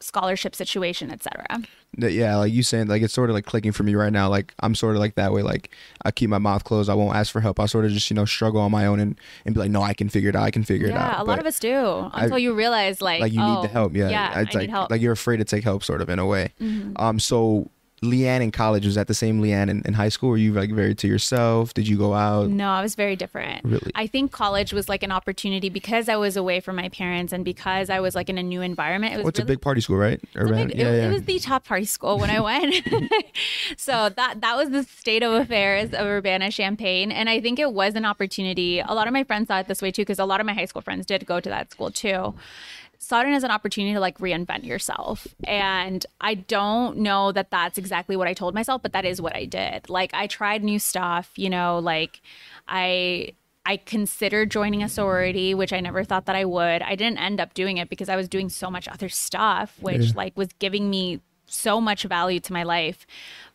scholarship 0.00 0.54
situation, 0.54 1.10
etc. 1.10 1.44
Yeah, 1.96 2.36
like 2.36 2.52
you 2.52 2.62
saying, 2.62 2.86
like 2.86 3.02
it's 3.02 3.12
sort 3.12 3.30
of 3.30 3.34
like 3.34 3.44
clicking 3.44 3.72
for 3.72 3.82
me 3.82 3.94
right 3.94 4.12
now. 4.12 4.28
Like 4.28 4.54
I'm 4.60 4.74
sort 4.74 4.94
of 4.96 5.00
like 5.00 5.14
that 5.16 5.32
way. 5.32 5.42
Like 5.42 5.70
I 6.04 6.10
keep 6.10 6.30
my 6.30 6.38
mouth 6.38 6.64
closed. 6.64 6.88
I 6.88 6.94
won't 6.94 7.16
ask 7.16 7.32
for 7.32 7.40
help. 7.40 7.60
I 7.60 7.66
sort 7.66 7.84
of 7.84 7.92
just 7.92 8.10
you 8.10 8.14
know 8.14 8.24
struggle 8.24 8.60
on 8.60 8.70
my 8.70 8.86
own 8.86 9.00
and, 9.00 9.18
and 9.44 9.54
be 9.54 9.60
like, 9.60 9.70
no, 9.70 9.82
I 9.82 9.94
can 9.94 10.08
figure 10.08 10.30
it 10.30 10.36
out. 10.36 10.44
I 10.44 10.50
can 10.50 10.64
figure 10.64 10.88
it 10.88 10.94
out. 10.94 11.14
Yeah, 11.14 11.22
a 11.22 11.24
lot 11.24 11.38
of 11.38 11.46
us 11.46 11.58
do 11.58 12.10
until 12.14 12.38
you 12.38 12.54
realize 12.54 13.02
like 13.02 13.20
like 13.20 13.32
you 13.32 13.40
oh, 13.42 13.54
need 13.56 13.64
the 13.64 13.72
help. 13.72 13.94
Yeah, 13.94 14.08
yeah, 14.08 14.40
It's 14.40 14.54
I 14.54 14.58
like 14.58 14.68
need 14.68 14.70
help. 14.70 14.84
Mm-hmm. 14.84 14.92
like 14.94 15.02
you're 15.02 15.12
afraid 15.12 15.38
to 15.38 15.44
take 15.44 15.64
help, 15.64 15.84
sort 15.84 16.00
of 16.00 16.08
in 16.08 16.18
a 16.18 16.26
way. 16.26 16.52
Um, 16.96 17.18
so 17.18 17.70
Lyanne 18.02 18.40
in 18.40 18.50
college 18.50 18.86
was 18.86 18.94
that 18.94 19.08
the 19.08 19.14
same 19.14 19.42
Lyanne 19.42 19.68
in, 19.68 19.82
in 19.84 19.94
high 19.94 20.08
school? 20.08 20.30
Were 20.30 20.36
you 20.38 20.54
like 20.54 20.70
very 20.70 20.94
to 20.94 21.06
yourself? 21.06 21.74
Did 21.74 21.86
you 21.86 21.98
go 21.98 22.14
out? 22.14 22.48
No, 22.48 22.70
I 22.70 22.80
was 22.80 22.94
very 22.94 23.14
different. 23.14 23.64
Really? 23.64 23.92
I 23.94 24.06
think 24.06 24.32
college 24.32 24.72
was 24.72 24.88
like 24.88 25.02
an 25.02 25.12
opportunity 25.12 25.68
because 25.68 26.08
I 26.08 26.16
was 26.16 26.36
away 26.36 26.60
from 26.60 26.76
my 26.76 26.88
parents 26.88 27.32
and 27.32 27.44
because 27.44 27.90
I 27.90 28.00
was 28.00 28.14
like 28.14 28.30
in 28.30 28.38
a 28.38 28.42
new 28.42 28.62
environment. 28.62 29.14
It 29.14 29.18
was 29.18 29.28
it's 29.28 29.38
a 29.38 29.44
big 29.44 29.60
party 29.60 29.82
school, 29.82 29.98
right? 29.98 30.18
It's 30.22 30.36
Urbana? 30.36 30.66
big- 30.66 30.78
yeah, 30.78 30.90
it, 30.90 30.96
yeah. 30.96 31.08
it 31.08 31.12
was 31.12 31.22
the 31.24 31.38
top 31.40 31.66
party 31.66 31.84
school 31.84 32.18
when 32.18 32.30
I 32.30 32.40
went. 32.50 32.74
so 33.76 34.08
that 34.08 34.40
that 34.40 34.56
was 34.56 34.70
the 34.70 34.84
state 34.84 35.22
of 35.22 35.32
affairs 35.32 35.92
of 35.92 36.06
Urbana 36.06 36.50
Champaign. 36.50 37.12
And 37.12 37.28
I 37.28 37.40
think 37.40 37.58
it 37.58 37.72
was 37.72 37.94
an 37.96 38.06
opportunity. 38.06 38.80
A 38.80 38.94
lot 38.94 39.08
of 39.08 39.12
my 39.12 39.24
friends 39.24 39.48
saw 39.48 39.58
it 39.58 39.68
this 39.68 39.82
way 39.82 39.90
too, 39.90 40.02
because 40.02 40.18
a 40.18 40.24
lot 40.24 40.40
of 40.40 40.46
my 40.46 40.54
high 40.54 40.64
school 40.64 40.82
friends 40.82 41.04
did 41.04 41.26
go 41.26 41.38
to 41.38 41.48
that 41.50 41.70
school 41.70 41.90
too. 41.90 42.34
Saw 43.02 43.22
it 43.22 43.28
as 43.28 43.44
an 43.44 43.50
opportunity 43.50 43.94
to 43.94 44.00
like 44.00 44.18
reinvent 44.18 44.64
yourself. 44.64 45.26
And 45.44 46.04
I 46.20 46.34
don't 46.34 46.98
know 46.98 47.32
that 47.32 47.50
that's 47.50 47.78
exactly 47.78 48.14
what 48.14 48.28
I 48.28 48.34
told 48.34 48.54
myself, 48.54 48.82
but 48.82 48.92
that 48.92 49.06
is 49.06 49.22
what 49.22 49.34
I 49.34 49.46
did. 49.46 49.88
Like 49.88 50.12
I 50.12 50.26
tried 50.26 50.62
new 50.62 50.78
stuff, 50.78 51.30
you 51.34 51.48
know, 51.48 51.78
like 51.78 52.20
I 52.68 53.32
I 53.64 53.78
considered 53.78 54.50
joining 54.50 54.82
a 54.82 54.88
sorority, 54.88 55.54
which 55.54 55.72
I 55.72 55.80
never 55.80 56.04
thought 56.04 56.26
that 56.26 56.36
I 56.36 56.44
would. 56.44 56.82
I 56.82 56.94
didn't 56.94 57.18
end 57.18 57.40
up 57.40 57.54
doing 57.54 57.78
it 57.78 57.88
because 57.88 58.10
I 58.10 58.16
was 58.16 58.28
doing 58.28 58.50
so 58.50 58.70
much 58.70 58.86
other 58.86 59.08
stuff, 59.08 59.76
which 59.80 60.08
Yeah. 60.08 60.12
like 60.14 60.36
was 60.36 60.48
giving 60.58 60.90
me 60.90 61.20
so 61.46 61.80
much 61.80 62.02
value 62.04 62.40
to 62.40 62.52
my 62.52 62.64
life. 62.64 63.06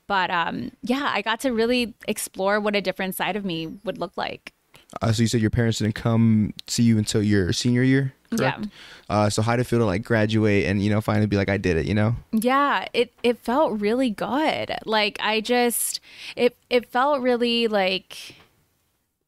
But 0.07 0.31
um, 0.31 0.71
yeah, 0.81 1.11
I 1.13 1.21
got 1.21 1.39
to 1.41 1.51
really 1.51 1.93
explore 2.07 2.59
what 2.59 2.75
a 2.75 2.81
different 2.81 3.13
side 3.13 3.35
of 3.35 3.45
me 3.45 3.67
would 3.83 3.99
look 3.99 4.17
like. 4.17 4.53
Uh, 5.01 5.11
so 5.11 5.21
you 5.21 5.27
said 5.27 5.41
your 5.41 5.49
parents 5.51 5.77
didn't 5.77 5.95
come 5.95 6.53
see 6.67 6.83
you 6.83 6.97
until 6.97 7.21
your 7.21 7.53
senior 7.53 7.83
year, 7.83 8.13
correct? 8.29 8.62
Yeah. 8.62 8.65
Uh, 9.10 9.29
so 9.29 9.41
how 9.41 9.55
did 9.55 9.62
it 9.62 9.65
feel 9.65 9.79
to 9.79 9.86
like 9.86 10.03
graduate 10.03 10.65
and 10.65 10.82
you 10.82 10.89
know 10.89 11.01
finally 11.01 11.27
be 11.27 11.38
like, 11.38 11.50
I 11.50 11.58
did 11.58 11.77
it, 11.77 11.86
you 11.86 11.94
know? 11.94 12.15
Yeah, 12.32 12.88
it 12.94 13.13
it 13.24 13.38
felt 13.39 13.79
really 13.79 14.10
good. 14.10 14.75
Like 14.86 15.17
I 15.22 15.41
just 15.41 16.00
it 16.36 16.55
it 16.70 16.89
felt 16.89 17.22
really 17.22 17.67
like 17.67 18.36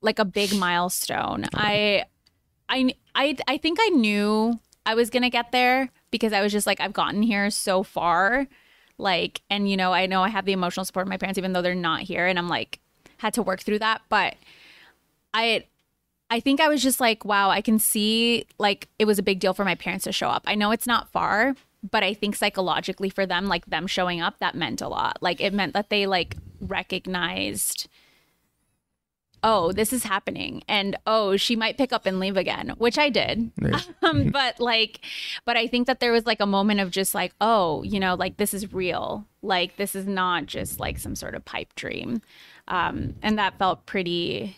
like 0.02 0.20
a 0.20 0.26
big 0.26 0.56
milestone. 0.56 1.46
I 1.54 2.06
I 2.70 2.94
I 3.16 3.38
I 3.48 3.58
think 3.58 3.80
I 3.82 3.90
knew 3.90 4.60
I 4.86 4.96
was 4.96 5.10
going 5.10 5.24
to 5.24 5.30
get 5.30 5.52
there 5.52 5.90
because 6.12 6.34
I 6.34 6.42
was 6.42 6.52
just 6.52 6.66
like 6.68 6.80
I've 6.80 6.94
gotten 6.94 7.22
here 7.22 7.50
so 7.50 7.84
far. 7.84 8.48
Like 8.98 9.42
and 9.50 9.70
you 9.70 9.78
know, 9.78 9.94
I 9.94 10.06
know 10.06 10.24
I 10.24 10.30
have 10.30 10.46
the 10.46 10.54
emotional 10.54 10.86
support 10.86 11.06
of 11.06 11.10
my 11.10 11.18
parents 11.18 11.38
even 11.38 11.54
though 11.54 11.62
they're 11.62 11.76
not 11.76 12.02
here 12.02 12.26
and 12.26 12.40
I'm 12.40 12.48
like 12.48 12.80
had 13.18 13.34
to 13.34 13.42
work 13.42 13.62
through 13.62 13.80
that, 13.80 14.02
but 14.10 14.36
I 15.34 15.66
I 16.30 16.40
think 16.40 16.60
I 16.60 16.68
was 16.68 16.84
just 16.84 17.00
like, 17.00 17.24
wow, 17.24 17.50
I 17.50 17.62
can 17.62 17.80
see 17.80 18.46
like 18.58 18.90
it 19.00 19.06
was 19.06 19.20
a 19.20 19.24
big 19.24 19.40
deal 19.40 19.54
for 19.54 19.66
my 19.66 19.76
parents 19.76 20.04
to 20.06 20.12
show 20.12 20.28
up. 20.28 20.44
I 20.46 20.56
know 20.56 20.72
it's 20.72 20.88
not 20.88 21.12
far, 21.12 21.56
but 21.90 22.04
I 22.04 22.14
think 22.14 22.36
psychologically 22.36 23.10
for 23.10 23.26
them, 23.26 23.48
like 23.48 23.66
them 23.66 23.88
showing 23.88 24.22
up, 24.22 24.40
that 24.40 24.56
meant 24.56 24.82
a 24.82 24.88
lot. 24.88 25.18
Like 25.22 25.40
it 25.40 25.54
meant 25.54 25.74
that 25.74 25.90
they 25.90 26.06
like 26.06 26.36
recognized 26.60 27.88
oh, 29.44 29.72
this 29.72 29.94
is 29.94 30.04
happening. 30.04 30.64
And 30.68 30.98
oh, 31.06 31.38
she 31.38 31.56
might 31.56 31.78
pick 31.78 31.94
up 31.94 32.06
and 32.06 32.20
leave 32.20 32.38
again, 32.38 32.74
which 32.78 32.98
I 32.98 33.10
did. 33.10 33.52
Um, 34.04 34.30
but 34.30 34.60
like, 34.60 35.02
but 35.44 35.58
I 35.58 35.68
think 35.68 35.88
that 35.88 36.00
there 36.00 36.12
was 36.12 36.26
like 36.26 36.40
a 36.40 36.46
moment 36.46 36.80
of 36.80 36.92
just 36.92 37.14
like, 37.14 37.34
oh, 37.42 37.84
you 37.84 38.00
know, 38.00 38.16
like 38.16 38.38
this 38.38 38.54
is 38.54 38.72
real. 38.72 39.26
Like 39.42 39.76
this 39.76 39.96
is 39.96 40.06
not 40.06 40.46
just 40.46 40.80
like 40.80 40.98
some 40.98 41.16
sort 41.16 41.36
of 41.36 41.44
pipe 41.44 41.76
dream. 41.76 42.22
Um, 42.68 43.16
and 43.22 43.38
that 43.38 43.58
felt 43.58 43.86
pretty 43.86 44.56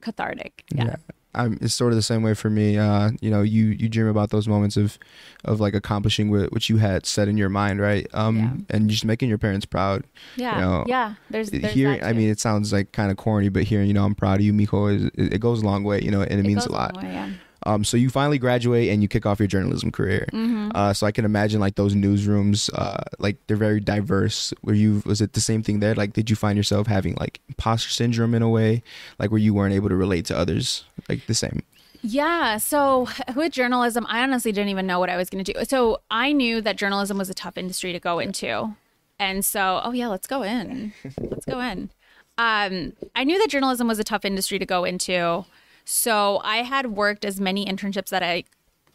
cathartic. 0.00 0.64
Yeah. 0.74 0.96
I'm, 1.32 1.58
it's 1.60 1.74
sort 1.74 1.92
of 1.92 1.96
the 1.96 2.02
same 2.02 2.24
way 2.24 2.34
for 2.34 2.50
me. 2.50 2.76
Uh, 2.76 3.12
you 3.20 3.30
know, 3.30 3.40
you 3.42 3.66
you 3.66 3.88
dream 3.88 4.08
about 4.08 4.30
those 4.30 4.48
moments 4.48 4.76
of 4.76 4.98
of 5.44 5.60
like 5.60 5.74
accomplishing 5.74 6.28
what, 6.28 6.50
what 6.52 6.68
you 6.68 6.78
had 6.78 7.06
set 7.06 7.28
in 7.28 7.36
your 7.36 7.48
mind, 7.48 7.80
right? 7.80 8.04
Um, 8.12 8.36
Yeah. 8.36 8.50
and 8.76 8.90
just 8.90 9.04
making 9.04 9.28
your 9.28 9.38
parents 9.38 9.64
proud. 9.64 10.02
Yeah. 10.34 10.56
You 10.56 10.60
know, 10.60 10.84
yeah. 10.88 11.14
There's, 11.30 11.50
there's 11.50 11.72
Here, 11.72 12.00
I 12.02 12.12
mean, 12.14 12.30
it 12.30 12.40
sounds 12.40 12.72
like 12.72 12.90
kind 12.90 13.12
of 13.12 13.16
corny, 13.16 13.48
but 13.48 13.62
hearing, 13.62 13.86
you 13.86 13.94
know, 13.94 14.04
I'm 14.04 14.16
proud 14.16 14.40
of 14.40 14.44
you, 14.44 14.52
Mijo, 14.52 14.92
is 14.92 15.04
it, 15.14 15.38
goes 15.40 15.62
a 15.62 15.64
long 15.64 15.84
way, 15.84 16.00
you 16.02 16.10
know, 16.10 16.20
and 16.22 16.32
it, 16.32 16.38
It 16.40 16.46
means 16.46 16.66
a 16.66 16.72
lot. 16.72 16.96
long 16.96 17.04
way, 17.04 17.12
yeah. 17.12 17.30
Um, 17.66 17.84
so 17.84 17.96
you 17.96 18.10
finally 18.10 18.38
graduate 18.38 18.88
and 18.88 19.02
you 19.02 19.08
kick 19.08 19.26
off 19.26 19.38
your 19.38 19.48
journalism 19.48 19.90
career. 19.90 20.26
Mm-hmm. 20.32 20.70
Uh, 20.74 20.92
so 20.92 21.06
I 21.06 21.12
can 21.12 21.24
imagine 21.24 21.60
like 21.60 21.74
those 21.74 21.94
newsrooms, 21.94 22.70
uh, 22.74 23.02
like 23.18 23.36
they're 23.46 23.56
very 23.56 23.80
diverse. 23.80 24.54
Were 24.62 24.74
you 24.74 25.02
was 25.04 25.20
it 25.20 25.34
the 25.34 25.40
same 25.40 25.62
thing 25.62 25.80
there? 25.80 25.94
Like, 25.94 26.12
did 26.12 26.30
you 26.30 26.36
find 26.36 26.56
yourself 26.56 26.86
having 26.86 27.16
like 27.20 27.40
imposter 27.48 27.90
syndrome 27.90 28.34
in 28.34 28.42
a 28.42 28.48
way, 28.48 28.82
like 29.18 29.30
where 29.30 29.38
you 29.38 29.54
weren't 29.54 29.74
able 29.74 29.88
to 29.88 29.96
relate 29.96 30.24
to 30.26 30.36
others, 30.36 30.84
like 31.08 31.26
the 31.26 31.34
same? 31.34 31.62
Yeah. 32.02 32.56
So 32.56 33.08
with 33.36 33.52
journalism, 33.52 34.06
I 34.08 34.22
honestly 34.22 34.52
didn't 34.52 34.70
even 34.70 34.86
know 34.86 34.98
what 34.98 35.10
I 35.10 35.16
was 35.16 35.30
going 35.30 35.44
to 35.44 35.52
do. 35.52 35.64
So 35.64 36.00
I 36.10 36.32
knew 36.32 36.60
that 36.60 36.76
journalism 36.76 37.18
was 37.18 37.30
a 37.30 37.34
tough 37.34 37.58
industry 37.58 37.92
to 37.92 38.00
go 38.00 38.18
into. 38.18 38.74
And 39.18 39.44
so, 39.44 39.82
oh, 39.84 39.92
yeah, 39.92 40.08
let's 40.08 40.26
go 40.26 40.42
in. 40.42 40.94
Let's 41.20 41.44
go 41.44 41.60
in. 41.60 41.90
Um, 42.38 42.94
I 43.14 43.22
knew 43.24 43.38
that 43.38 43.50
journalism 43.50 43.86
was 43.86 43.98
a 43.98 44.04
tough 44.04 44.24
industry 44.24 44.58
to 44.58 44.64
go 44.64 44.84
into. 44.84 45.44
So 45.92 46.40
I 46.44 46.58
had 46.58 46.92
worked 46.92 47.24
as 47.24 47.40
many 47.40 47.66
internships 47.66 48.10
that 48.10 48.22
I 48.22 48.44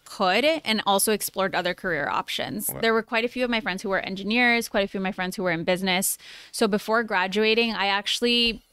could 0.05 0.45
and 0.45 0.81
also 0.87 1.11
explored 1.11 1.53
other 1.53 1.73
career 1.73 2.07
options. 2.07 2.71
There 2.79 2.93
were 2.93 3.03
quite 3.03 3.25
a 3.25 3.27
few 3.27 3.43
of 3.43 3.49
my 3.49 3.59
friends 3.59 3.81
who 3.81 3.89
were 3.89 3.99
engineers, 3.99 4.69
quite 4.69 4.85
a 4.85 4.87
few 4.87 5.01
of 5.01 5.03
my 5.03 5.11
friends 5.11 5.35
who 5.35 5.43
were 5.43 5.51
in 5.51 5.65
business. 5.65 6.17
So 6.53 6.69
before 6.69 7.03
graduating, 7.03 7.73
I 7.73 7.87
actually 7.87 8.63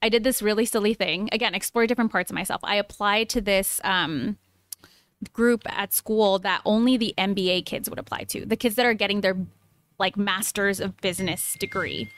I 0.00 0.08
did 0.08 0.24
this 0.24 0.40
really 0.40 0.64
silly 0.64 0.94
thing. 0.94 1.28
Again, 1.32 1.54
explore 1.54 1.86
different 1.86 2.10
parts 2.10 2.30
of 2.30 2.34
myself. 2.34 2.62
I 2.64 2.76
applied 2.76 3.28
to 3.30 3.42
this 3.42 3.78
um, 3.84 4.38
group 5.34 5.64
at 5.66 5.92
school 5.92 6.38
that 6.38 6.62
only 6.64 6.96
the 6.96 7.12
MBA 7.18 7.66
kids 7.66 7.90
would 7.90 7.98
apply 7.98 8.24
to. 8.24 8.46
The 8.46 8.56
kids 8.56 8.76
that 8.76 8.86
are 8.86 8.94
getting 8.94 9.20
their 9.20 9.36
like 9.98 10.16
masters 10.16 10.80
of 10.80 10.98
business 11.02 11.56
degree. 11.60 12.10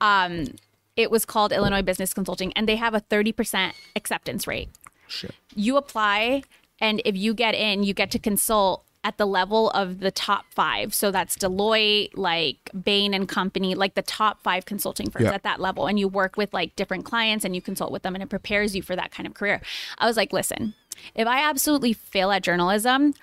Um, 0.00 0.54
it 0.96 1.10
was 1.10 1.24
called 1.24 1.52
Illinois 1.52 1.82
Business 1.82 2.14
Consulting, 2.14 2.52
and 2.54 2.68
they 2.68 2.76
have 2.76 2.94
a 2.94 3.00
thirty 3.00 3.32
percent 3.32 3.74
acceptance 3.94 4.46
rate. 4.46 4.68
Shit. 5.08 5.32
You 5.54 5.76
apply, 5.76 6.42
and 6.80 7.00
if 7.04 7.16
you 7.16 7.34
get 7.34 7.54
in, 7.54 7.82
you 7.84 7.94
get 7.94 8.10
to 8.12 8.18
consult 8.18 8.82
at 9.04 9.18
the 9.18 9.26
level 9.26 9.70
of 9.70 10.00
the 10.00 10.10
top 10.10 10.46
five. 10.50 10.92
So 10.92 11.12
that's 11.12 11.36
Deloitte, 11.36 12.10
like 12.16 12.70
Bain 12.82 13.14
and 13.14 13.28
Company, 13.28 13.76
like 13.76 13.94
the 13.94 14.02
top 14.02 14.42
five 14.42 14.64
consulting 14.64 15.10
firms 15.10 15.26
Yeah. 15.26 15.32
at 15.34 15.44
that 15.44 15.60
level. 15.60 15.86
And 15.86 15.96
you 15.96 16.08
work 16.08 16.36
with 16.36 16.52
like 16.52 16.74
different 16.74 17.04
clients 17.04 17.44
and 17.44 17.54
you 17.54 17.62
consult 17.62 17.92
with 17.92 18.02
them 18.02 18.16
and 18.16 18.22
it 18.22 18.28
prepares 18.28 18.74
you 18.74 18.82
for 18.82 18.96
that 18.96 19.12
kind 19.12 19.28
of 19.28 19.34
career. 19.34 19.62
I 19.98 20.06
was 20.08 20.16
like, 20.16 20.32
listen, 20.32 20.74
if 21.14 21.28
I 21.28 21.40
absolutely 21.48 21.92
fail 21.92 22.32
at 22.32 22.42
journalism, 22.42 23.14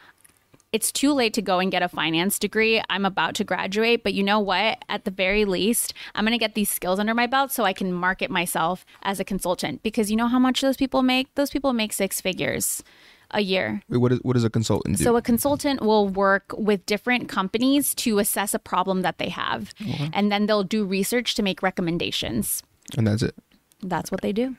it's 0.73 0.91
too 0.91 1.13
late 1.13 1.33
to 1.35 1.41
go 1.41 1.59
and 1.59 1.71
get 1.71 1.83
a 1.83 1.87
finance 1.87 2.39
degree. 2.39 2.81
I'm 2.89 3.05
about 3.05 3.35
to 3.35 3.43
graduate, 3.43 4.03
but 4.03 4.13
you 4.13 4.23
know 4.23 4.39
what? 4.39 4.79
At 4.89 5.05
the 5.05 5.11
very 5.11 5.45
least, 5.45 5.93
I'm 6.15 6.25
going 6.25 6.33
to 6.33 6.37
get 6.39 6.55
these 6.55 6.69
skills 6.69 6.99
under 6.99 7.13
my 7.13 7.27
belt 7.27 7.51
so 7.51 7.63
I 7.63 7.73
can 7.73 7.93
market 7.93 8.31
myself 8.31 8.85
as 9.03 9.19
a 9.19 9.23
consultant 9.23 9.83
because 9.83 10.09
you 10.09 10.17
know 10.17 10.27
how 10.27 10.39
much 10.39 10.61
those 10.61 10.75
people 10.75 11.03
make? 11.03 11.33
Those 11.35 11.51
people 11.51 11.73
make 11.73 11.93
six 11.93 12.19
figures 12.19 12.83
a 13.31 13.41
year. 13.41 13.81
Wait, 13.87 13.97
what 13.99 14.11
is 14.11 14.19
what 14.23 14.33
does 14.33 14.43
a 14.43 14.49
consultant 14.49 14.97
do? 14.97 15.03
So 15.03 15.15
a 15.15 15.21
consultant 15.21 15.81
will 15.81 16.07
work 16.09 16.53
with 16.57 16.85
different 16.85 17.29
companies 17.29 17.93
to 17.95 18.19
assess 18.19 18.53
a 18.53 18.59
problem 18.59 19.01
that 19.03 19.17
they 19.19 19.29
have. 19.29 19.73
And 20.11 20.31
then 20.31 20.47
they'll 20.47 20.63
do 20.63 20.85
research 20.85 21.35
to 21.35 21.43
make 21.43 21.61
recommendations. 21.63 22.63
and 22.97 23.07
that's 23.07 23.21
it. 23.23 23.35
That's 23.81 24.11
what 24.11 24.21
they 24.21 24.33
do. 24.33 24.55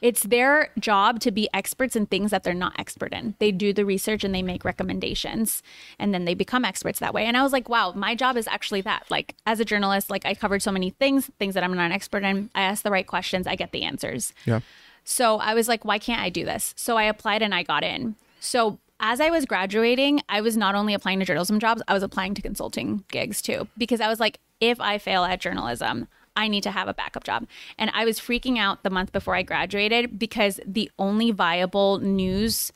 It's 0.00 0.22
their 0.22 0.70
job 0.78 1.20
to 1.20 1.30
be 1.30 1.48
experts 1.52 1.96
in 1.96 2.06
things 2.06 2.30
that 2.30 2.44
they're 2.44 2.54
not 2.54 2.78
expert 2.78 3.12
in. 3.12 3.34
They 3.38 3.52
do 3.52 3.72
the 3.72 3.84
research 3.84 4.24
and 4.24 4.34
they 4.34 4.42
make 4.42 4.64
recommendations 4.64 5.62
and 5.98 6.12
then 6.12 6.24
they 6.24 6.34
become 6.34 6.64
experts 6.64 6.98
that 6.98 7.14
way. 7.14 7.26
And 7.26 7.36
I 7.36 7.42
was 7.42 7.52
like, 7.52 7.68
wow, 7.68 7.92
my 7.94 8.14
job 8.14 8.36
is 8.36 8.46
actually 8.48 8.80
that. 8.82 9.04
Like 9.10 9.34
as 9.46 9.60
a 9.60 9.64
journalist, 9.64 10.10
like 10.10 10.26
I 10.26 10.34
covered 10.34 10.62
so 10.62 10.72
many 10.72 10.90
things, 10.90 11.30
things 11.38 11.54
that 11.54 11.64
I'm 11.64 11.74
not 11.74 11.86
an 11.86 11.92
expert 11.92 12.24
in. 12.24 12.50
I 12.54 12.62
ask 12.62 12.82
the 12.82 12.90
right 12.90 13.06
questions, 13.06 13.46
I 13.46 13.56
get 13.56 13.72
the 13.72 13.82
answers. 13.82 14.32
Yeah. 14.44 14.60
So 15.04 15.38
I 15.38 15.54
was 15.54 15.68
like, 15.68 15.84
why 15.84 15.98
can't 15.98 16.22
I 16.22 16.30
do 16.30 16.44
this? 16.44 16.74
So 16.76 16.96
I 16.96 17.04
applied 17.04 17.42
and 17.42 17.54
I 17.54 17.62
got 17.62 17.84
in. 17.84 18.16
So 18.40 18.78
as 19.00 19.20
I 19.20 19.28
was 19.28 19.44
graduating, 19.44 20.22
I 20.28 20.40
was 20.40 20.56
not 20.56 20.74
only 20.74 20.94
applying 20.94 21.18
to 21.18 21.24
journalism 21.24 21.58
jobs, 21.58 21.82
I 21.88 21.94
was 21.94 22.02
applying 22.02 22.34
to 22.34 22.42
consulting 22.42 23.04
gigs 23.08 23.42
too, 23.42 23.68
because 23.76 24.00
I 24.00 24.08
was 24.08 24.20
like, 24.20 24.38
if 24.60 24.80
I 24.80 24.98
fail 24.98 25.24
at 25.24 25.40
journalism, 25.40 26.08
I 26.36 26.48
need 26.48 26.62
to 26.64 26.70
have 26.70 26.88
a 26.88 26.94
backup 26.94 27.24
job. 27.24 27.46
And 27.78 27.90
I 27.94 28.04
was 28.04 28.18
freaking 28.18 28.58
out 28.58 28.82
the 28.82 28.90
month 28.90 29.12
before 29.12 29.34
I 29.36 29.42
graduated 29.42 30.18
because 30.18 30.60
the 30.66 30.90
only 30.98 31.30
viable 31.30 31.98
news 32.00 32.72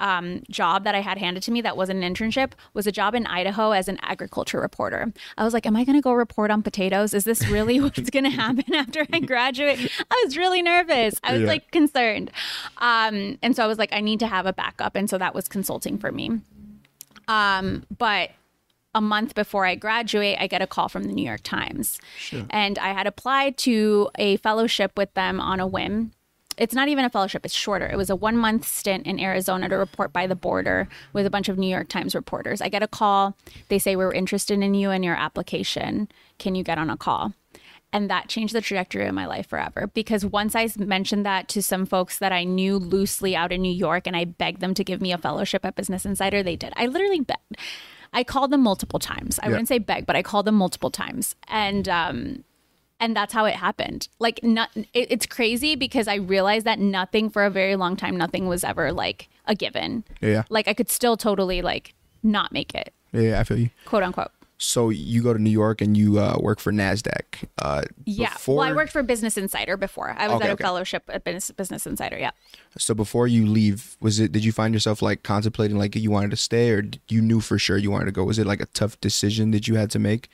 um, 0.00 0.44
job 0.48 0.84
that 0.84 0.94
I 0.94 1.00
had 1.00 1.18
handed 1.18 1.42
to 1.42 1.50
me 1.50 1.60
that 1.62 1.76
wasn't 1.76 2.04
an 2.04 2.14
internship 2.14 2.52
was 2.72 2.86
a 2.86 2.92
job 2.92 3.16
in 3.16 3.26
Idaho 3.26 3.72
as 3.72 3.88
an 3.88 3.98
agriculture 4.02 4.60
reporter. 4.60 5.12
I 5.36 5.42
was 5.42 5.52
like, 5.52 5.66
Am 5.66 5.74
I 5.74 5.82
going 5.84 5.96
to 5.96 6.00
go 6.02 6.12
report 6.12 6.52
on 6.52 6.62
potatoes? 6.62 7.14
Is 7.14 7.24
this 7.24 7.48
really 7.48 7.80
what's 7.82 8.08
going 8.10 8.22
to 8.24 8.30
happen 8.30 8.72
after 8.74 9.04
I 9.12 9.18
graduate? 9.18 9.90
I 10.08 10.22
was 10.24 10.36
really 10.36 10.62
nervous. 10.62 11.16
I 11.24 11.32
was 11.32 11.42
Yeah. 11.42 11.48
like 11.48 11.72
concerned. 11.72 12.30
Um, 12.76 13.38
and 13.42 13.56
so 13.56 13.64
I 13.64 13.66
was 13.66 13.78
like, 13.78 13.92
I 13.92 14.00
need 14.00 14.20
to 14.20 14.28
have 14.28 14.46
a 14.46 14.52
backup. 14.52 14.94
And 14.94 15.10
so 15.10 15.18
that 15.18 15.34
was 15.34 15.48
consulting 15.48 15.98
for 15.98 16.12
me. 16.12 16.40
Um, 17.26 17.84
but 17.98 18.30
a 18.94 19.00
month 19.00 19.34
before 19.34 19.66
I 19.66 19.74
graduate, 19.74 20.38
I 20.40 20.46
get 20.46 20.62
a 20.62 20.66
call 20.66 20.88
from 20.88 21.04
the 21.04 21.12
New 21.12 21.24
York 21.24 21.42
Times. 21.42 22.00
And 22.50 22.78
I 22.78 22.92
had 22.92 23.06
applied 23.06 23.56
to 23.58 24.10
a 24.18 24.36
fellowship 24.38 24.92
with 24.96 25.12
them 25.14 25.40
on 25.40 25.60
a 25.60 25.66
whim. 25.66 26.12
It's 26.56 26.74
not 26.74 26.88
even 26.88 27.04
a 27.04 27.10
fellowship, 27.10 27.44
it's 27.44 27.54
shorter. 27.54 27.86
It 27.86 27.96
was 27.96 28.10
a 28.10 28.16
one 28.16 28.36
month 28.36 28.66
stint 28.66 29.06
in 29.06 29.20
Arizona 29.20 29.68
to 29.68 29.76
report 29.76 30.12
by 30.12 30.26
the 30.26 30.34
border 30.34 30.88
with 31.12 31.24
a 31.24 31.30
bunch 31.30 31.48
of 31.48 31.56
New 31.56 31.68
York 31.68 31.88
Times 31.88 32.14
reporters. 32.14 32.60
I 32.60 32.68
get 32.68 32.82
a 32.82 32.88
call. 32.88 33.36
They 33.68 33.78
say, 33.78 33.94
We're 33.94 34.12
interested 34.12 34.60
in 34.60 34.74
you 34.74 34.90
and 34.90 35.04
your 35.04 35.14
application. 35.14 36.08
Can 36.38 36.56
you 36.56 36.64
get 36.64 36.78
on 36.78 36.90
a 36.90 36.96
call? 36.96 37.34
And 37.92 38.10
that 38.10 38.28
changed 38.28 38.54
the 38.54 38.60
trajectory 38.60 39.06
of 39.06 39.14
my 39.14 39.24
life 39.24 39.48
forever 39.48 39.86
because 39.94 40.24
once 40.26 40.54
I 40.54 40.68
mentioned 40.76 41.24
that 41.24 41.48
to 41.48 41.62
some 41.62 41.86
folks 41.86 42.18
that 42.18 42.32
I 42.32 42.44
knew 42.44 42.76
loosely 42.76 43.34
out 43.34 43.52
in 43.52 43.62
New 43.62 43.72
York 43.72 44.06
and 44.06 44.14
I 44.14 44.26
begged 44.26 44.60
them 44.60 44.74
to 44.74 44.84
give 44.84 45.00
me 45.00 45.12
a 45.12 45.18
fellowship 45.18 45.64
at 45.64 45.74
Business 45.74 46.04
Insider, 46.04 46.42
they 46.42 46.56
did. 46.56 46.72
I 46.76 46.86
literally 46.86 47.20
begged. 47.20 47.56
I 48.12 48.24
called 48.24 48.50
them 48.50 48.62
multiple 48.62 48.98
times. 48.98 49.38
I 49.42 49.46
Yeah. 49.46 49.50
wouldn't 49.52 49.68
say 49.68 49.78
beg, 49.78 50.06
but 50.06 50.16
I 50.16 50.22
called 50.22 50.46
them 50.46 50.54
multiple 50.56 50.90
times. 50.90 51.34
And 51.48 51.88
um 51.88 52.44
and 53.00 53.14
that's 53.14 53.32
how 53.32 53.44
it 53.44 53.54
happened. 53.54 54.08
Like 54.18 54.40
not 54.42 54.70
it, 54.76 54.86
it's 55.10 55.26
crazy 55.26 55.76
because 55.76 56.08
I 56.08 56.16
realized 56.16 56.66
that 56.66 56.78
nothing 56.78 57.30
for 57.30 57.44
a 57.44 57.50
very 57.50 57.76
long 57.76 57.96
time 57.96 58.16
nothing 58.16 58.46
was 58.48 58.64
ever 58.64 58.92
like 58.92 59.28
a 59.46 59.54
given. 59.54 60.04
Yeah. 60.20 60.42
Like 60.50 60.68
I 60.68 60.74
could 60.74 60.90
still 60.90 61.16
totally 61.16 61.62
like 61.62 61.94
not 62.22 62.50
make 62.52 62.74
it, 62.74 62.92
Yeah, 63.12 63.20
yeah, 63.20 63.40
I 63.40 63.44
feel 63.44 63.58
you. 63.58 63.70
quote 63.84 64.02
unquote. 64.02 64.30
So 64.60 64.90
you 64.90 65.22
go 65.22 65.32
to 65.32 65.38
New 65.38 65.50
York 65.50 65.80
and 65.80 65.96
you 65.96 66.18
uh, 66.18 66.36
work 66.40 66.58
for 66.58 66.72
Nasdaq. 66.72 67.44
Uh, 67.62 67.82
Yeah. 68.04 68.32
Before, 68.32 68.56
Well, 68.56 68.68
I 68.68 68.72
worked 68.72 68.90
for 68.90 69.04
Business 69.04 69.36
Insider 69.38 69.76
before. 69.76 70.16
I 70.18 70.26
was 70.26 70.36
Okay, 70.36 70.46
at 70.46 70.50
a 70.50 70.52
okay. 70.54 70.62
fellowship 70.64 71.04
at 71.08 71.22
Business, 71.22 71.50
Business 71.52 71.86
Insider. 71.86 72.18
Yeah. 72.18 72.32
So 72.76 72.92
before 72.92 73.28
you 73.28 73.46
leave, 73.46 73.96
was 74.00 74.18
it? 74.18 74.32
Did 74.32 74.44
you 74.44 74.50
find 74.50 74.74
yourself 74.74 75.00
like 75.00 75.22
contemplating 75.22 75.78
like 75.78 75.94
you 75.94 76.10
wanted 76.10 76.32
to 76.32 76.36
stay, 76.36 76.70
or 76.70 76.82
you 77.08 77.20
knew 77.22 77.40
for 77.40 77.56
sure 77.58 77.76
you 77.78 77.90
wanted 77.92 78.06
to 78.06 78.12
go? 78.12 78.24
Was 78.24 78.38
it 78.40 78.46
like 78.48 78.60
a 78.60 78.66
tough 78.66 79.00
decision 79.00 79.52
that 79.52 79.68
you 79.68 79.76
had 79.76 79.90
to 79.92 79.98
make? 80.00 80.28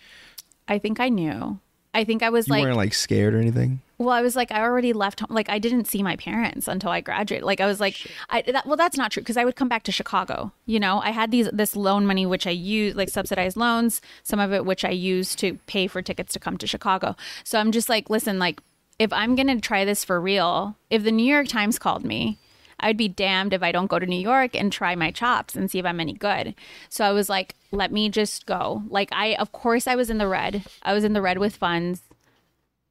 I 0.67 0.79
think 0.79 1.01
I 1.01 1.11
knew. 1.11 1.59
I 1.93 2.05
think 2.05 2.23
I 2.23 2.31
was 2.31 2.49
You 2.49 2.55
like, 2.55 2.63
weren't 2.63 2.77
like 2.79 2.95
scared 2.95 3.35
or 3.35 3.39
anything. 3.41 3.81
Well, 3.99 4.11
I 4.11 4.23
was 4.23 4.35
like, 4.35 4.51
I 4.51 4.61
already 4.61 4.93
left 4.93 5.21
home. 5.21 5.29
Like, 5.31 5.49
I 5.49 5.59
didn't 5.59 5.87
see 5.87 6.03
my 6.03 6.17
parents 6.17 6.67
until 6.67 6.91
I 6.91 7.01
graduated. 7.01 7.45
Like, 7.45 7.61
I 7.61 7.67
was 7.67 7.81
like, 7.81 7.97
I, 8.29 8.43
that, 8.43 8.67
well, 8.67 8.77
that's 8.77 8.97
not 8.97 9.13
true 9.13 9.23
because 9.23 9.37
I 9.37 9.45
would 9.45 9.57
come 9.57 9.69
back 9.69 9.85
to 9.85 9.93
Chicago. 9.93 10.53
You 10.67 10.81
know, 10.81 11.01
I 11.01 11.11
had 11.11 11.31
these 11.31 11.49
this 11.53 11.77
loan 11.77 12.07
money 12.07 12.27
which 12.27 12.47
I 12.47 12.51
use, 12.51 12.97
like 12.97 13.09
subsidized 13.09 13.57
loans, 13.57 14.01
some 14.23 14.41
of 14.41 14.53
it 14.53 14.65
which 14.65 14.85
I 14.85 14.91
used 14.91 15.39
to 15.41 15.55
pay 15.67 15.87
for 15.87 16.03
tickets 16.03 16.33
to 16.33 16.41
come 16.41 16.59
to 16.59 16.67
Chicago. 16.67 17.15
So 17.45 17.59
I'm 17.59 17.71
just 17.71 17.89
like, 17.89 18.11
listen, 18.11 18.39
like, 18.39 18.61
if 18.99 19.13
I'm 19.13 19.37
gonna 19.37 19.61
try 19.61 19.85
this 19.85 20.05
for 20.05 20.21
real, 20.21 20.77
if 20.91 21.05
the 21.05 21.13
New 21.13 21.25
York 21.25 21.49
Times 21.49 21.79
called 21.79 22.05
me, 22.05 22.39
I'd 22.81 22.97
be 22.97 23.09
damned 23.09 23.53
if 23.53 23.63
I 23.63 23.73
don't 23.73 23.87
go 23.91 23.99
to 23.99 24.07
New 24.07 24.21
York 24.21 24.55
and 24.55 24.73
try 24.73 24.95
my 24.95 25.11
chops 25.11 25.55
and 25.55 25.71
see 25.71 25.79
if 25.79 25.87
I'm 25.87 26.01
any 26.01 26.13
good. 26.13 26.55
So 26.89 27.05
I 27.05 27.13
was 27.13 27.29
like, 27.29 27.55
let 27.71 27.93
me 27.93 28.09
just 28.09 28.47
go. 28.47 28.83
Like 28.89 29.09
I 29.13 29.35
of 29.37 29.53
course 29.53 29.87
I 29.87 29.95
was 29.95 30.11
in 30.11 30.19
the 30.19 30.29
red. 30.29 30.65
I 30.83 30.93
was 30.93 31.05
in 31.05 31.13
the 31.13 31.23
red 31.23 31.39
with 31.39 31.57
funds. 31.57 32.03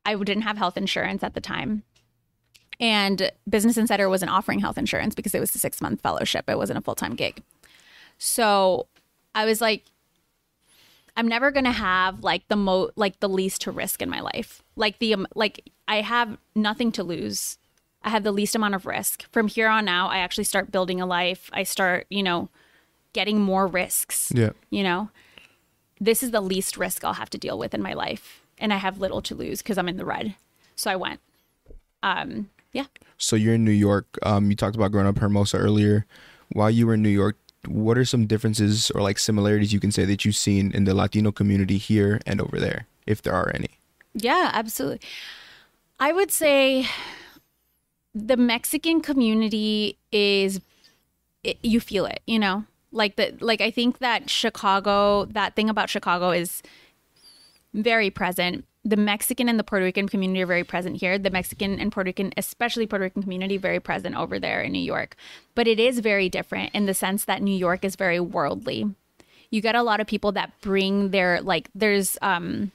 I 0.06 0.16
didn't 0.16 0.44
have 0.44 0.58
health 0.58 0.78
insurance 0.78 1.24
at 1.24 1.34
the 1.34 1.42
time. 1.42 1.84
And 2.80 3.32
Business 3.48 3.78
Insider 3.78 4.10
wasn't 4.10 4.32
offering 4.32 4.60
health 4.60 4.78
insurance 4.78 5.16
because 5.16 5.34
it 5.34 5.40
was 5.40 5.56
a 5.56 5.60
6-month 5.60 6.02
fellowship. 6.02 6.50
It 6.50 6.58
wasn't 6.58 6.80
a 6.80 6.82
full-time 6.82 7.16
gig. 7.16 7.42
So 8.18 8.88
I 9.36 9.46
was 9.46 9.62
like 9.62 9.84
I'm 11.16 11.28
never 11.28 11.52
going 11.52 11.66
to 11.66 11.72
have 11.72 12.24
like 12.24 12.48
the 12.48 12.56
mo 12.56 12.90
like 12.96 13.20
the 13.20 13.30
least 13.30 13.62
to 13.62 13.72
risk 13.72 14.02
in 14.02 14.10
my 14.10 14.20
life. 14.20 14.64
Like 14.76 15.00
the 15.00 15.14
um, 15.14 15.28
like 15.36 15.70
I 15.88 16.02
have 16.02 16.38
nothing 16.56 16.92
to 16.94 17.04
lose 17.04 17.58
I 18.04 18.10
have 18.10 18.24
the 18.24 18.32
least 18.32 18.56
amount 18.56 18.76
of 18.76 18.86
risk. 18.86 19.26
From 19.32 19.48
here 19.48 19.68
on 19.68 19.88
out, 19.88 20.10
I 20.10 20.18
actually 20.18 20.44
start 20.44 20.72
building 20.72 21.00
a 21.00 21.06
life. 21.06 21.50
I 21.54 21.64
start, 21.64 22.06
you 22.10 22.22
know, 22.22 22.50
getting 23.14 23.40
more 23.40 23.66
risks. 23.66 24.32
Yeah. 24.36 24.50
You 24.70 24.84
know, 24.84 25.10
this 26.02 26.22
is 26.22 26.32
the 26.32 26.42
least 26.42 26.76
risk 26.76 27.04
I'll 27.04 27.14
have 27.14 27.30
to 27.32 27.38
deal 27.38 27.58
with 27.58 27.74
in 27.74 27.82
my 27.82 27.94
life. 27.94 28.43
And 28.58 28.74
I 28.74 28.78
have 28.78 29.00
little 29.00 29.22
to 29.24 29.36
lose 29.36 29.62
because 29.62 29.78
I'm 29.78 29.90
in 29.90 29.98
the 29.98 30.06
red. 30.06 30.36
So 30.76 30.92
I 30.92 30.96
went. 30.96 31.20
Um, 32.02 32.50
yeah. 32.72 32.86
So 33.18 33.36
you're 33.36 33.56
in 33.56 33.64
New 33.64 33.72
York. 33.72 34.18
Um, 34.24 34.50
you 34.50 34.56
talked 34.56 34.76
about 34.76 34.92
growing 34.92 35.08
up 35.08 35.18
Hermosa 35.18 35.58
earlier. 35.58 36.06
While 36.52 36.70
you 36.70 36.88
were 36.88 36.96
in 36.96 37.02
New 37.02 37.10
York, 37.10 37.38
what 37.68 37.98
are 37.98 38.06
some 38.06 38.28
differences 38.28 38.92
or 38.92 39.02
like 39.02 39.18
similarities 39.18 39.72
you 39.72 39.80
can 39.80 39.92
say 39.92 40.06
that 40.06 40.26
you've 40.26 40.36
seen 40.36 40.72
in 40.74 40.84
the 40.84 40.94
Latino 40.94 41.32
community 41.32 41.78
here 41.78 42.20
and 42.26 42.42
over 42.42 42.60
there, 42.60 42.88
if 43.08 43.22
there 43.22 43.34
are 43.34 43.52
any? 43.54 43.70
Yeah, 44.14 44.52
absolutely. 44.54 45.02
I 46.00 46.12
would 46.12 46.32
say 46.32 46.86
the 48.14 48.38
Mexican 48.38 49.02
community 49.02 49.98
is 50.12 50.60
it, 51.44 51.58
you 51.64 51.80
feel 51.80 52.06
it, 52.06 52.22
you 52.28 52.40
know? 52.40 52.66
Like 52.92 53.16
the 53.16 53.36
like 53.40 53.60
I 53.60 53.72
think 53.72 54.00
that 54.00 54.30
Chicago, 54.30 55.26
that 55.26 55.56
thing 55.56 55.70
about 55.70 55.90
Chicago 55.90 56.30
is 56.30 56.62
very 57.74 58.10
present. 58.10 58.66
The 58.86 58.98
Mexican 58.98 59.48
and 59.48 59.58
the 59.58 59.64
Puerto 59.64 59.86
Rican 59.86 60.10
community 60.10 60.42
are 60.42 60.48
very 60.48 60.64
present 60.64 60.98
here. 60.98 61.18
The 61.18 61.30
Mexican 61.30 61.80
and 61.80 61.92
Puerto 61.92 62.10
Rican, 62.10 62.34
especially 62.36 62.86
Puerto 62.86 63.04
Rican 63.04 63.22
community, 63.22 63.58
very 63.58 63.80
present 63.80 64.16
over 64.16 64.40
there 64.40 64.62
in 64.62 64.74
New 64.74 64.80
York. 64.80 65.16
But 65.56 65.68
it 65.68 65.80
is 65.80 66.00
very 66.00 66.28
different 66.30 66.74
in 66.76 66.86
the 66.86 66.94
sense 66.94 67.26
that 67.26 67.42
New 67.42 67.56
York 67.56 67.86
is 67.86 67.96
very 67.96 68.20
worldly. 68.20 68.94
You 69.50 69.62
get 69.62 69.76
a 69.76 69.84
lot 69.84 70.02
of 70.02 70.08
people 70.08 70.32
that 70.34 70.52
bring 70.62 71.12
their 71.12 71.42
like 71.42 71.70
there's 71.74 72.18
um 72.22 72.72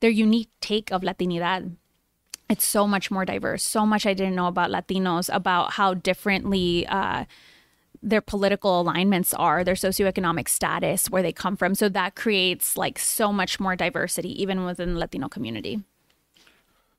their 0.00 0.10
unique 0.10 0.50
take 0.60 0.90
of 0.92 1.02
Latinidad. 1.02 1.76
It's 2.48 2.64
so 2.64 2.86
much 2.86 3.10
more 3.10 3.24
diverse. 3.24 3.62
So 3.62 3.86
much 3.86 4.06
I 4.06 4.14
didn't 4.14 4.34
know 4.34 4.48
about 4.48 4.70
Latinos, 4.70 5.32
about 5.32 5.74
how 5.74 5.94
differently 5.94 6.86
uh, 6.86 7.24
their 8.02 8.20
political 8.20 8.80
alignments 8.80 9.34
are, 9.34 9.62
their 9.62 9.74
socioeconomic 9.74 10.48
status, 10.48 11.10
where 11.10 11.22
they 11.22 11.32
come 11.32 11.56
from. 11.56 11.74
So 11.74 11.88
that 11.90 12.14
creates 12.14 12.76
like 12.76 12.98
so 12.98 13.32
much 13.32 13.60
more 13.60 13.76
diversity, 13.76 14.40
even 14.42 14.64
within 14.64 14.94
the 14.94 15.00
Latino 15.00 15.28
community. 15.28 15.82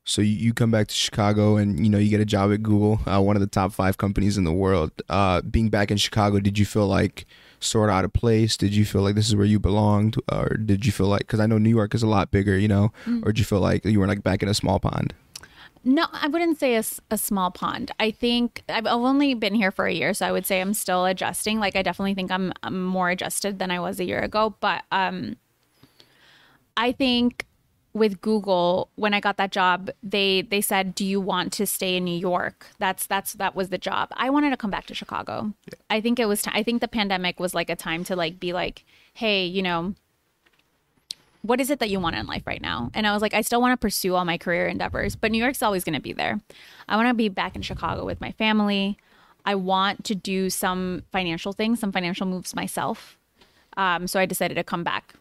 So 0.03 0.21
you, 0.21 0.33
you 0.35 0.53
come 0.53 0.71
back 0.71 0.87
to 0.87 0.93
Chicago 0.95 1.57
and 1.57 1.79
you 1.83 1.89
know 1.89 1.99
you 1.99 2.09
get 2.09 2.19
a 2.19 2.25
job 2.25 2.51
at 2.51 2.63
Google, 2.63 2.99
uh, 3.05 3.21
one 3.21 3.35
of 3.35 3.39
the 3.39 3.47
top 3.47 3.71
five 3.71 3.97
companies 3.97 4.37
in 4.37 4.43
the 4.43 4.51
world. 4.51 4.91
Uh, 5.09 5.41
being 5.41 5.69
back 5.69 5.91
in 5.91 5.97
Chicago, 5.97 6.39
did 6.39 6.57
you 6.57 6.65
feel 6.65 6.87
like 6.87 7.25
sort 7.59 7.89
of 7.89 7.95
out 7.95 8.05
of 8.05 8.11
place? 8.13 8.57
Did 8.57 8.75
you 8.75 8.83
feel 8.83 9.03
like 9.03 9.13
this 9.13 9.27
is 9.27 9.35
where 9.35 9.45
you 9.45 9.59
belonged, 9.59 10.15
or 10.31 10.57
did 10.57 10.85
you 10.87 10.91
feel 10.91 11.05
like 11.07 11.21
because 11.21 11.39
I 11.39 11.45
know 11.45 11.59
New 11.59 11.69
York 11.69 11.93
is 11.93 12.01
a 12.01 12.07
lot 12.07 12.31
bigger, 12.31 12.57
you 12.57 12.67
know, 12.67 12.91
Mm. 13.05 13.21
or 13.23 13.31
did 13.31 13.39
you 13.39 13.45
feel 13.45 13.59
like 13.59 13.85
you 13.85 13.99
were 13.99 14.07
like 14.07 14.23
back 14.23 14.41
in 14.41 14.49
a 14.49 14.53
small 14.55 14.79
pond? 14.79 15.13
No, 15.83 16.05
I 16.11 16.27
wouldn't 16.27 16.59
say 16.59 16.75
a 16.75 17.17
small 17.17 17.49
pond. 17.49 17.91
I 17.99 18.11
think 18.11 18.63
I've 18.69 18.85
I've 18.85 18.93
only 18.93 19.33
been 19.33 19.55
here 19.55 19.71
for 19.71 19.85
a 19.87 19.93
year, 19.93 20.13
so 20.13 20.27
I 20.27 20.31
would 20.31 20.45
say 20.45 20.61
I'm 20.61 20.75
still 20.75 21.05
adjusting. 21.05 21.59
Like 21.59 21.75
I 21.75 21.81
definitely 21.81 22.13
think 22.13 22.29
I'm, 22.29 22.53
I'm 22.61 22.85
more 22.85 23.09
adjusted 23.09 23.57
than 23.57 23.71
I 23.71 23.79
was 23.79 23.99
a 23.99 24.05
year 24.05 24.19
ago. 24.19 24.55
But 24.59 24.83
um, 24.91 25.37
I 26.77 26.91
think 26.91 27.47
with 27.93 28.21
Google, 28.21 28.89
when 28.95 29.13
I 29.13 29.19
got 29.19 29.37
that 29.37 29.51
job, 29.51 29.89
they 30.03 30.43
they 30.43 30.61
said, 30.61 30.93
"Do 30.93 31.03
you 31.03 31.19
want 31.19 31.51
to 31.53 31.65
stay 31.65 31.97
in 31.97 32.05
New 32.05 32.17
York?" 32.17 32.67
That's 32.77 33.07
that's 33.07 33.33
that 33.33 33.55
was 33.55 33.69
the 33.69 33.79
job. 33.79 34.09
I 34.13 34.29
wanted 34.29 34.51
to 34.51 34.57
come 34.57 34.71
back 34.71 34.85
to 34.85 34.93
Chicago. 34.95 35.53
I 35.89 35.99
think 35.99 36.19
it 36.19 36.25
was. 36.27 36.43
T- 36.43 36.51
I 36.53 36.61
think 36.61 36.81
the 36.81 36.87
pandemic 36.87 37.39
was 37.39 37.55
like 37.55 37.71
a 37.71 37.75
time 37.75 38.03
to 38.05 38.15
like 38.15 38.39
be 38.39 38.53
like, 38.53 38.85
"Hey, 39.13 39.45
you 39.45 39.63
know." 39.63 39.95
What 41.41 41.59
is 41.59 41.69
it 41.69 41.79
that 41.79 41.89
you 41.89 41.99
want 41.99 42.15
in 42.15 42.27
life 42.27 42.45
right 42.45 42.61
now? 42.61 42.91
And 42.93 43.07
I 43.07 43.13
was 43.13 43.21
like, 43.21 43.33
I 43.33 43.41
still 43.41 43.61
want 43.61 43.73
to 43.73 43.77
pursue 43.77 44.15
all 44.15 44.25
my 44.25 44.37
career 44.37 44.67
endeavors, 44.67 45.15
but 45.15 45.31
New 45.31 45.39
York's 45.39 45.63
always 45.63 45.83
going 45.83 45.95
to 45.95 46.01
be 46.01 46.13
there. 46.13 46.39
I 46.87 46.95
want 46.95 47.07
to 47.07 47.13
be 47.13 47.29
back 47.29 47.55
in 47.55 47.61
Chicago 47.61 48.05
with 48.05 48.21
my 48.21 48.31
family. 48.33 48.97
I 49.45 49.55
want 49.55 50.03
to 50.05 50.15
do 50.15 50.49
some 50.49 51.03
financial 51.11 51.53
things, 51.53 51.79
some 51.79 51.91
financial 51.91 52.27
moves 52.27 52.55
myself. 52.55 53.17
Um, 53.77 54.07
so 54.07 54.19
I 54.19 54.25
decided 54.25 54.55
to 54.55 54.63
come 54.63 54.83
back. 54.83 55.15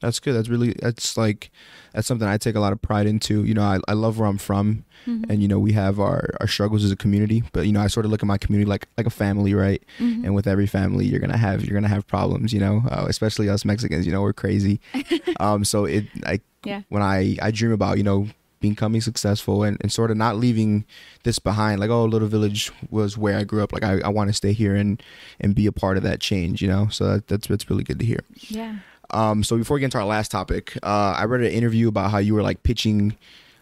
That's 0.00 0.18
good. 0.20 0.34
That's 0.34 0.48
really 0.48 0.74
that's 0.80 1.16
like 1.16 1.50
that's 1.92 2.06
something 2.06 2.26
I 2.26 2.38
take 2.38 2.54
a 2.54 2.60
lot 2.60 2.72
of 2.72 2.80
pride 2.80 3.06
into. 3.06 3.44
You 3.44 3.54
know, 3.54 3.62
I, 3.62 3.78
I 3.88 3.92
love 3.92 4.18
where 4.18 4.28
I'm 4.28 4.38
from, 4.38 4.84
and 5.06 5.42
you 5.42 5.48
know 5.48 5.58
we 5.58 5.72
have 5.72 6.00
our 6.00 6.30
our 6.40 6.46
struggles 6.46 6.84
as 6.84 6.90
a 6.90 6.96
community. 6.96 7.42
But 7.52 7.66
you 7.66 7.72
know, 7.72 7.80
I 7.80 7.86
sort 7.88 8.06
of 8.06 8.10
look 8.12 8.22
at 8.22 8.26
my 8.26 8.38
community 8.38 8.68
like 8.68 8.86
like 8.96 9.06
a 9.06 9.10
family, 9.10 9.52
right? 9.54 9.82
And 9.98 10.34
with 10.34 10.46
every 10.46 10.66
family, 10.66 11.04
you're 11.06 11.20
gonna 11.20 11.36
have 11.36 11.64
you're 11.64 11.74
gonna 11.74 11.88
have 11.88 12.06
problems. 12.06 12.52
You 12.52 12.60
know, 12.60 12.82
uh, 12.90 13.04
especially 13.08 13.48
us 13.50 13.64
Mexicans. 13.64 14.06
You 14.06 14.12
know, 14.12 14.22
we're 14.22 14.32
crazy. 14.32 14.80
um, 15.40 15.64
so 15.64 15.84
it 15.84 16.06
like 16.24 16.42
Yeah. 16.64 16.82
when 16.88 17.02
I 17.02 17.36
I 17.42 17.50
dream 17.50 17.72
about 17.72 17.98
you 17.98 18.02
know 18.04 18.28
becoming 18.60 19.00
successful 19.00 19.62
and, 19.62 19.78
and 19.80 19.90
sort 19.90 20.10
of 20.10 20.16
not 20.18 20.36
leaving 20.36 20.84
this 21.24 21.38
behind 21.38 21.80
like 21.80 21.88
oh 21.88 22.04
little 22.04 22.28
village 22.28 22.70
was 22.90 23.16
where 23.16 23.38
i 23.38 23.42
grew 23.42 23.62
up 23.62 23.72
like 23.72 23.82
i, 23.82 24.00
I 24.00 24.08
want 24.10 24.28
to 24.28 24.34
stay 24.34 24.52
here 24.52 24.74
and 24.74 25.02
and 25.40 25.54
be 25.54 25.64
a 25.66 25.72
part 25.72 25.96
of 25.96 26.02
that 26.02 26.20
change 26.20 26.60
you 26.60 26.68
know 26.68 26.88
so 26.88 27.06
that, 27.08 27.26
that's 27.26 27.46
that's 27.48 27.70
really 27.70 27.84
good 27.84 27.98
to 28.00 28.04
hear 28.04 28.20
Yeah. 28.50 28.80
Um, 29.12 29.42
so 29.42 29.56
before 29.56 29.74
we 29.74 29.80
get 29.80 29.86
into 29.86 29.98
our 29.98 30.04
last 30.04 30.30
topic, 30.30 30.76
uh, 30.82 31.14
I 31.16 31.24
read 31.24 31.40
an 31.40 31.52
interview 31.52 31.88
about 31.88 32.10
how 32.10 32.18
you 32.18 32.34
were 32.34 32.42
like 32.42 32.62
pitching, 32.62 33.16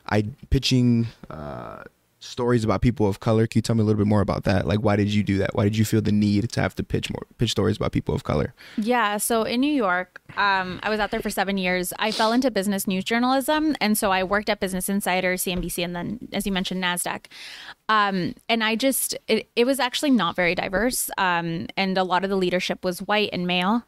I 0.09 0.27
pitching 0.51 1.09
uh, 1.31 1.83
stories 2.21 2.65
about 2.65 2.83
people 2.83 3.07
of 3.07 3.21
color. 3.21 3.47
Can 3.47 3.59
you 3.59 3.63
tell 3.63 3.77
me 3.77 3.83
a 3.83 3.85
little 3.85 3.99
bit 3.99 4.07
more 4.07 4.21
about 4.21 4.45
that? 4.45 4.67
Like, 4.67 4.81
why 4.81 4.97
did 4.97 5.09
you 5.09 5.23
do 5.23 5.39
that? 5.39 5.55
Why 5.55 5.65
did 5.65 5.77
you 5.77 5.85
feel 5.85 6.01
the 6.01 6.13
need 6.13 6.51
to 6.51 6.61
have 6.61 6.75
to 6.77 6.83
pitch 6.83 7.11
more 7.11 7.23
pitch 7.39 7.51
stories 7.51 7.77
about 7.77 7.93
people 7.93 8.15
of 8.15 8.25
color? 8.25 8.55
Yeah. 8.77 9.19
So 9.19 9.45
in 9.45 9.61
New 9.61 9.73
York, 9.73 10.21
um, 10.37 10.81
I 10.83 10.91
was 10.91 11.01
out 11.01 11.11
there 11.11 11.21
for 11.21 11.31
seven 11.31 11.59
years. 11.59 11.93
I 11.99 12.11
fell 12.11 12.33
into 12.33 12.51
business 12.51 12.87
news 12.87 13.05
journalism. 13.05 13.77
And 13.81 13.97
so 13.97 14.11
I 14.11 14.25
worked 14.25 14.49
at 14.49 14.61
Business 14.61 14.89
Insider, 14.89 15.35
CNBC, 15.35 15.85
and 15.85 15.95
then, 15.95 16.29
as 16.33 16.47
you 16.47 16.53
mentioned, 16.53 16.83
NASDAQ. 16.83 17.27
Um, 17.89 18.35
and 18.49 18.65
I 18.65 18.75
just, 18.75 19.17
it, 19.29 19.49
it 19.55 19.65
was 19.65 19.79
actually 19.81 20.11
not 20.11 20.35
very 20.35 20.55
diverse. 20.55 21.11
Um, 21.19 21.69
and 21.77 21.97
a 21.97 22.05
lot 22.05 22.25
of 22.25 22.31
the 22.31 22.37
leadership 22.37 22.85
was 22.85 23.01
white 23.01 23.31
and 23.33 23.47
male. 23.47 23.85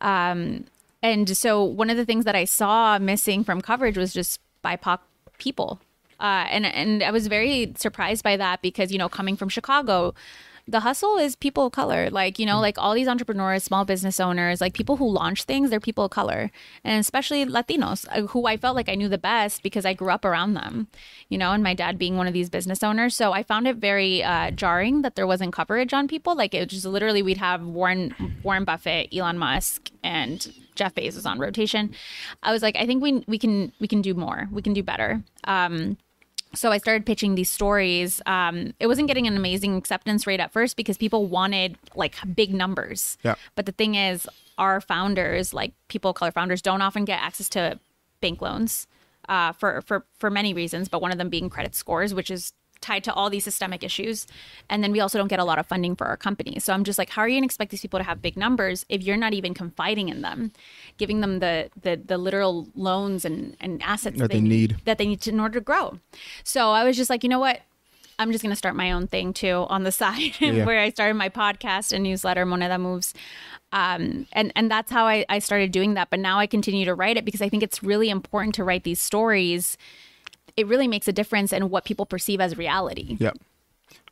Um, 0.00 0.64
and 1.02 1.36
so 1.36 1.64
one 1.64 1.90
of 1.90 1.96
the 1.96 2.04
things 2.04 2.24
that 2.24 2.36
I 2.36 2.44
saw 2.44 2.98
missing 2.98 3.44
from 3.44 3.60
coverage 3.60 3.96
was 3.96 4.12
just 4.12 4.40
BIPOC 4.64 4.98
people. 5.38 5.80
Uh, 6.18 6.46
and 6.50 6.66
and 6.66 7.02
I 7.02 7.10
was 7.10 7.26
very 7.26 7.72
surprised 7.76 8.22
by 8.22 8.36
that 8.36 8.60
because 8.60 8.92
you 8.92 8.98
know 8.98 9.08
coming 9.08 9.36
from 9.36 9.48
Chicago, 9.48 10.14
the 10.68 10.80
hustle 10.80 11.16
is 11.16 11.34
people 11.34 11.66
of 11.66 11.72
color. 11.72 12.10
Like 12.10 12.38
you 12.38 12.44
know, 12.44 12.60
like 12.60 12.76
all 12.76 12.92
these 12.92 13.08
entrepreneurs, 13.08 13.64
small 13.64 13.86
business 13.86 14.20
owners, 14.20 14.60
like 14.60 14.74
people 14.74 14.96
who 14.98 15.08
launch 15.08 15.44
things, 15.44 15.70
they're 15.70 15.80
people 15.80 16.04
of 16.04 16.10
color, 16.10 16.50
and 16.84 17.00
especially 17.00 17.46
Latinos, 17.46 18.06
uh, 18.10 18.26
who 18.26 18.46
I 18.46 18.58
felt 18.58 18.76
like 18.76 18.90
I 18.90 18.96
knew 18.96 19.08
the 19.08 19.16
best 19.16 19.62
because 19.62 19.86
I 19.86 19.94
grew 19.94 20.10
up 20.10 20.26
around 20.26 20.52
them. 20.52 20.88
You 21.30 21.38
know, 21.38 21.52
and 21.52 21.62
my 21.62 21.72
dad 21.72 21.98
being 21.98 22.18
one 22.18 22.26
of 22.26 22.34
these 22.34 22.50
business 22.50 22.82
owners, 22.82 23.16
so 23.16 23.32
I 23.32 23.42
found 23.42 23.66
it 23.66 23.76
very 23.76 24.22
uh, 24.22 24.50
jarring 24.50 25.00
that 25.00 25.16
there 25.16 25.26
wasn't 25.26 25.54
coverage 25.54 25.94
on 25.94 26.06
people. 26.06 26.36
Like 26.36 26.52
it 26.52 26.68
just 26.68 26.84
literally 26.84 27.22
we'd 27.22 27.38
have 27.38 27.62
Warren 27.62 28.14
Warren 28.42 28.64
Buffett, 28.64 29.08
Elon 29.14 29.38
Musk, 29.38 29.90
and 30.04 30.52
Jeff 30.80 30.94
Bezos 30.94 31.26
on 31.26 31.38
rotation. 31.38 31.94
I 32.42 32.52
was 32.52 32.62
like, 32.62 32.74
I 32.76 32.86
think 32.86 33.02
we 33.02 33.22
we 33.28 33.38
can 33.38 33.70
we 33.80 33.86
can 33.86 34.00
do 34.00 34.14
more. 34.14 34.48
We 34.50 34.62
can 34.62 34.72
do 34.72 34.82
better. 34.82 35.22
Um, 35.44 35.98
so 36.54 36.72
I 36.72 36.78
started 36.78 37.04
pitching 37.04 37.34
these 37.34 37.50
stories. 37.50 38.22
Um, 38.24 38.72
it 38.80 38.86
wasn't 38.86 39.08
getting 39.08 39.26
an 39.26 39.36
amazing 39.36 39.76
acceptance 39.76 40.26
rate 40.26 40.40
at 40.40 40.52
first 40.52 40.76
because 40.76 40.96
people 40.96 41.26
wanted 41.26 41.76
like 41.94 42.14
big 42.34 42.54
numbers. 42.54 43.18
Yeah. 43.22 43.34
But 43.56 43.66
the 43.66 43.72
thing 43.72 43.94
is, 43.94 44.26
our 44.56 44.80
founders, 44.80 45.52
like 45.52 45.74
people 45.88 46.10
of 46.10 46.16
color 46.16 46.32
founders, 46.32 46.62
don't 46.62 46.80
often 46.80 47.04
get 47.04 47.20
access 47.20 47.50
to 47.50 47.78
bank 48.22 48.40
loans 48.40 48.86
uh, 49.28 49.52
for 49.52 49.82
for 49.82 50.06
for 50.18 50.30
many 50.30 50.54
reasons. 50.54 50.88
But 50.88 51.02
one 51.02 51.12
of 51.12 51.18
them 51.18 51.28
being 51.28 51.50
credit 51.50 51.74
scores, 51.74 52.14
which 52.14 52.30
is 52.30 52.54
tied 52.80 53.04
to 53.04 53.12
all 53.14 53.28
these 53.30 53.44
systemic 53.44 53.82
issues. 53.84 54.26
And 54.68 54.82
then 54.82 54.92
we 54.92 55.00
also 55.00 55.18
don't 55.18 55.28
get 55.28 55.38
a 55.38 55.44
lot 55.44 55.58
of 55.58 55.66
funding 55.66 55.94
for 55.96 56.06
our 56.06 56.16
company. 56.16 56.58
So 56.60 56.72
I'm 56.72 56.84
just 56.84 56.98
like, 56.98 57.10
how 57.10 57.22
are 57.22 57.28
you 57.28 57.34
going 57.34 57.42
to 57.42 57.46
expect 57.46 57.70
these 57.70 57.80
people 57.82 57.98
to 58.00 58.04
have 58.04 58.22
big 58.22 58.36
numbers 58.36 58.86
if 58.88 59.02
you're 59.02 59.16
not 59.16 59.32
even 59.34 59.54
confiding 59.54 60.08
in 60.08 60.22
them, 60.22 60.52
giving 60.96 61.20
them 61.20 61.40
the 61.40 61.70
the, 61.82 62.00
the 62.04 62.18
literal 62.18 62.68
loans 62.74 63.24
and, 63.24 63.56
and 63.60 63.82
assets 63.82 64.18
That 64.18 64.30
they 64.30 64.40
need. 64.40 64.76
that 64.84 64.98
they 64.98 65.06
need 65.06 65.20
to, 65.22 65.30
in 65.30 65.40
order 65.40 65.58
to 65.60 65.64
grow. 65.64 65.98
So 66.44 66.70
I 66.70 66.84
was 66.84 66.96
just 66.96 67.10
like, 67.10 67.22
you 67.22 67.28
know 67.28 67.38
what? 67.40 67.60
I'm 68.18 68.32
just 68.32 68.42
going 68.42 68.50
to 68.52 68.56
start 68.56 68.76
my 68.76 68.92
own 68.92 69.06
thing 69.06 69.32
too 69.32 69.64
on 69.70 69.82
the 69.84 69.92
side 70.02 70.32
Yeah. 70.40 70.64
where 70.66 70.78
I 70.80 70.90
started 70.90 71.14
my 71.14 71.28
podcast 71.30 71.92
and 71.92 72.02
newsletter, 72.04 72.44
Moneda 72.44 72.78
Moves. 72.78 73.14
Um, 73.72 74.26
and, 74.32 74.52
and 74.56 74.70
that's 74.70 74.90
how 74.90 75.06
I, 75.06 75.24
I 75.28 75.38
started 75.38 75.70
doing 75.72 75.94
that. 75.94 76.10
But 76.10 76.18
now 76.18 76.38
I 76.38 76.46
continue 76.46 76.84
to 76.86 76.94
write 76.94 77.16
it 77.16 77.24
because 77.24 77.40
I 77.40 77.48
think 77.48 77.62
it's 77.62 77.82
really 77.82 78.10
important 78.10 78.54
to 78.56 78.64
write 78.64 78.82
these 78.84 79.00
stories. 79.00 79.76
It 80.56 80.66
really 80.66 80.88
makes 80.88 81.08
a 81.08 81.12
difference 81.12 81.52
in 81.52 81.70
what 81.70 81.84
people 81.84 82.06
perceive 82.06 82.40
as 82.40 82.56
reality. 82.56 83.16
Yep. 83.18 83.38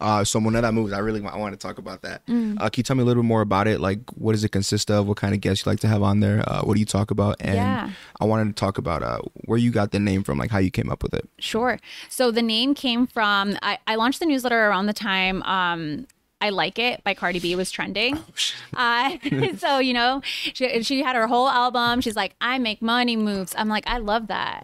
Uh, 0.00 0.22
so 0.24 0.40
Moneda 0.40 0.72
moves. 0.72 0.92
I 0.92 0.98
really 0.98 1.20
want, 1.20 1.34
I 1.34 1.38
want 1.38 1.52
to 1.54 1.58
talk 1.58 1.78
about 1.78 2.02
that. 2.02 2.24
Mm. 2.26 2.56
Uh, 2.60 2.68
can 2.68 2.80
you 2.80 2.82
tell 2.84 2.96
me 2.96 3.02
a 3.02 3.06
little 3.06 3.22
bit 3.22 3.26
more 3.28 3.40
about 3.40 3.66
it? 3.66 3.80
Like, 3.80 3.98
what 4.16 4.32
does 4.32 4.44
it 4.44 4.50
consist 4.50 4.90
of? 4.90 5.06
What 5.08 5.16
kind 5.16 5.34
of 5.34 5.40
guests 5.40 5.64
you 5.64 5.70
like 5.70 5.80
to 5.80 5.88
have 5.88 6.02
on 6.02 6.20
there? 6.20 6.42
Uh, 6.48 6.62
what 6.62 6.74
do 6.74 6.80
you 6.80 6.86
talk 6.86 7.10
about? 7.10 7.36
And 7.40 7.54
Yeah. 7.56 7.90
I 8.20 8.24
wanted 8.24 8.46
to 8.48 8.52
talk 8.58 8.78
about 8.78 9.02
uh, 9.02 9.18
where 9.46 9.58
you 9.58 9.70
got 9.70 9.90
the 9.90 9.98
name 10.00 10.22
from, 10.24 10.38
like 10.38 10.50
how 10.50 10.58
you 10.58 10.70
came 10.70 10.90
up 10.90 11.02
with 11.02 11.14
it. 11.14 11.28
Sure. 11.38 11.78
So 12.08 12.30
the 12.30 12.42
name 12.42 12.74
came 12.74 13.06
from 13.06 13.56
I, 13.62 13.78
I 13.86 13.96
launched 13.96 14.20
the 14.20 14.26
newsletter 14.26 14.66
around 14.68 14.86
the 14.86 14.92
time 14.92 15.42
um, 15.44 16.06
I 16.40 16.50
Like 16.50 16.78
It 16.78 17.02
by 17.04 17.14
Cardi 17.14 17.40
B 17.40 17.54
was 17.56 17.70
trending. 17.70 18.18
Uh, 18.74 19.16
so, 19.56 19.78
you 19.78 19.92
know, 19.92 20.20
she, 20.22 20.82
she 20.84 21.02
had 21.02 21.16
her 21.16 21.26
whole 21.26 21.48
album. 21.48 22.00
She's 22.00 22.14
like, 22.14 22.36
I 22.40 22.58
make 22.58 22.80
money 22.80 23.16
moves. 23.16 23.54
I'm 23.58 23.68
like, 23.68 23.82
I 23.88 23.98
love 23.98 24.28
that. 24.28 24.62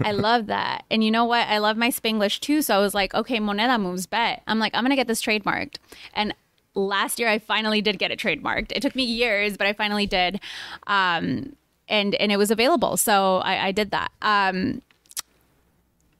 I 0.00 0.12
love 0.14 0.46
that. 0.46 0.84
And 0.90 1.04
you 1.04 1.10
know 1.10 1.26
what? 1.26 1.46
I 1.48 1.58
love 1.58 1.76
my 1.76 1.90
Spanglish 1.90 2.40
too. 2.40 2.62
So 2.62 2.74
I 2.74 2.78
was 2.78 2.94
like, 2.94 3.12
okay, 3.12 3.38
Moneda 3.38 3.78
moves, 3.78 4.06
bet. 4.06 4.42
I'm 4.46 4.58
like, 4.58 4.74
I'm 4.74 4.82
going 4.82 4.90
to 4.90 4.96
get 4.96 5.08
this 5.08 5.20
trademarked. 5.20 5.76
And 6.14 6.34
last 6.74 7.18
year 7.18 7.28
I 7.28 7.38
finally 7.38 7.82
did 7.82 7.98
get 7.98 8.10
it 8.10 8.18
trademarked. 8.18 8.72
It 8.72 8.80
took 8.80 8.94
me 8.94 9.04
years, 9.04 9.58
but 9.58 9.66
I 9.66 9.74
finally 9.74 10.06
did. 10.06 10.40
Um, 10.86 11.56
and, 11.88 12.14
and 12.14 12.32
it 12.32 12.38
was 12.38 12.50
available. 12.50 12.96
So 12.96 13.38
I, 13.38 13.66
I 13.66 13.72
did 13.72 13.90
that. 13.90 14.10
Um, 14.22 14.80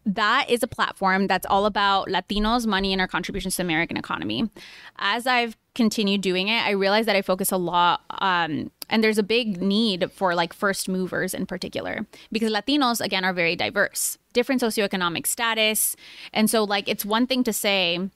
that 0.07 0.47
is 0.49 0.63
a 0.63 0.67
platform 0.67 1.27
that's 1.27 1.47
all 1.47 1.67
about 1.67 2.09
Latinos, 2.09 2.67
money, 2.67 2.93
and 2.93 3.01
our 3.01 3.09
contributions 3.09 3.55
to 3.55 3.63
the 3.63 3.67
American 3.67 3.97
economy. 3.97 4.51
As 4.99 5.27
I've 5.27 5.57
continued 5.75 6.21
doing 6.21 6.49
it, 6.49 6.65
I 6.65 6.71
realized 6.71 7.09
that 7.09 7.17
I 7.17 7.23
focus 7.23 7.51
a 7.51 7.57
lot, 7.57 8.03
um, 8.21 8.71
and 8.91 9.03
there's 9.03 9.19
a 9.19 9.23
big 9.23 9.61
need 9.61 10.11
for 10.13 10.35
like 10.35 10.53
first 10.53 10.89
movers 10.89 11.35
in 11.35 11.47
particular, 11.47 12.07
because 12.31 12.53
Latinos, 12.53 13.01
again, 13.01 13.25
are 13.25 13.33
very 13.33 13.57
diverse, 13.57 14.19
different 14.33 14.61
socioeconomic 14.61 15.27
status. 15.27 15.97
And 16.33 16.51
so, 16.51 16.65
like, 16.65 16.89
it's 16.89 17.05
one 17.05 17.27
thing 17.27 17.43
to 17.45 17.53
say, 17.53 18.11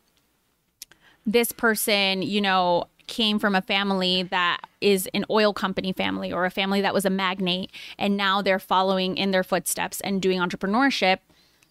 this 1.27 1.53
person, 1.53 2.23
you 2.23 2.41
know, 2.41 2.85
came 3.07 3.39
from 3.39 3.55
a 3.55 3.63
family 3.63 4.23
that 4.25 4.61
is 4.83 5.09
an 5.15 5.25
oil 5.31 5.55
company 5.55 5.93
family 5.95 6.31
or 6.31 6.45
a 6.45 6.51
family 6.51 6.83
that 6.83 6.93
was 6.93 7.07
a 7.07 7.11
magnate, 7.11 7.71
and 7.99 8.17
now 8.17 8.43
they're 8.43 8.59
following 8.59 9.17
in 9.17 9.31
their 9.31 9.43
footsteps 9.43 10.01
and 10.03 10.21
doing 10.21 10.39
entrepreneurship 10.39 11.19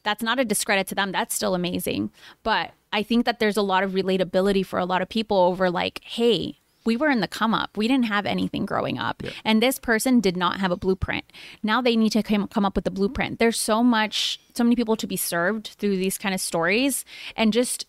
that's 0.07 0.23
not 0.23 0.39
a 0.39 0.45
discredit 0.45 0.87
to 0.87 0.95
them. 0.95 1.11
That's 1.11 1.35
still 1.35 1.53
amazing. 1.53 2.11
But 2.41 2.71
I 2.93 3.03
think 3.03 3.25
that 3.25 3.39
there's 3.39 3.57
a 3.57 3.61
lot 3.61 3.83
of 3.83 3.91
relatability 3.91 4.65
for 4.65 4.79
a 4.79 4.85
lot 4.85 5.01
of 5.01 5.09
people 5.09 5.37
over 5.37 5.69
like, 5.69 5.99
hey, 6.05 6.59
we 6.85 6.95
were 6.95 7.09
in 7.09 7.19
the 7.19 7.27
come 7.27 7.53
up. 7.53 7.75
We 7.75 7.89
didn't 7.89 8.05
have 8.05 8.25
anything 8.25 8.65
growing 8.65 8.97
up. 8.97 9.21
Yeah. 9.21 9.31
And 9.43 9.61
this 9.61 9.77
person 9.79 10.21
did 10.21 10.37
not 10.37 10.61
have 10.61 10.71
a 10.71 10.77
blueprint. 10.77 11.25
Now 11.61 11.81
they 11.81 11.97
need 11.97 12.13
to 12.13 12.23
come, 12.23 12.47
come 12.47 12.63
up 12.63 12.77
with 12.77 12.87
a 12.87 12.91
blueprint. 12.91 13.39
There's 13.39 13.59
so 13.59 13.83
much, 13.83 14.39
so 14.53 14.63
many 14.63 14.77
people 14.77 14.95
to 14.95 15.05
be 15.05 15.17
served 15.17 15.75
through 15.77 15.97
these 15.97 16.17
kind 16.17 16.33
of 16.33 16.39
stories 16.39 17.03
and 17.35 17.51
just 17.51 17.85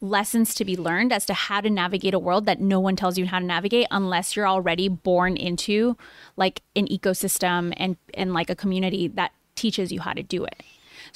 lessons 0.00 0.54
to 0.54 0.64
be 0.64 0.76
learned 0.76 1.12
as 1.12 1.26
to 1.26 1.34
how 1.34 1.60
to 1.60 1.68
navigate 1.68 2.14
a 2.14 2.18
world 2.20 2.46
that 2.46 2.60
no 2.60 2.78
one 2.78 2.94
tells 2.94 3.18
you 3.18 3.26
how 3.26 3.40
to 3.40 3.44
navigate 3.44 3.88
unless 3.90 4.36
you're 4.36 4.46
already 4.46 4.88
born 4.88 5.36
into 5.36 5.96
like 6.36 6.62
an 6.76 6.86
ecosystem 6.86 7.72
and 7.76 7.96
and 8.14 8.32
like 8.32 8.50
a 8.50 8.54
community 8.54 9.08
that 9.08 9.32
teaches 9.56 9.90
you 9.90 10.00
how 10.00 10.12
to 10.12 10.22
do 10.22 10.44
it. 10.44 10.62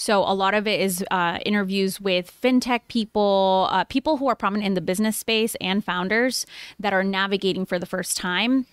So 0.01 0.21
a 0.21 0.33
lot 0.33 0.55
of 0.55 0.67
it 0.67 0.81
is 0.81 1.05
uh, 1.11 1.41
interviews 1.45 2.01
with 2.01 2.33
fintech 2.43 2.81
people, 2.89 3.69
uh, 3.71 3.85
people 3.85 4.17
who 4.17 4.29
are 4.29 4.35
prominent 4.35 4.67
in 4.67 4.73
the 4.73 4.81
business 4.81 5.19
space, 5.19 5.57
and 5.61 5.85
founders 5.85 6.47
that 6.79 6.95
are 6.95 7.05
navigating 7.05 7.67
for 7.67 7.79
the 7.79 7.85
first 7.85 8.17
time 8.17 8.65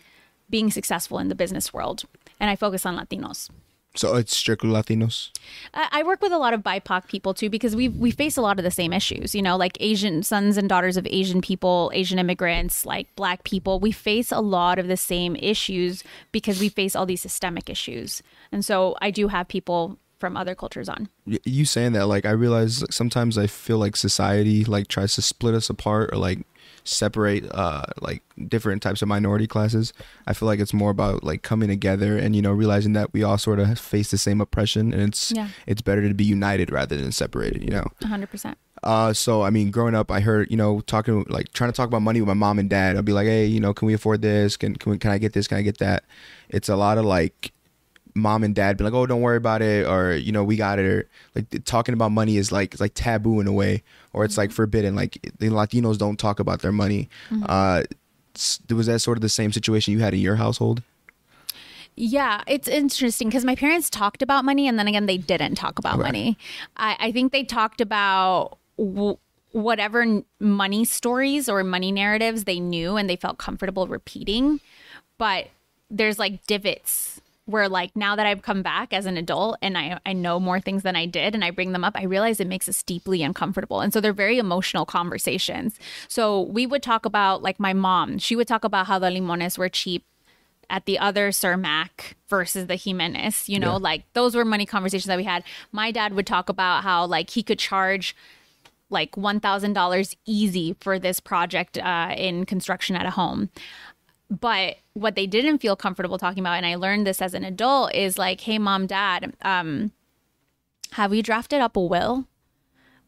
being 0.50 0.72
successful 0.72 1.20
in 1.20 1.28
the 1.28 1.36
business 1.36 1.74
world. 1.74 2.06
And 2.40 2.50
I 2.50 2.56
focus 2.56 2.86
on 2.86 2.98
Latinos. 2.98 3.50
So 3.94 4.16
it's 4.16 4.38
strictly 4.38 4.70
Latinos. 4.70 5.32
I 5.74 6.02
work 6.04 6.22
with 6.22 6.32
a 6.32 6.38
lot 6.38 6.54
of 6.54 6.62
BIPOC 6.62 7.08
people 7.08 7.34
too 7.34 7.50
because 7.50 7.76
we 7.76 7.90
we 7.90 8.12
face 8.12 8.38
a 8.38 8.42
lot 8.42 8.58
of 8.58 8.64
the 8.64 8.72
same 8.72 8.94
issues. 8.94 9.36
You 9.36 9.42
know, 9.42 9.58
like 9.58 9.76
Asian 9.82 10.24
sons 10.24 10.56
and 10.56 10.70
daughters 10.70 10.96
of 10.96 11.06
Asian 11.08 11.42
people, 11.42 11.92
Asian 11.94 12.20
immigrants, 12.20 12.86
like 12.86 13.14
Black 13.18 13.44
people. 13.44 13.82
We 13.82 13.92
face 13.92 14.32
a 14.32 14.40
lot 14.40 14.80
of 14.80 14.88
the 14.88 14.96
same 14.96 15.36
issues 15.36 16.06
because 16.32 16.62
we 16.62 16.70
face 16.70 16.96
all 16.96 17.06
these 17.06 17.22
systemic 17.22 17.70
issues. 17.70 18.24
And 18.54 18.64
so 18.64 18.96
I 19.02 19.12
do 19.12 19.28
have 19.28 19.50
people 19.50 19.98
from 20.20 20.36
other 20.36 20.56
cultures 20.56 20.90
on. 20.90 21.10
You 21.26 21.66
saying 21.66 21.94
that, 21.94 22.08
like, 22.08 22.26
I 22.26 22.32
realize 22.32 22.84
sometimes 22.90 23.38
I 23.38 23.48
feel 23.48 23.78
like 23.78 23.96
society 23.96 24.66
like 24.66 24.88
tries 24.88 25.16
to 25.16 25.22
split 25.22 25.54
us 25.54 25.70
apart 25.70 26.12
or 26.12 26.18
like 26.18 26.40
separate 26.88 27.44
uh 27.54 27.84
like 28.00 28.24
different 28.48 28.82
types 28.82 29.02
of 29.02 29.08
minority 29.08 29.46
classes. 29.46 29.94
I 30.26 30.34
feel 30.34 30.48
like 30.48 30.60
it's 30.60 30.74
more 30.74 30.90
about 30.90 31.24
like 31.24 31.42
coming 31.42 31.68
together 31.68 32.18
and 32.18 32.36
you 32.36 32.42
know 32.42 32.52
realizing 32.52 32.94
that 32.94 33.14
we 33.14 33.24
all 33.24 33.38
sort 33.38 33.60
of 33.60 33.78
face 33.78 34.10
the 34.12 34.18
same 34.18 34.40
oppression 34.40 34.94
and 34.94 35.02
it's 35.10 35.32
yeah. 35.32 35.50
it's 35.66 35.82
better 35.82 36.08
to 36.08 36.14
be 36.14 36.24
united 36.24 36.72
rather 36.72 36.96
than 36.96 37.12
separated. 37.12 37.64
You 37.64 37.72
know. 37.72 37.88
hundred 38.04 38.30
percent. 38.30 38.58
Uh, 38.84 39.12
so 39.12 39.42
I 39.42 39.50
mean, 39.50 39.72
growing 39.72 39.96
up, 39.96 40.12
I 40.12 40.20
heard 40.20 40.50
you 40.50 40.58
know 40.58 40.82
talking 40.82 41.26
like 41.30 41.52
trying 41.54 41.72
to 41.72 41.76
talk 41.76 41.88
about 41.88 42.02
money 42.02 42.22
with 42.22 42.28
my 42.28 42.34
mom 42.34 42.60
and 42.60 42.70
dad. 42.70 42.96
I'll 42.96 43.02
be 43.02 43.14
like, 43.14 43.28
hey, 43.28 43.46
you 43.46 43.60
know, 43.60 43.74
can 43.74 43.86
we 43.86 43.94
afford 43.94 44.22
this? 44.22 44.56
Can 44.56 44.76
can, 44.76 44.92
we, 44.92 44.98
can 44.98 45.12
I 45.12 45.18
get 45.18 45.34
this? 45.34 45.48
Can 45.48 45.58
I 45.58 45.62
get 45.62 45.80
that? 45.80 46.04
It's 46.50 46.70
a 46.70 46.76
lot 46.76 46.98
of 46.98 47.06
like 47.06 47.52
mom 48.18 48.44
and 48.44 48.54
dad 48.54 48.78
be 48.78 48.84
like, 48.84 48.94
"Oh, 48.94 49.06
don't 49.06 49.22
worry 49.22 49.38
about 49.38 49.62
it," 49.62 49.88
or 49.88 50.14
you 50.14 50.32
know, 50.32 50.44
"We 50.44 50.58
got 50.58 50.80
it," 50.80 50.86
or 50.86 51.10
like 51.36 51.64
talking 51.66 51.94
about 51.94 52.12
money 52.12 52.38
is 52.38 52.52
like 52.52 52.74
it's 52.74 52.82
like 52.82 52.94
taboo 52.94 53.40
in 53.40 53.48
a 53.48 53.54
way, 53.54 53.84
or 54.14 54.26
it's 54.26 54.34
mm-hmm. 54.34 54.42
like 54.42 54.52
forbidden. 54.52 54.96
Like 54.96 55.20
the 55.40 55.50
Latinos 55.50 55.98
don't 55.98 56.18
talk 56.18 56.40
about 56.40 56.62
their 56.62 56.72
money. 56.72 57.10
Mm-hmm. 57.30 57.46
Uh, 57.48 57.84
was 58.74 58.88
that 58.88 59.00
sort 59.00 59.18
of 59.18 59.22
the 59.22 59.30
same 59.30 59.52
situation 59.52 59.94
you 59.94 60.00
had 60.00 60.14
in 60.14 60.20
your 60.20 60.36
household? 60.36 60.84
Yeah, 61.96 62.44
it's 62.46 62.68
interesting 62.68 63.30
because 63.30 63.44
my 63.44 63.56
parents 63.56 63.90
talked 63.90 64.22
about 64.22 64.46
money, 64.46 64.68
and 64.68 64.78
then 64.78 64.88
again, 64.88 65.06
they 65.06 65.18
didn't 65.18 65.56
talk 65.56 65.80
about 65.80 65.98
right. 65.98 66.08
money. 66.08 66.38
I, 66.76 66.96
I, 67.00 67.12
think 67.12 67.32
they 67.32 67.44
talked 67.44 67.82
about. 67.82 68.58
W- 68.78 69.18
whatever 69.54 70.22
money 70.40 70.86
stories 70.86 71.50
or 71.50 71.64
money 71.64 71.92
narratives 71.92 72.44
they 72.44 72.60
knew 72.60 72.96
and 72.98 73.10
they 73.10 73.16
felt 73.16 73.40
comfortable 73.40 73.88
repeating 73.88 74.60
but 75.18 75.48
there's 75.90 76.20
like 76.20 76.46
divots 76.46 77.22
where 77.48 77.70
like 77.70 77.96
now 77.96 78.16
that 78.16 78.26
I've 78.26 78.42
come 78.42 78.62
back 78.62 78.94
as 78.94 79.06
an 79.06 79.18
adult 79.18 79.58
and 79.62 79.78
I, 79.78 80.00
I 80.06 80.14
know 80.14 80.40
more 80.40 80.60
things 80.60 80.84
than 80.84 80.96
I 80.96 81.06
did 81.06 81.34
and 81.34 81.44
I 81.44 81.52
bring 81.52 81.72
them 81.72 81.84
up, 81.84 81.96
I 81.96 82.04
realize 82.04 82.40
it 82.40 82.48
makes 82.48 82.68
us 82.68 82.84
deeply 82.84 83.24
uncomfortable. 83.24 83.80
And 83.80 83.92
so 83.92 84.02
they're 84.02 84.14
very 84.14 84.38
emotional 84.38 84.86
conversations. 84.86 85.80
So 86.08 86.42
we 86.42 86.68
would 86.68 86.84
talk 86.84 87.06
about 87.06 87.42
like 87.42 87.60
my 87.60 87.74
mom, 87.74 88.18
she 88.18 88.36
would 88.36 88.48
talk 88.48 88.64
about 88.64 88.88
how 88.88 89.00
the 89.00 89.08
limones 89.08 89.58
were 89.58 89.70
cheap 89.70 90.06
at 90.70 90.86
the 90.86 91.00
other 91.00 91.30
Cermak 91.30 92.16
versus 92.28 92.68
the 92.68 92.76
Jimenez, 92.76 93.48
you 93.48 93.60
know, 93.60 93.74
yeah. 93.74 93.78
like 93.78 94.04
those 94.14 94.36
were 94.36 94.44
money 94.44 94.66
conversations 94.66 95.08
that 95.08 95.18
we 95.18 95.24
had. 95.24 95.44
My 95.72 95.92
dad 95.92 96.14
would 96.14 96.28
talk 96.28 96.50
about 96.50 96.84
how 96.84 97.06
like 97.06 97.30
he 97.30 97.44
could 97.44 97.60
charge 97.60 98.14
like 98.90 99.12
$1,000 99.14 100.16
easy 100.26 100.76
for 100.80 101.00
this 101.00 101.20
project 101.20 101.78
uh, 101.78 102.14
in 102.18 102.46
construction 102.46 102.96
at 102.96 103.06
a 103.06 103.12
home. 103.12 103.50
But 104.30 104.78
what 104.94 105.16
they 105.16 105.26
didn't 105.26 105.60
feel 105.60 105.76
comfortable 105.76 106.18
talking 106.18 106.42
about, 106.42 106.58
and 106.58 106.66
I 106.66 106.76
learned 106.76 107.08
this 107.08 107.22
as 107.22 107.34
an 107.34 107.44
adult, 107.44 107.94
is 107.94 108.18
like, 108.18 108.42
hey, 108.42 108.58
mom, 108.58 108.86
dad, 108.86 109.34
um, 109.42 109.92
have 110.94 111.12
we 111.12 111.22
drafted 111.22 111.62
up 111.62 111.78
a 111.78 111.82
will? 111.82 112.28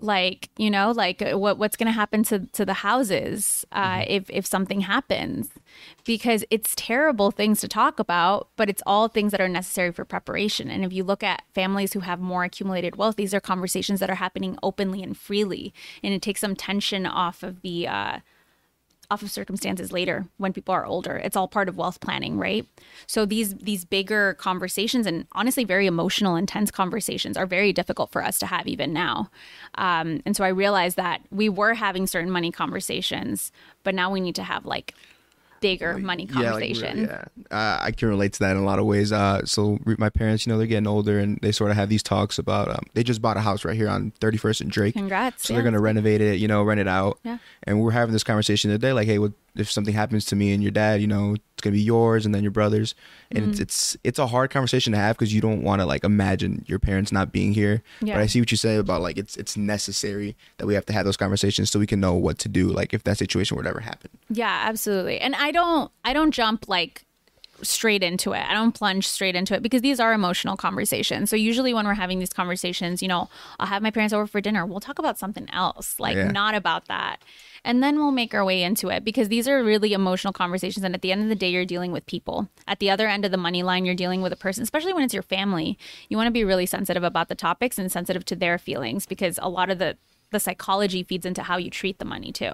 Like, 0.02 0.50
you 0.56 0.70
know, 0.70 0.92
like 0.92 1.22
what 1.22 1.58
what's 1.58 1.76
going 1.76 1.88
to 1.88 1.92
happen 1.92 2.24
to 2.24 2.46
to 2.54 2.66
the 2.66 2.76
houses 2.76 3.66
uh, 3.74 3.96
mm-hmm. 3.96 4.12
if 4.12 4.30
if 4.30 4.46
something 4.46 4.82
happens? 4.82 5.50
Because 6.06 6.46
it's 6.50 6.74
terrible 6.74 7.32
things 7.32 7.60
to 7.60 7.68
talk 7.68 8.00
about, 8.00 8.48
but 8.56 8.70
it's 8.70 8.82
all 8.86 9.10
things 9.10 9.34
that 9.34 9.42
are 9.42 9.50
necessary 9.50 9.92
for 9.92 10.06
preparation. 10.06 10.70
And 10.72 10.86
if 10.86 10.94
you 10.94 11.04
look 11.04 11.22
at 11.22 11.44
families 11.54 11.92
who 11.92 12.00
have 12.00 12.22
more 12.22 12.46
accumulated 12.46 12.96
wealth, 12.96 13.18
these 13.18 13.34
are 13.34 13.42
conversations 13.42 14.00
that 14.00 14.10
are 14.10 14.16
happening 14.16 14.58
openly 14.64 15.04
and 15.04 15.18
freely, 15.18 15.74
and 16.02 16.14
it 16.14 16.22
takes 16.22 16.40
some 16.40 16.56
tension 16.56 17.06
off 17.06 17.44
of 17.44 17.62
the. 17.62 17.86
Uh, 17.86 18.20
off 19.12 19.24
of 19.24 19.32
circumstances 19.32 19.92
later 19.92 20.28
when 20.38 20.54
people 20.54 20.74
are 20.74 20.86
older. 20.86 21.18
It's 21.18 21.36
all 21.36 21.48
part 21.48 21.68
of 21.68 21.78
wealth 21.78 22.00
planning, 22.00 22.38
right? 22.38 22.66
So 23.08 23.26
these 23.26 23.56
these 23.56 23.86
bigger 23.86 24.36
conversations 24.36 25.08
and 25.08 25.26
honestly 25.32 25.64
very 25.64 25.88
emotional, 25.88 26.36
intense 26.36 26.70
conversations 26.70 27.36
are 27.36 27.46
very 27.46 27.74
difficult 27.74 28.12
for 28.12 28.24
us 28.24 28.38
to 28.40 28.46
have 28.46 28.68
even 28.68 28.94
now. 28.94 29.32
Um, 29.76 30.22
and 30.26 30.36
so 30.36 30.44
I 30.44 30.50
realized 30.50 30.98
that 30.98 31.22
we 31.32 31.50
were 31.50 31.74
having 31.74 32.06
certain 32.06 32.32
money 32.32 32.52
conversations, 32.52 33.52
but 33.84 33.96
now 33.96 34.12
we 34.12 34.20
need 34.20 34.36
to 34.36 34.44
have 34.44 34.66
like 34.66 34.94
bigger 35.62 35.98
money 35.98 36.26
conversation. 36.26 37.00
Yeah, 37.00 37.12
like, 37.12 37.22
yeah. 37.52 37.58
Uh, 37.58 37.80
I 37.82 37.92
can 37.92 38.08
relate 38.08 38.34
to 38.34 38.40
that 38.40 38.52
in 38.52 38.58
a 38.58 38.66
lot 38.66 38.80
of 38.80 38.86
ways. 38.86 39.12
Uh, 39.12 39.46
so 39.46 39.80
my 39.86 40.10
parents, 40.10 40.46
you 40.46 40.52
know, 40.52 40.58
they're 40.58 40.68
getting 40.68 40.88
older 40.88 41.20
and 41.20 41.40
they 41.42 41.52
sort 41.52 41.72
of 41.72 41.78
have 41.78 41.90
these 41.90 42.04
talks 42.04 42.38
about. 42.38 42.70
Um, 42.70 42.86
they 42.94 43.04
just 43.04 43.22
bought 43.22 43.38
a 43.38 43.42
house 43.42 43.66
right 43.66 43.76
here 43.76 43.90
on 43.90 44.12
31st 44.20 44.62
and 44.62 44.72
Drake. 44.72 44.94
Congrats! 44.94 45.48
So 45.48 45.54
yeah. 45.54 45.58
they're 45.58 45.64
gonna 45.64 45.82
renovate 45.82 46.22
it, 46.22 46.40
you 46.40 46.48
know, 46.48 46.64
rent 46.64 46.80
it 46.80 46.88
out. 46.88 47.20
Yeah. 47.24 47.38
And 47.64 47.82
we're 47.82 47.92
having 47.92 48.14
this 48.14 48.24
conversation 48.24 48.72
today, 48.72 48.94
like, 48.94 49.08
hey, 49.08 49.20
what 49.20 49.34
if 49.60 49.72
something 49.72 49.94
happens 49.94 50.26
to 50.26 50.36
me 50.36 50.54
and 50.54 50.62
your 50.64 50.72
dad, 50.72 51.02
you 51.02 51.08
know, 51.08 51.34
it's 51.34 51.62
gonna 51.62 51.74
be 51.74 51.82
yours 51.82 52.26
and 52.26 52.34
then 52.34 52.44
your 52.44 52.52
brothers, 52.52 52.96
and 53.32 53.42
mm-hmm. 53.42 53.52
it's 53.52 53.60
it's 53.60 53.98
it's 54.04 54.20
a 54.20 54.28
hard 54.28 54.50
conversation 54.50 54.94
to 54.94 55.00
have 55.00 55.18
because 55.18 55.34
you 55.34 55.42
don't 55.42 55.64
want 55.64 55.82
to 55.82 55.86
like 55.86 56.04
imagine 56.04 56.64
your 56.68 56.80
parents 56.80 57.12
not 57.12 57.32
being 57.32 57.54
here. 57.54 57.84
Yeah. 58.02 58.16
But 58.16 58.22
I 58.22 58.26
see 58.28 58.40
what 58.40 58.52
you 58.52 58.58
say 58.58 58.76
about 58.76 59.02
like 59.02 59.18
it's 59.18 59.36
it's 59.38 59.58
necessary 59.58 60.36
that 60.58 60.66
we 60.68 60.74
have 60.74 60.86
to 60.88 60.94
have 60.94 61.06
those 61.06 61.18
conversations 61.18 61.72
so 61.72 61.80
we 61.80 61.88
can 61.88 62.00
know 62.00 62.14
what 62.14 62.40
to 62.40 62.50
do, 62.50 62.70
like 62.70 62.94
if 62.94 63.04
that 63.04 63.18
situation 63.18 63.58
would 63.58 63.68
ever 63.68 63.80
happen. 63.82 64.10
Yeah, 64.30 64.64
absolutely. 64.66 65.20
And 65.20 65.36
I 65.36 65.52
don't 65.52 65.92
I 66.04 66.14
don't 66.14 66.32
jump 66.32 66.68
like 66.68 67.06
straight 67.64 68.04
into 68.04 68.34
it. 68.34 68.44
I 68.48 68.54
don't 68.54 68.74
plunge 68.74 69.08
straight 69.08 69.36
into 69.36 69.54
it 69.54 69.62
because 69.62 69.82
these 69.82 70.00
are 70.00 70.14
emotional 70.14 70.56
conversations. 70.56 71.30
So 71.30 71.36
usually 71.36 71.74
when 71.74 71.86
we're 71.86 71.94
having 71.94 72.20
these 72.20 72.34
conversations, 72.34 73.02
you 73.02 73.08
know, 73.08 73.30
I'll 73.60 73.68
have 73.68 73.82
my 73.82 73.92
parents 73.92 74.14
over 74.14 74.28
for 74.28 74.42
dinner. 74.42 74.66
We'll 74.66 74.80
talk 74.80 75.00
about 75.00 75.18
something 75.18 75.48
else, 75.52 76.00
like 76.00 76.16
yeah. 76.16 76.32
not 76.32 76.56
about 76.56 76.88
that. 76.88 77.22
And 77.64 77.84
then 77.84 77.98
we'll 77.98 78.12
make 78.12 78.34
our 78.34 78.46
way 78.46 78.64
into 78.64 78.90
it 78.90 79.04
because 79.04 79.30
these 79.30 79.48
are 79.48 79.64
really 79.64 79.94
emotional 79.94 80.34
conversations 80.34 80.84
and 80.84 80.96
at 80.96 81.02
the 81.02 81.12
end 81.12 81.24
of 81.24 81.30
the 81.30 81.36
day 81.36 81.50
you're 81.50 81.66
dealing 81.66 81.92
with 81.92 82.06
people. 82.06 82.50
At 82.68 82.80
the 82.80 82.90
other 82.90 83.08
end 83.08 83.26
of 83.26 83.32
the 83.32 83.38
money 83.38 83.64
line 83.64 83.86
you're 83.86 83.96
dealing 83.96 84.22
with 84.22 84.34
a 84.34 84.38
person, 84.38 84.64
especially 84.64 84.94
when 84.94 85.04
it's 85.04 85.14
your 85.14 85.24
family. 85.24 85.78
You 86.08 86.18
want 86.18 86.28
to 86.28 86.32
be 86.32 86.44
really 86.44 86.66
sensitive 86.66 87.04
about 87.04 87.30
the 87.30 87.36
topics 87.36 87.78
and 87.78 87.92
sensitive 87.92 88.26
to 88.26 88.36
their 88.36 88.58
feelings 88.58 89.06
because 89.06 89.40
a 89.42 89.50
lot 89.50 89.70
of 89.70 89.80
the 89.80 89.98
the 90.32 90.40
psychology 90.40 91.02
feeds 91.02 91.26
into 91.26 91.42
how 91.42 91.58
you 91.58 91.72
treat 91.72 91.98
the 91.98 92.06
money 92.06 92.32
too. 92.32 92.54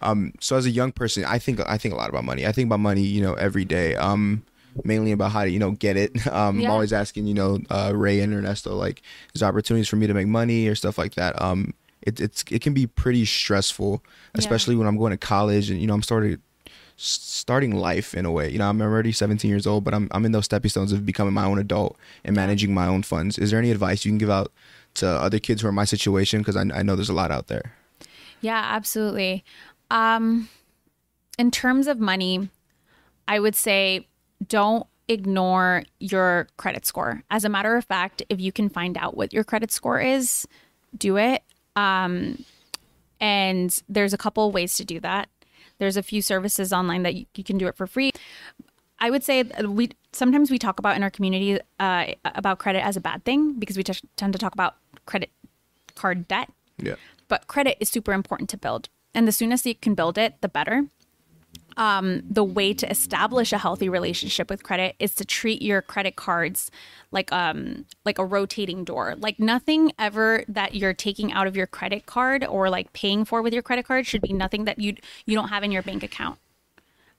Um, 0.00 0.32
so 0.40 0.56
as 0.56 0.66
a 0.66 0.70
young 0.70 0.92
person, 0.92 1.24
I 1.24 1.38
think 1.38 1.60
I 1.66 1.76
think 1.76 1.92
a 1.92 1.96
lot 1.96 2.08
about 2.08 2.24
money. 2.24 2.46
I 2.46 2.52
think 2.52 2.66
about 2.66 2.80
money, 2.80 3.02
you 3.02 3.20
know, 3.20 3.34
every 3.34 3.64
day. 3.64 3.96
Um, 3.96 4.44
mainly 4.84 5.10
about 5.12 5.32
how 5.32 5.44
to 5.44 5.50
you 5.50 5.58
know 5.58 5.72
get 5.72 5.96
it. 5.96 6.12
Um, 6.30 6.60
I'm 6.60 6.70
always 6.70 6.92
asking 6.92 7.26
you 7.26 7.34
know 7.34 7.58
uh, 7.70 7.92
Ray 7.94 8.20
and 8.20 8.32
Ernesto 8.32 8.74
like, 8.74 9.02
is 9.34 9.40
there 9.40 9.48
opportunities 9.48 9.88
for 9.88 9.96
me 9.96 10.06
to 10.06 10.14
make 10.14 10.28
money 10.28 10.68
or 10.68 10.74
stuff 10.74 10.96
like 10.96 11.14
that. 11.14 11.40
Um, 11.42 11.74
it 12.02 12.20
it's 12.20 12.44
it 12.50 12.62
can 12.62 12.74
be 12.74 12.86
pretty 12.86 13.24
stressful, 13.24 14.02
especially 14.34 14.76
when 14.76 14.86
I'm 14.86 14.96
going 14.96 15.10
to 15.10 15.18
college 15.18 15.70
and 15.70 15.80
you 15.80 15.86
know 15.86 15.94
I'm 15.94 16.02
starting 16.02 16.40
starting 16.96 17.74
life 17.74 18.14
in 18.14 18.26
a 18.26 18.30
way. 18.30 18.50
You 18.50 18.58
know, 18.58 18.68
I'm 18.68 18.80
already 18.82 19.10
17 19.10 19.50
years 19.50 19.66
old, 19.66 19.84
but 19.84 19.94
I'm 19.94 20.08
I'm 20.12 20.24
in 20.24 20.32
those 20.32 20.44
stepping 20.44 20.68
stones 20.68 20.92
of 20.92 21.06
becoming 21.06 21.34
my 21.34 21.44
own 21.44 21.58
adult 21.58 21.96
and 22.24 22.36
managing 22.36 22.74
my 22.74 22.86
own 22.86 23.02
funds. 23.02 23.38
Is 23.38 23.50
there 23.50 23.58
any 23.58 23.70
advice 23.70 24.04
you 24.04 24.10
can 24.10 24.18
give 24.18 24.30
out 24.30 24.52
to 24.94 25.08
other 25.08 25.38
kids 25.38 25.62
who 25.62 25.68
are 25.68 25.70
in 25.70 25.74
my 25.74 25.84
situation? 25.84 26.40
Because 26.40 26.56
I, 26.56 26.62
I 26.74 26.82
know 26.82 26.96
there's 26.96 27.08
a 27.08 27.14
lot 27.14 27.30
out 27.30 27.46
there. 27.46 27.72
Yeah, 28.40 28.62
absolutely. 28.70 29.44
Um, 29.90 30.48
in 31.38 31.50
terms 31.50 31.86
of 31.86 31.98
money, 31.98 32.48
I 33.26 33.40
would 33.40 33.54
say 33.54 34.06
don't 34.46 34.86
ignore 35.08 35.84
your 35.98 36.48
credit 36.56 36.86
score. 36.86 37.22
As 37.30 37.44
a 37.44 37.48
matter 37.48 37.76
of 37.76 37.84
fact, 37.84 38.22
if 38.28 38.40
you 38.40 38.52
can 38.52 38.68
find 38.68 38.96
out 38.96 39.16
what 39.16 39.32
your 39.32 39.44
credit 39.44 39.72
score 39.72 40.00
is, 40.00 40.46
do 40.96 41.16
it. 41.16 41.42
Um, 41.80 42.44
and 43.20 43.82
there's 43.88 44.12
a 44.12 44.18
couple 44.18 44.50
ways 44.50 44.76
to 44.76 44.84
do 44.84 45.00
that. 45.00 45.28
There's 45.78 45.96
a 45.96 46.02
few 46.02 46.22
services 46.22 46.72
online 46.72 47.02
that 47.04 47.14
you, 47.14 47.26
you 47.34 47.44
can 47.44 47.58
do 47.58 47.66
it 47.68 47.76
for 47.76 47.86
free. 47.86 48.10
I 48.98 49.10
would 49.10 49.24
say 49.24 49.44
we 49.66 49.90
sometimes 50.12 50.50
we 50.50 50.58
talk 50.58 50.78
about 50.78 50.96
in 50.96 51.02
our 51.02 51.10
community 51.10 51.58
uh, 51.78 52.06
about 52.24 52.58
credit 52.58 52.84
as 52.84 52.96
a 52.96 53.00
bad 53.00 53.24
thing 53.24 53.54
because 53.58 53.76
we 53.76 53.82
tend 53.82 54.32
to 54.34 54.38
talk 54.38 54.52
about 54.52 54.74
credit 55.06 55.30
card 55.94 56.28
debt 56.28 56.48
Yeah. 56.78 56.96
but 57.28 57.46
credit 57.46 57.76
is 57.80 57.88
super 57.88 58.12
important 58.12 58.50
to 58.50 58.56
build 58.58 58.88
and 59.14 59.26
the 59.26 59.32
soonest 59.32 59.64
you 59.66 59.74
can 59.74 59.94
build 59.94 60.18
it 60.18 60.40
the 60.40 60.48
better 60.48 60.84
um, 61.80 62.22
the 62.28 62.44
way 62.44 62.74
to 62.74 62.88
establish 62.90 63.54
a 63.54 63.58
healthy 63.58 63.88
relationship 63.88 64.50
with 64.50 64.62
credit 64.62 64.94
is 64.98 65.14
to 65.14 65.24
treat 65.24 65.62
your 65.62 65.80
credit 65.80 66.14
cards 66.14 66.70
like 67.10 67.32
um 67.32 67.86
like 68.04 68.18
a 68.18 68.24
rotating 68.24 68.84
door. 68.84 69.14
Like 69.18 69.40
nothing 69.40 69.92
ever 69.98 70.44
that 70.46 70.74
you're 70.74 70.92
taking 70.92 71.32
out 71.32 71.46
of 71.46 71.56
your 71.56 71.66
credit 71.66 72.04
card 72.04 72.44
or 72.44 72.68
like 72.68 72.92
paying 72.92 73.24
for 73.24 73.40
with 73.40 73.54
your 73.54 73.62
credit 73.62 73.86
card 73.86 74.06
should 74.06 74.20
be 74.20 74.34
nothing 74.34 74.66
that 74.66 74.78
you 74.78 74.94
you 75.24 75.34
don't 75.34 75.48
have 75.48 75.64
in 75.64 75.72
your 75.72 75.82
bank 75.82 76.02
account. 76.02 76.38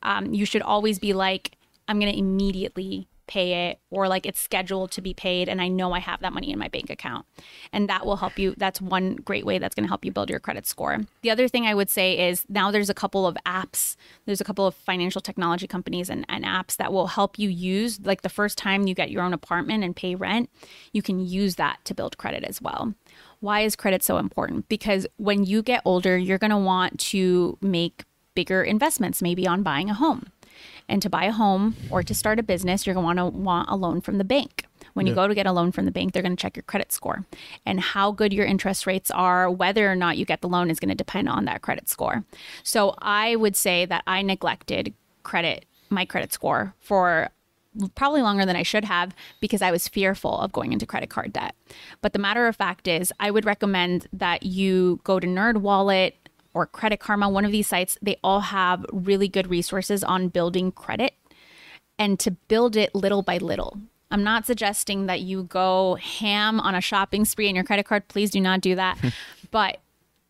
Um, 0.03 0.31
you 0.31 0.45
should 0.45 0.61
always 0.61 0.99
be 0.99 1.13
like 1.13 1.57
i'm 1.87 1.99
to 1.99 2.17
immediately 2.17 3.07
pay 3.27 3.69
it 3.69 3.79
or 3.89 4.07
like 4.07 4.25
it's 4.25 4.39
scheduled 4.39 4.91
to 4.91 5.01
be 5.01 5.13
paid 5.13 5.47
and 5.47 5.61
i 5.61 5.67
know 5.67 5.93
i 5.93 5.99
have 5.99 6.19
that 6.21 6.33
money 6.33 6.51
in 6.51 6.59
my 6.59 6.67
bank 6.67 6.89
account. 6.89 7.25
And 7.73 7.87
that 7.89 8.05
will 8.05 8.17
help 8.17 8.37
you 8.37 8.55
that's 8.57 8.81
one 8.81 9.15
great 9.15 9.45
way 9.45 9.57
that's 9.57 9.75
going 9.75 9.85
to 9.85 9.89
help 9.89 10.03
you 10.03 10.11
build 10.11 10.29
your 10.29 10.39
credit 10.39 10.65
score. 10.65 10.99
The 11.21 11.31
other 11.31 11.47
thing 11.47 11.65
i 11.65 11.73
would 11.73 11.89
say 11.89 12.29
is 12.29 12.45
now 12.49 12.71
there's 12.71 12.89
a 12.89 12.93
couple 12.93 13.25
of 13.27 13.37
apps 13.45 13.95
there's 14.25 14.41
a 14.41 14.43
couple 14.43 14.67
of 14.67 14.75
financial 14.75 15.21
technology 15.21 15.67
companies 15.67 16.09
and, 16.09 16.25
and 16.29 16.43
apps 16.43 16.77
that 16.77 16.91
will 16.91 17.07
help 17.07 17.39
you 17.39 17.49
use 17.49 17.99
like 18.03 18.21
the 18.21 18.29
first 18.29 18.57
time 18.57 18.87
you 18.87 18.95
get 18.95 19.11
your 19.11 19.23
own 19.23 19.33
apartment 19.33 19.83
and 19.83 19.95
pay 19.95 20.15
rent 20.15 20.49
you 20.91 21.01
can 21.01 21.19
use 21.19 21.55
that 21.55 21.79
to 21.85 21.93
build 21.93 22.17
credit 22.17 22.43
as 22.43 22.61
well. 22.61 22.93
Why 23.39 23.61
is 23.61 23.75
credit 23.75 24.03
so 24.03 24.17
important? 24.17 24.69
Because 24.69 25.07
when 25.17 25.43
you 25.43 25.61
get 25.61 25.81
older 25.85 26.17
you're 26.17 26.37
going 26.37 26.51
to 26.51 26.57
want 26.57 26.99
to 27.11 27.57
make 27.61 28.05
bigger 28.35 28.63
investments 28.63 29.21
maybe 29.21 29.47
on 29.47 29.63
buying 29.63 29.89
a 29.89 29.93
home 29.93 30.31
and 30.91 31.01
to 31.01 31.09
buy 31.09 31.23
a 31.23 31.31
home 31.31 31.75
or 31.89 32.03
to 32.03 32.13
start 32.13 32.37
a 32.37 32.43
business, 32.43 32.85
you're 32.85 32.93
going 32.93 33.15
to 33.15 33.23
want 33.23 33.33
to 33.33 33.39
want 33.39 33.69
a 33.69 33.75
loan 33.75 34.01
from 34.01 34.17
the 34.17 34.23
bank. 34.23 34.65
When 34.93 35.07
you 35.07 35.15
go 35.15 35.25
to 35.25 35.33
get 35.33 35.45
a 35.45 35.53
loan 35.53 35.71
from 35.71 35.85
the 35.85 35.91
bank, 35.91 36.11
they're 36.11 36.21
going 36.21 36.35
to 36.35 36.41
check 36.41 36.57
your 36.57 36.63
credit 36.63 36.91
score. 36.91 37.25
And 37.65 37.79
how 37.79 38.11
good 38.11 38.33
your 38.33 38.45
interest 38.45 38.85
rates 38.85 39.09
are, 39.09 39.49
whether 39.49 39.89
or 39.89 39.95
not 39.95 40.17
you 40.17 40.25
get 40.25 40.41
the 40.41 40.49
loan, 40.49 40.69
is 40.69 40.81
going 40.81 40.89
to 40.89 40.95
depend 40.95 41.29
on 41.29 41.45
that 41.45 41.61
credit 41.61 41.87
score. 41.87 42.25
So 42.61 42.95
I 43.01 43.37
would 43.37 43.55
say 43.55 43.85
that 43.85 44.03
I 44.05 44.21
neglected 44.21 44.93
credit, 45.23 45.65
my 45.89 46.03
credit 46.03 46.33
score, 46.33 46.75
for 46.79 47.29
probably 47.95 48.21
longer 48.21 48.45
than 48.45 48.57
I 48.57 48.63
should 48.63 48.83
have 48.83 49.15
because 49.39 49.61
I 49.61 49.71
was 49.71 49.87
fearful 49.87 50.37
of 50.39 50.51
going 50.51 50.73
into 50.73 50.85
credit 50.85 51.09
card 51.09 51.31
debt. 51.31 51.55
But 52.01 52.11
the 52.11 52.19
matter 52.19 52.47
of 52.47 52.57
fact 52.57 52.85
is, 52.85 53.13
I 53.17 53.31
would 53.31 53.45
recommend 53.45 54.07
that 54.11 54.43
you 54.43 54.99
go 55.05 55.21
to 55.21 55.27
NerdWallet 55.27 56.13
or 56.53 56.65
Credit 56.65 56.99
Karma, 56.99 57.29
one 57.29 57.45
of 57.45 57.51
these 57.51 57.67
sites. 57.67 57.97
They 58.01 58.17
all 58.23 58.41
have 58.41 58.85
really 58.91 59.27
good 59.27 59.49
resources 59.49 60.03
on 60.03 60.29
building 60.29 60.71
credit 60.71 61.13
and 61.97 62.19
to 62.19 62.31
build 62.31 62.75
it 62.75 62.95
little 62.95 63.21
by 63.21 63.37
little. 63.37 63.77
I'm 64.09 64.23
not 64.23 64.45
suggesting 64.45 65.05
that 65.05 65.21
you 65.21 65.43
go 65.43 65.95
ham 65.95 66.59
on 66.59 66.75
a 66.75 66.81
shopping 66.81 67.25
spree 67.25 67.47
in 67.47 67.55
your 67.55 67.63
credit 67.63 67.85
card. 67.85 68.07
Please 68.07 68.29
do 68.29 68.41
not 68.41 68.61
do 68.61 68.75
that. 68.75 68.97
but 69.51 69.79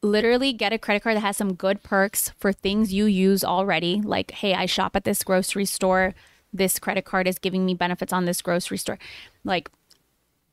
literally 0.03 0.53
get 0.53 0.73
a 0.73 0.77
credit 0.77 1.03
card 1.03 1.15
that 1.15 1.21
has 1.21 1.37
some 1.37 1.53
good 1.53 1.83
perks 1.83 2.31
for 2.39 2.51
things 2.51 2.93
you 2.93 3.05
use 3.05 3.43
already. 3.43 4.01
Like, 4.01 4.31
hey, 4.31 4.53
I 4.53 4.65
shop 4.65 4.95
at 4.95 5.03
this 5.03 5.23
grocery 5.23 5.65
store. 5.65 6.13
This 6.53 6.79
credit 6.79 7.05
card 7.05 7.27
is 7.27 7.39
giving 7.39 7.65
me 7.65 7.73
benefits 7.73 8.11
on 8.11 8.25
this 8.25 8.41
grocery 8.41 8.77
store. 8.77 8.99
Like, 9.43 9.69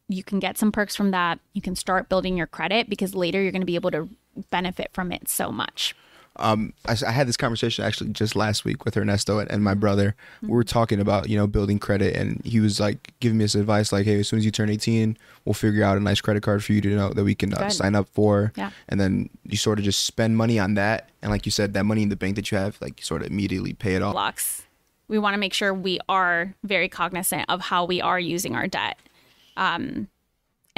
you 0.08 0.22
can 0.22 0.38
get 0.38 0.56
some 0.56 0.72
perks 0.72 0.96
from 0.96 1.10
that. 1.10 1.38
You 1.52 1.60
can 1.60 1.76
start 1.76 2.08
building 2.08 2.36
your 2.36 2.46
credit 2.46 2.88
because 2.88 3.14
later 3.14 3.42
you're 3.42 3.52
going 3.52 3.62
to 3.62 3.66
be 3.66 3.74
able 3.74 3.90
to 3.90 4.08
benefit 4.50 4.90
from 4.92 5.12
it 5.12 5.28
so 5.28 5.50
much. 5.52 5.94
um, 6.40 6.72
I, 6.86 6.96
I 7.06 7.10
had 7.10 7.26
this 7.26 7.36
conversation 7.36 7.84
actually 7.84 8.10
just 8.10 8.36
last 8.36 8.64
week 8.64 8.84
with 8.84 8.96
Ernesto 8.96 9.38
and, 9.38 9.50
and 9.50 9.62
my 9.62 9.74
brother. 9.74 10.14
We 10.42 10.48
were 10.50 10.64
talking 10.64 11.00
about 11.00 11.28
you 11.28 11.36
know 11.36 11.46
building 11.46 11.78
credit, 11.78 12.14
and 12.14 12.40
he 12.44 12.60
was 12.60 12.78
like 12.78 13.12
giving 13.20 13.38
me 13.38 13.44
this 13.44 13.54
advice 13.54 13.92
like, 13.92 14.04
hey, 14.04 14.20
as 14.20 14.28
soon 14.28 14.38
as 14.38 14.44
you 14.44 14.50
turn 14.50 14.70
18, 14.70 15.16
we'll 15.44 15.54
figure 15.54 15.82
out 15.82 15.96
a 15.96 16.00
nice 16.00 16.20
credit 16.20 16.42
card 16.42 16.64
for 16.64 16.72
you 16.72 16.80
to 16.80 16.88
know 16.90 17.10
that 17.10 17.24
we 17.24 17.34
can 17.34 17.52
uh, 17.54 17.68
sign 17.70 17.94
up 17.94 18.08
for. 18.08 18.52
Yeah. 18.56 18.70
And 18.88 19.00
then 19.00 19.30
you 19.44 19.56
sort 19.56 19.78
of 19.78 19.84
just 19.84 20.04
spend 20.04 20.36
money 20.36 20.58
on 20.58 20.74
that, 20.74 21.10
and 21.22 21.30
like 21.32 21.44
you 21.44 21.50
said, 21.50 21.74
that 21.74 21.84
money 21.84 22.02
in 22.02 22.08
the 22.08 22.16
bank 22.16 22.36
that 22.36 22.50
you 22.52 22.58
have, 22.58 22.78
like 22.80 23.00
you 23.00 23.04
sort 23.04 23.22
of 23.22 23.28
immediately 23.28 23.72
pay 23.72 23.94
it 23.94 24.02
off. 24.02 24.12
blocks. 24.12 24.62
We 25.08 25.18
want 25.18 25.34
to 25.34 25.38
make 25.38 25.54
sure 25.54 25.72
we 25.72 25.98
are 26.08 26.54
very 26.62 26.88
cognizant 26.88 27.46
of 27.48 27.62
how 27.62 27.86
we 27.86 28.00
are 28.00 28.20
using 28.20 28.54
our 28.54 28.68
debt. 28.68 28.98
Um, 29.56 30.08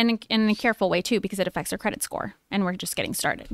and 0.00 0.10
in, 0.10 0.18
in 0.42 0.50
a 0.50 0.54
careful 0.54 0.88
way 0.90 1.02
too, 1.02 1.20
because 1.20 1.38
it 1.38 1.46
affects 1.46 1.72
our 1.72 1.78
credit 1.78 2.02
score, 2.02 2.34
and 2.50 2.64
we're 2.64 2.74
just 2.74 2.96
getting 2.96 3.14
started. 3.14 3.48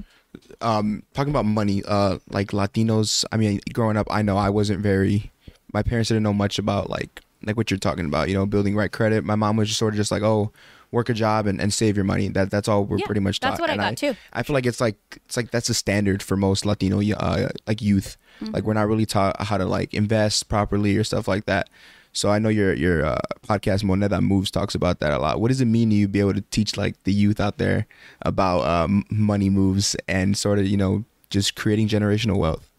um 0.60 1.02
talking 1.14 1.30
about 1.30 1.46
money 1.46 1.82
uh 1.88 2.18
like 2.28 2.48
latinos 2.48 3.24
i 3.32 3.36
mean 3.38 3.58
growing 3.72 3.96
up 3.96 4.06
i 4.10 4.20
know 4.22 4.36
i 4.36 4.50
wasn't 4.50 4.78
very 4.80 5.30
my 5.72 5.82
parents 5.82 6.08
didn't 6.08 6.22
know 6.22 6.32
much 6.32 6.58
about 6.58 6.90
like 6.90 7.22
like 7.46 7.56
what 7.56 7.70
you're 7.70 7.78
talking 7.78 8.04
about 8.06 8.28
you 8.28 8.34
know 8.34 8.44
building 8.44 8.76
right 8.76 8.92
credit 8.92 9.24
my 9.24 9.34
mom 9.34 9.56
was 9.56 9.68
just 9.68 9.78
sort 9.78 9.94
of 9.94 9.96
just 9.96 10.10
like 10.10 10.22
oh 10.22 10.52
work 10.90 11.08
a 11.08 11.14
job 11.14 11.46
and, 11.46 11.58
and 11.60 11.72
save 11.72 11.96
your 11.96 12.04
money 12.04 12.28
that 12.28 12.50
that's 12.50 12.68
all 12.68 12.84
we're 12.84 12.98
Yeah, 12.98 13.06
pretty 13.06 13.20
much 13.22 13.40
taught 13.40 13.50
that's 13.52 13.60
what 13.60 13.70
I 13.70 13.74
And 13.74 13.80
got, 13.82 13.96
too. 13.96 14.14
i 14.34 14.42
feel 14.42 14.52
like 14.54 14.66
it's 14.66 14.80
like 14.80 14.98
it's 15.24 15.36
like 15.38 15.50
that's 15.50 15.70
a 15.70 15.74
standard 15.74 16.22
for 16.22 16.36
most 16.36 16.66
latino 16.66 17.00
uh 17.16 17.48
like 17.66 17.80
youth 17.80 18.16
Mm-hmm. 18.42 18.52
like 18.52 18.64
we're 18.64 18.74
not 18.74 18.86
really 18.86 19.06
taught 19.06 19.34
how 19.40 19.56
to 19.56 19.64
like 19.64 19.94
invest 19.94 20.50
properly 20.50 20.94
or 20.98 21.04
stuff 21.04 21.26
like 21.26 21.46
that 21.46 21.70
so 22.16 22.30
I 22.30 22.38
know 22.38 22.48
your 22.48 22.72
your 22.72 23.04
uh, 23.04 23.20
podcast 23.46 23.84
Moneda 23.84 24.22
Moves 24.22 24.50
talks 24.50 24.74
about 24.74 25.00
that 25.00 25.12
a 25.12 25.18
lot. 25.18 25.38
What 25.38 25.48
does 25.48 25.60
it 25.60 25.66
mean 25.66 25.90
to 25.90 25.96
you 25.96 26.08
be 26.08 26.20
able 26.20 26.32
to 26.32 26.40
teach 26.40 26.76
like 26.76 27.02
the 27.04 27.12
youth 27.12 27.40
out 27.40 27.58
there 27.58 27.86
about 28.22 28.66
um, 28.66 29.04
money 29.10 29.50
moves 29.50 29.94
and 30.08 30.36
sort 30.36 30.58
of 30.58 30.66
you 30.66 30.78
know 30.78 31.04
just 31.28 31.56
creating 31.56 31.88
generational 31.88 32.38
wealth? 32.38 32.72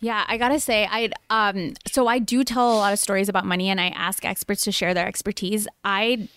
Yeah, 0.00 0.26
I 0.28 0.36
gotta 0.36 0.60
say, 0.60 0.86
I 0.90 1.08
um, 1.30 1.72
so 1.86 2.06
I 2.06 2.18
do 2.18 2.44
tell 2.44 2.70
a 2.70 2.76
lot 2.76 2.92
of 2.92 2.98
stories 2.98 3.30
about 3.30 3.46
money, 3.46 3.70
and 3.70 3.80
I 3.80 3.88
ask 3.88 4.26
experts 4.26 4.62
to 4.64 4.72
share 4.72 4.92
their 4.92 5.06
expertise. 5.06 5.66
I 5.82 6.28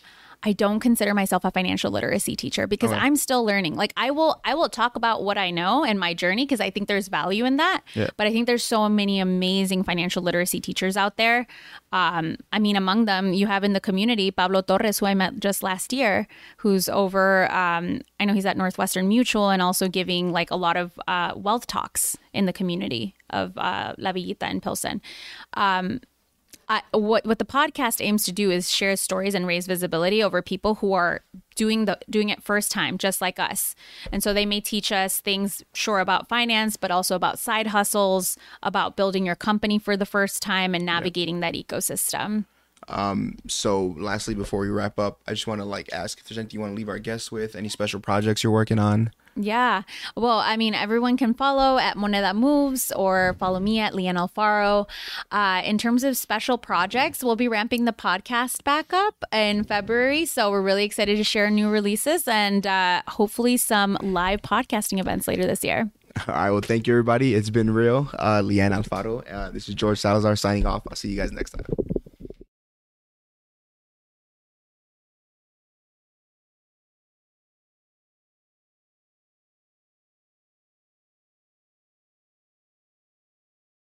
I 0.41 0.53
don't 0.53 0.79
consider 0.79 1.13
myself 1.13 1.43
a 1.43 1.51
financial 1.51 1.91
literacy 1.91 2.35
teacher 2.35 2.65
because 2.65 2.91
Okay. 2.91 2.99
I'm 2.99 3.17
still 3.17 3.43
learning. 3.43 3.75
Like 3.75 3.91
I 3.97 4.11
will 4.11 4.39
I 4.45 4.55
will 4.55 4.69
talk 4.69 4.95
about 4.95 5.23
what 5.23 5.37
I 5.37 5.51
know 5.51 5.83
and 5.83 5.99
my 5.99 6.13
journey 6.13 6.45
because 6.45 6.61
I 6.61 6.69
think 6.69 6.87
there's 6.87 7.09
value 7.09 7.43
in 7.43 7.57
that. 7.57 7.81
Yeah. 7.93 8.07
But 8.15 8.25
I 8.27 8.31
think 8.31 8.47
there's 8.47 8.63
so 8.63 8.87
many 8.87 9.19
amazing 9.19 9.83
financial 9.83 10.23
literacy 10.23 10.61
teachers 10.61 10.95
out 10.95 11.17
there. 11.17 11.45
Um, 11.91 12.37
I 12.53 12.59
mean, 12.59 12.77
among 12.77 13.03
them, 13.03 13.33
you 13.33 13.47
have 13.47 13.65
in 13.65 13.73
the 13.73 13.81
community 13.81 14.31
Pablo 14.31 14.61
Torres, 14.61 14.99
who 14.99 15.07
I 15.07 15.13
met 15.13 15.41
just 15.41 15.61
last 15.61 15.91
year, 15.91 16.25
who's 16.57 16.87
over. 16.87 17.51
Um, 17.51 17.99
I 18.19 18.25
know 18.25 18.33
he's 18.33 18.45
at 18.45 18.55
Northwestern 18.57 19.09
Mutual 19.09 19.49
and 19.49 19.61
also 19.61 19.89
giving 19.89 20.31
like 20.31 20.51
a 20.51 20.55
lot 20.55 20.77
of 20.77 20.97
uh, 21.07 21.33
wealth 21.35 21.67
talks 21.67 22.15
in 22.33 22.45
the 22.45 22.53
community 22.53 23.13
of 23.29 23.57
uh, 23.57 23.93
La 23.97 24.13
Villita 24.13 24.43
and 24.43 24.63
Pilsen. 24.63 25.01
Um, 25.55 25.99
I, 26.69 26.83
what 26.91 27.25
what 27.25 27.39
the 27.39 27.45
podcast 27.45 27.99
aims 27.99 28.23
to 28.25 28.31
do 28.31 28.51
is 28.51 28.69
share 28.69 28.95
stories 28.95 29.33
and 29.33 29.47
raise 29.47 29.65
visibility 29.65 30.21
over 30.21 30.41
people 30.43 30.75
who 30.75 30.93
are 30.93 31.21
doing 31.55 31.85
the 31.85 31.97
doing 32.09 32.29
it 32.29 32.43
first 32.43 32.71
time, 32.71 32.99
just 32.99 33.21
like 33.21 33.39
us. 33.39 33.75
And 34.11 34.21
so 34.21 34.33
they 34.33 34.45
may 34.45 34.61
teach 34.61 34.91
us 34.91 35.19
things, 35.19 35.63
sure, 35.73 35.99
about 35.99 36.29
finance, 36.29 36.77
but 36.77 36.91
also 36.91 37.15
about 37.15 37.39
side 37.39 37.67
hustles, 37.67 38.37
about 38.61 38.95
building 38.95 39.25
your 39.25 39.35
company 39.35 39.79
for 39.79 39.97
the 39.97 40.05
first 40.05 40.43
time, 40.43 40.75
and 40.75 40.85
navigating 40.85 41.39
that 41.39 41.55
ecosystem. 41.55 42.45
Um, 42.87 43.37
so 43.47 43.95
lastly, 43.97 44.35
before 44.35 44.59
we 44.59 44.69
wrap 44.69 44.99
up, 44.99 45.21
I 45.27 45.31
just 45.31 45.47
want 45.47 45.61
to 45.61 45.65
like 45.65 45.91
ask 45.91 46.19
if 46.19 46.27
there's 46.27 46.37
anything 46.37 46.59
you 46.59 46.61
want 46.61 46.71
to 46.73 46.77
leave 46.77 46.89
our 46.89 46.99
guests 46.99 47.31
with, 47.31 47.55
any 47.55 47.69
special 47.69 47.99
projects 47.99 48.43
you're 48.43 48.53
working 48.53 48.79
on. 48.79 49.11
Yeah. 49.35 49.83
Well, 50.15 50.39
I 50.39 50.57
mean, 50.57 50.73
everyone 50.73 51.15
can 51.17 51.33
follow 51.33 51.77
at 51.77 51.95
Moneda 51.95 52.35
Moves 52.35 52.91
or 52.91 53.35
follow 53.39 53.59
me 53.59 53.79
at 53.79 53.93
Lyanne 53.93 54.15
Alfaro. 54.15 54.87
Uh, 55.31 55.61
in 55.63 55.77
terms 55.77 56.03
of 56.03 56.17
special 56.17 56.57
projects, 56.57 57.23
we'll 57.23 57.35
be 57.35 57.47
ramping 57.47 57.85
the 57.85 57.93
podcast 57.93 58.63
back 58.63 58.91
up 58.93 59.23
in 59.31 59.63
February. 59.63 60.25
So 60.25 60.51
we're 60.51 60.61
really 60.61 60.83
excited 60.83 61.17
to 61.17 61.23
share 61.23 61.49
new 61.49 61.69
releases 61.69 62.27
and 62.27 62.67
uh, 62.67 63.01
hopefully 63.07 63.57
some 63.57 63.97
live 64.01 64.41
podcasting 64.41 64.99
events 64.99 65.27
later 65.27 65.45
this 65.45 65.63
year. 65.63 65.89
All 66.27 66.35
right. 66.35 66.51
Well, 66.51 66.61
thank 66.61 66.87
you, 66.87 66.93
everybody. 66.93 67.35
It's 67.35 67.49
been 67.49 67.71
real. 67.71 68.09
Uh, 68.17 68.41
Lyanne 68.41 68.71
Alfaro. 68.71 69.23
Uh, 69.31 69.51
this 69.51 69.69
is 69.69 69.75
George 69.75 69.99
Salazar 69.99 70.35
signing 70.35 70.65
off. 70.65 70.83
I'll 70.89 70.95
see 70.95 71.09
you 71.09 71.17
guys 71.17 71.31
next 71.31 71.51
time. 71.51 71.65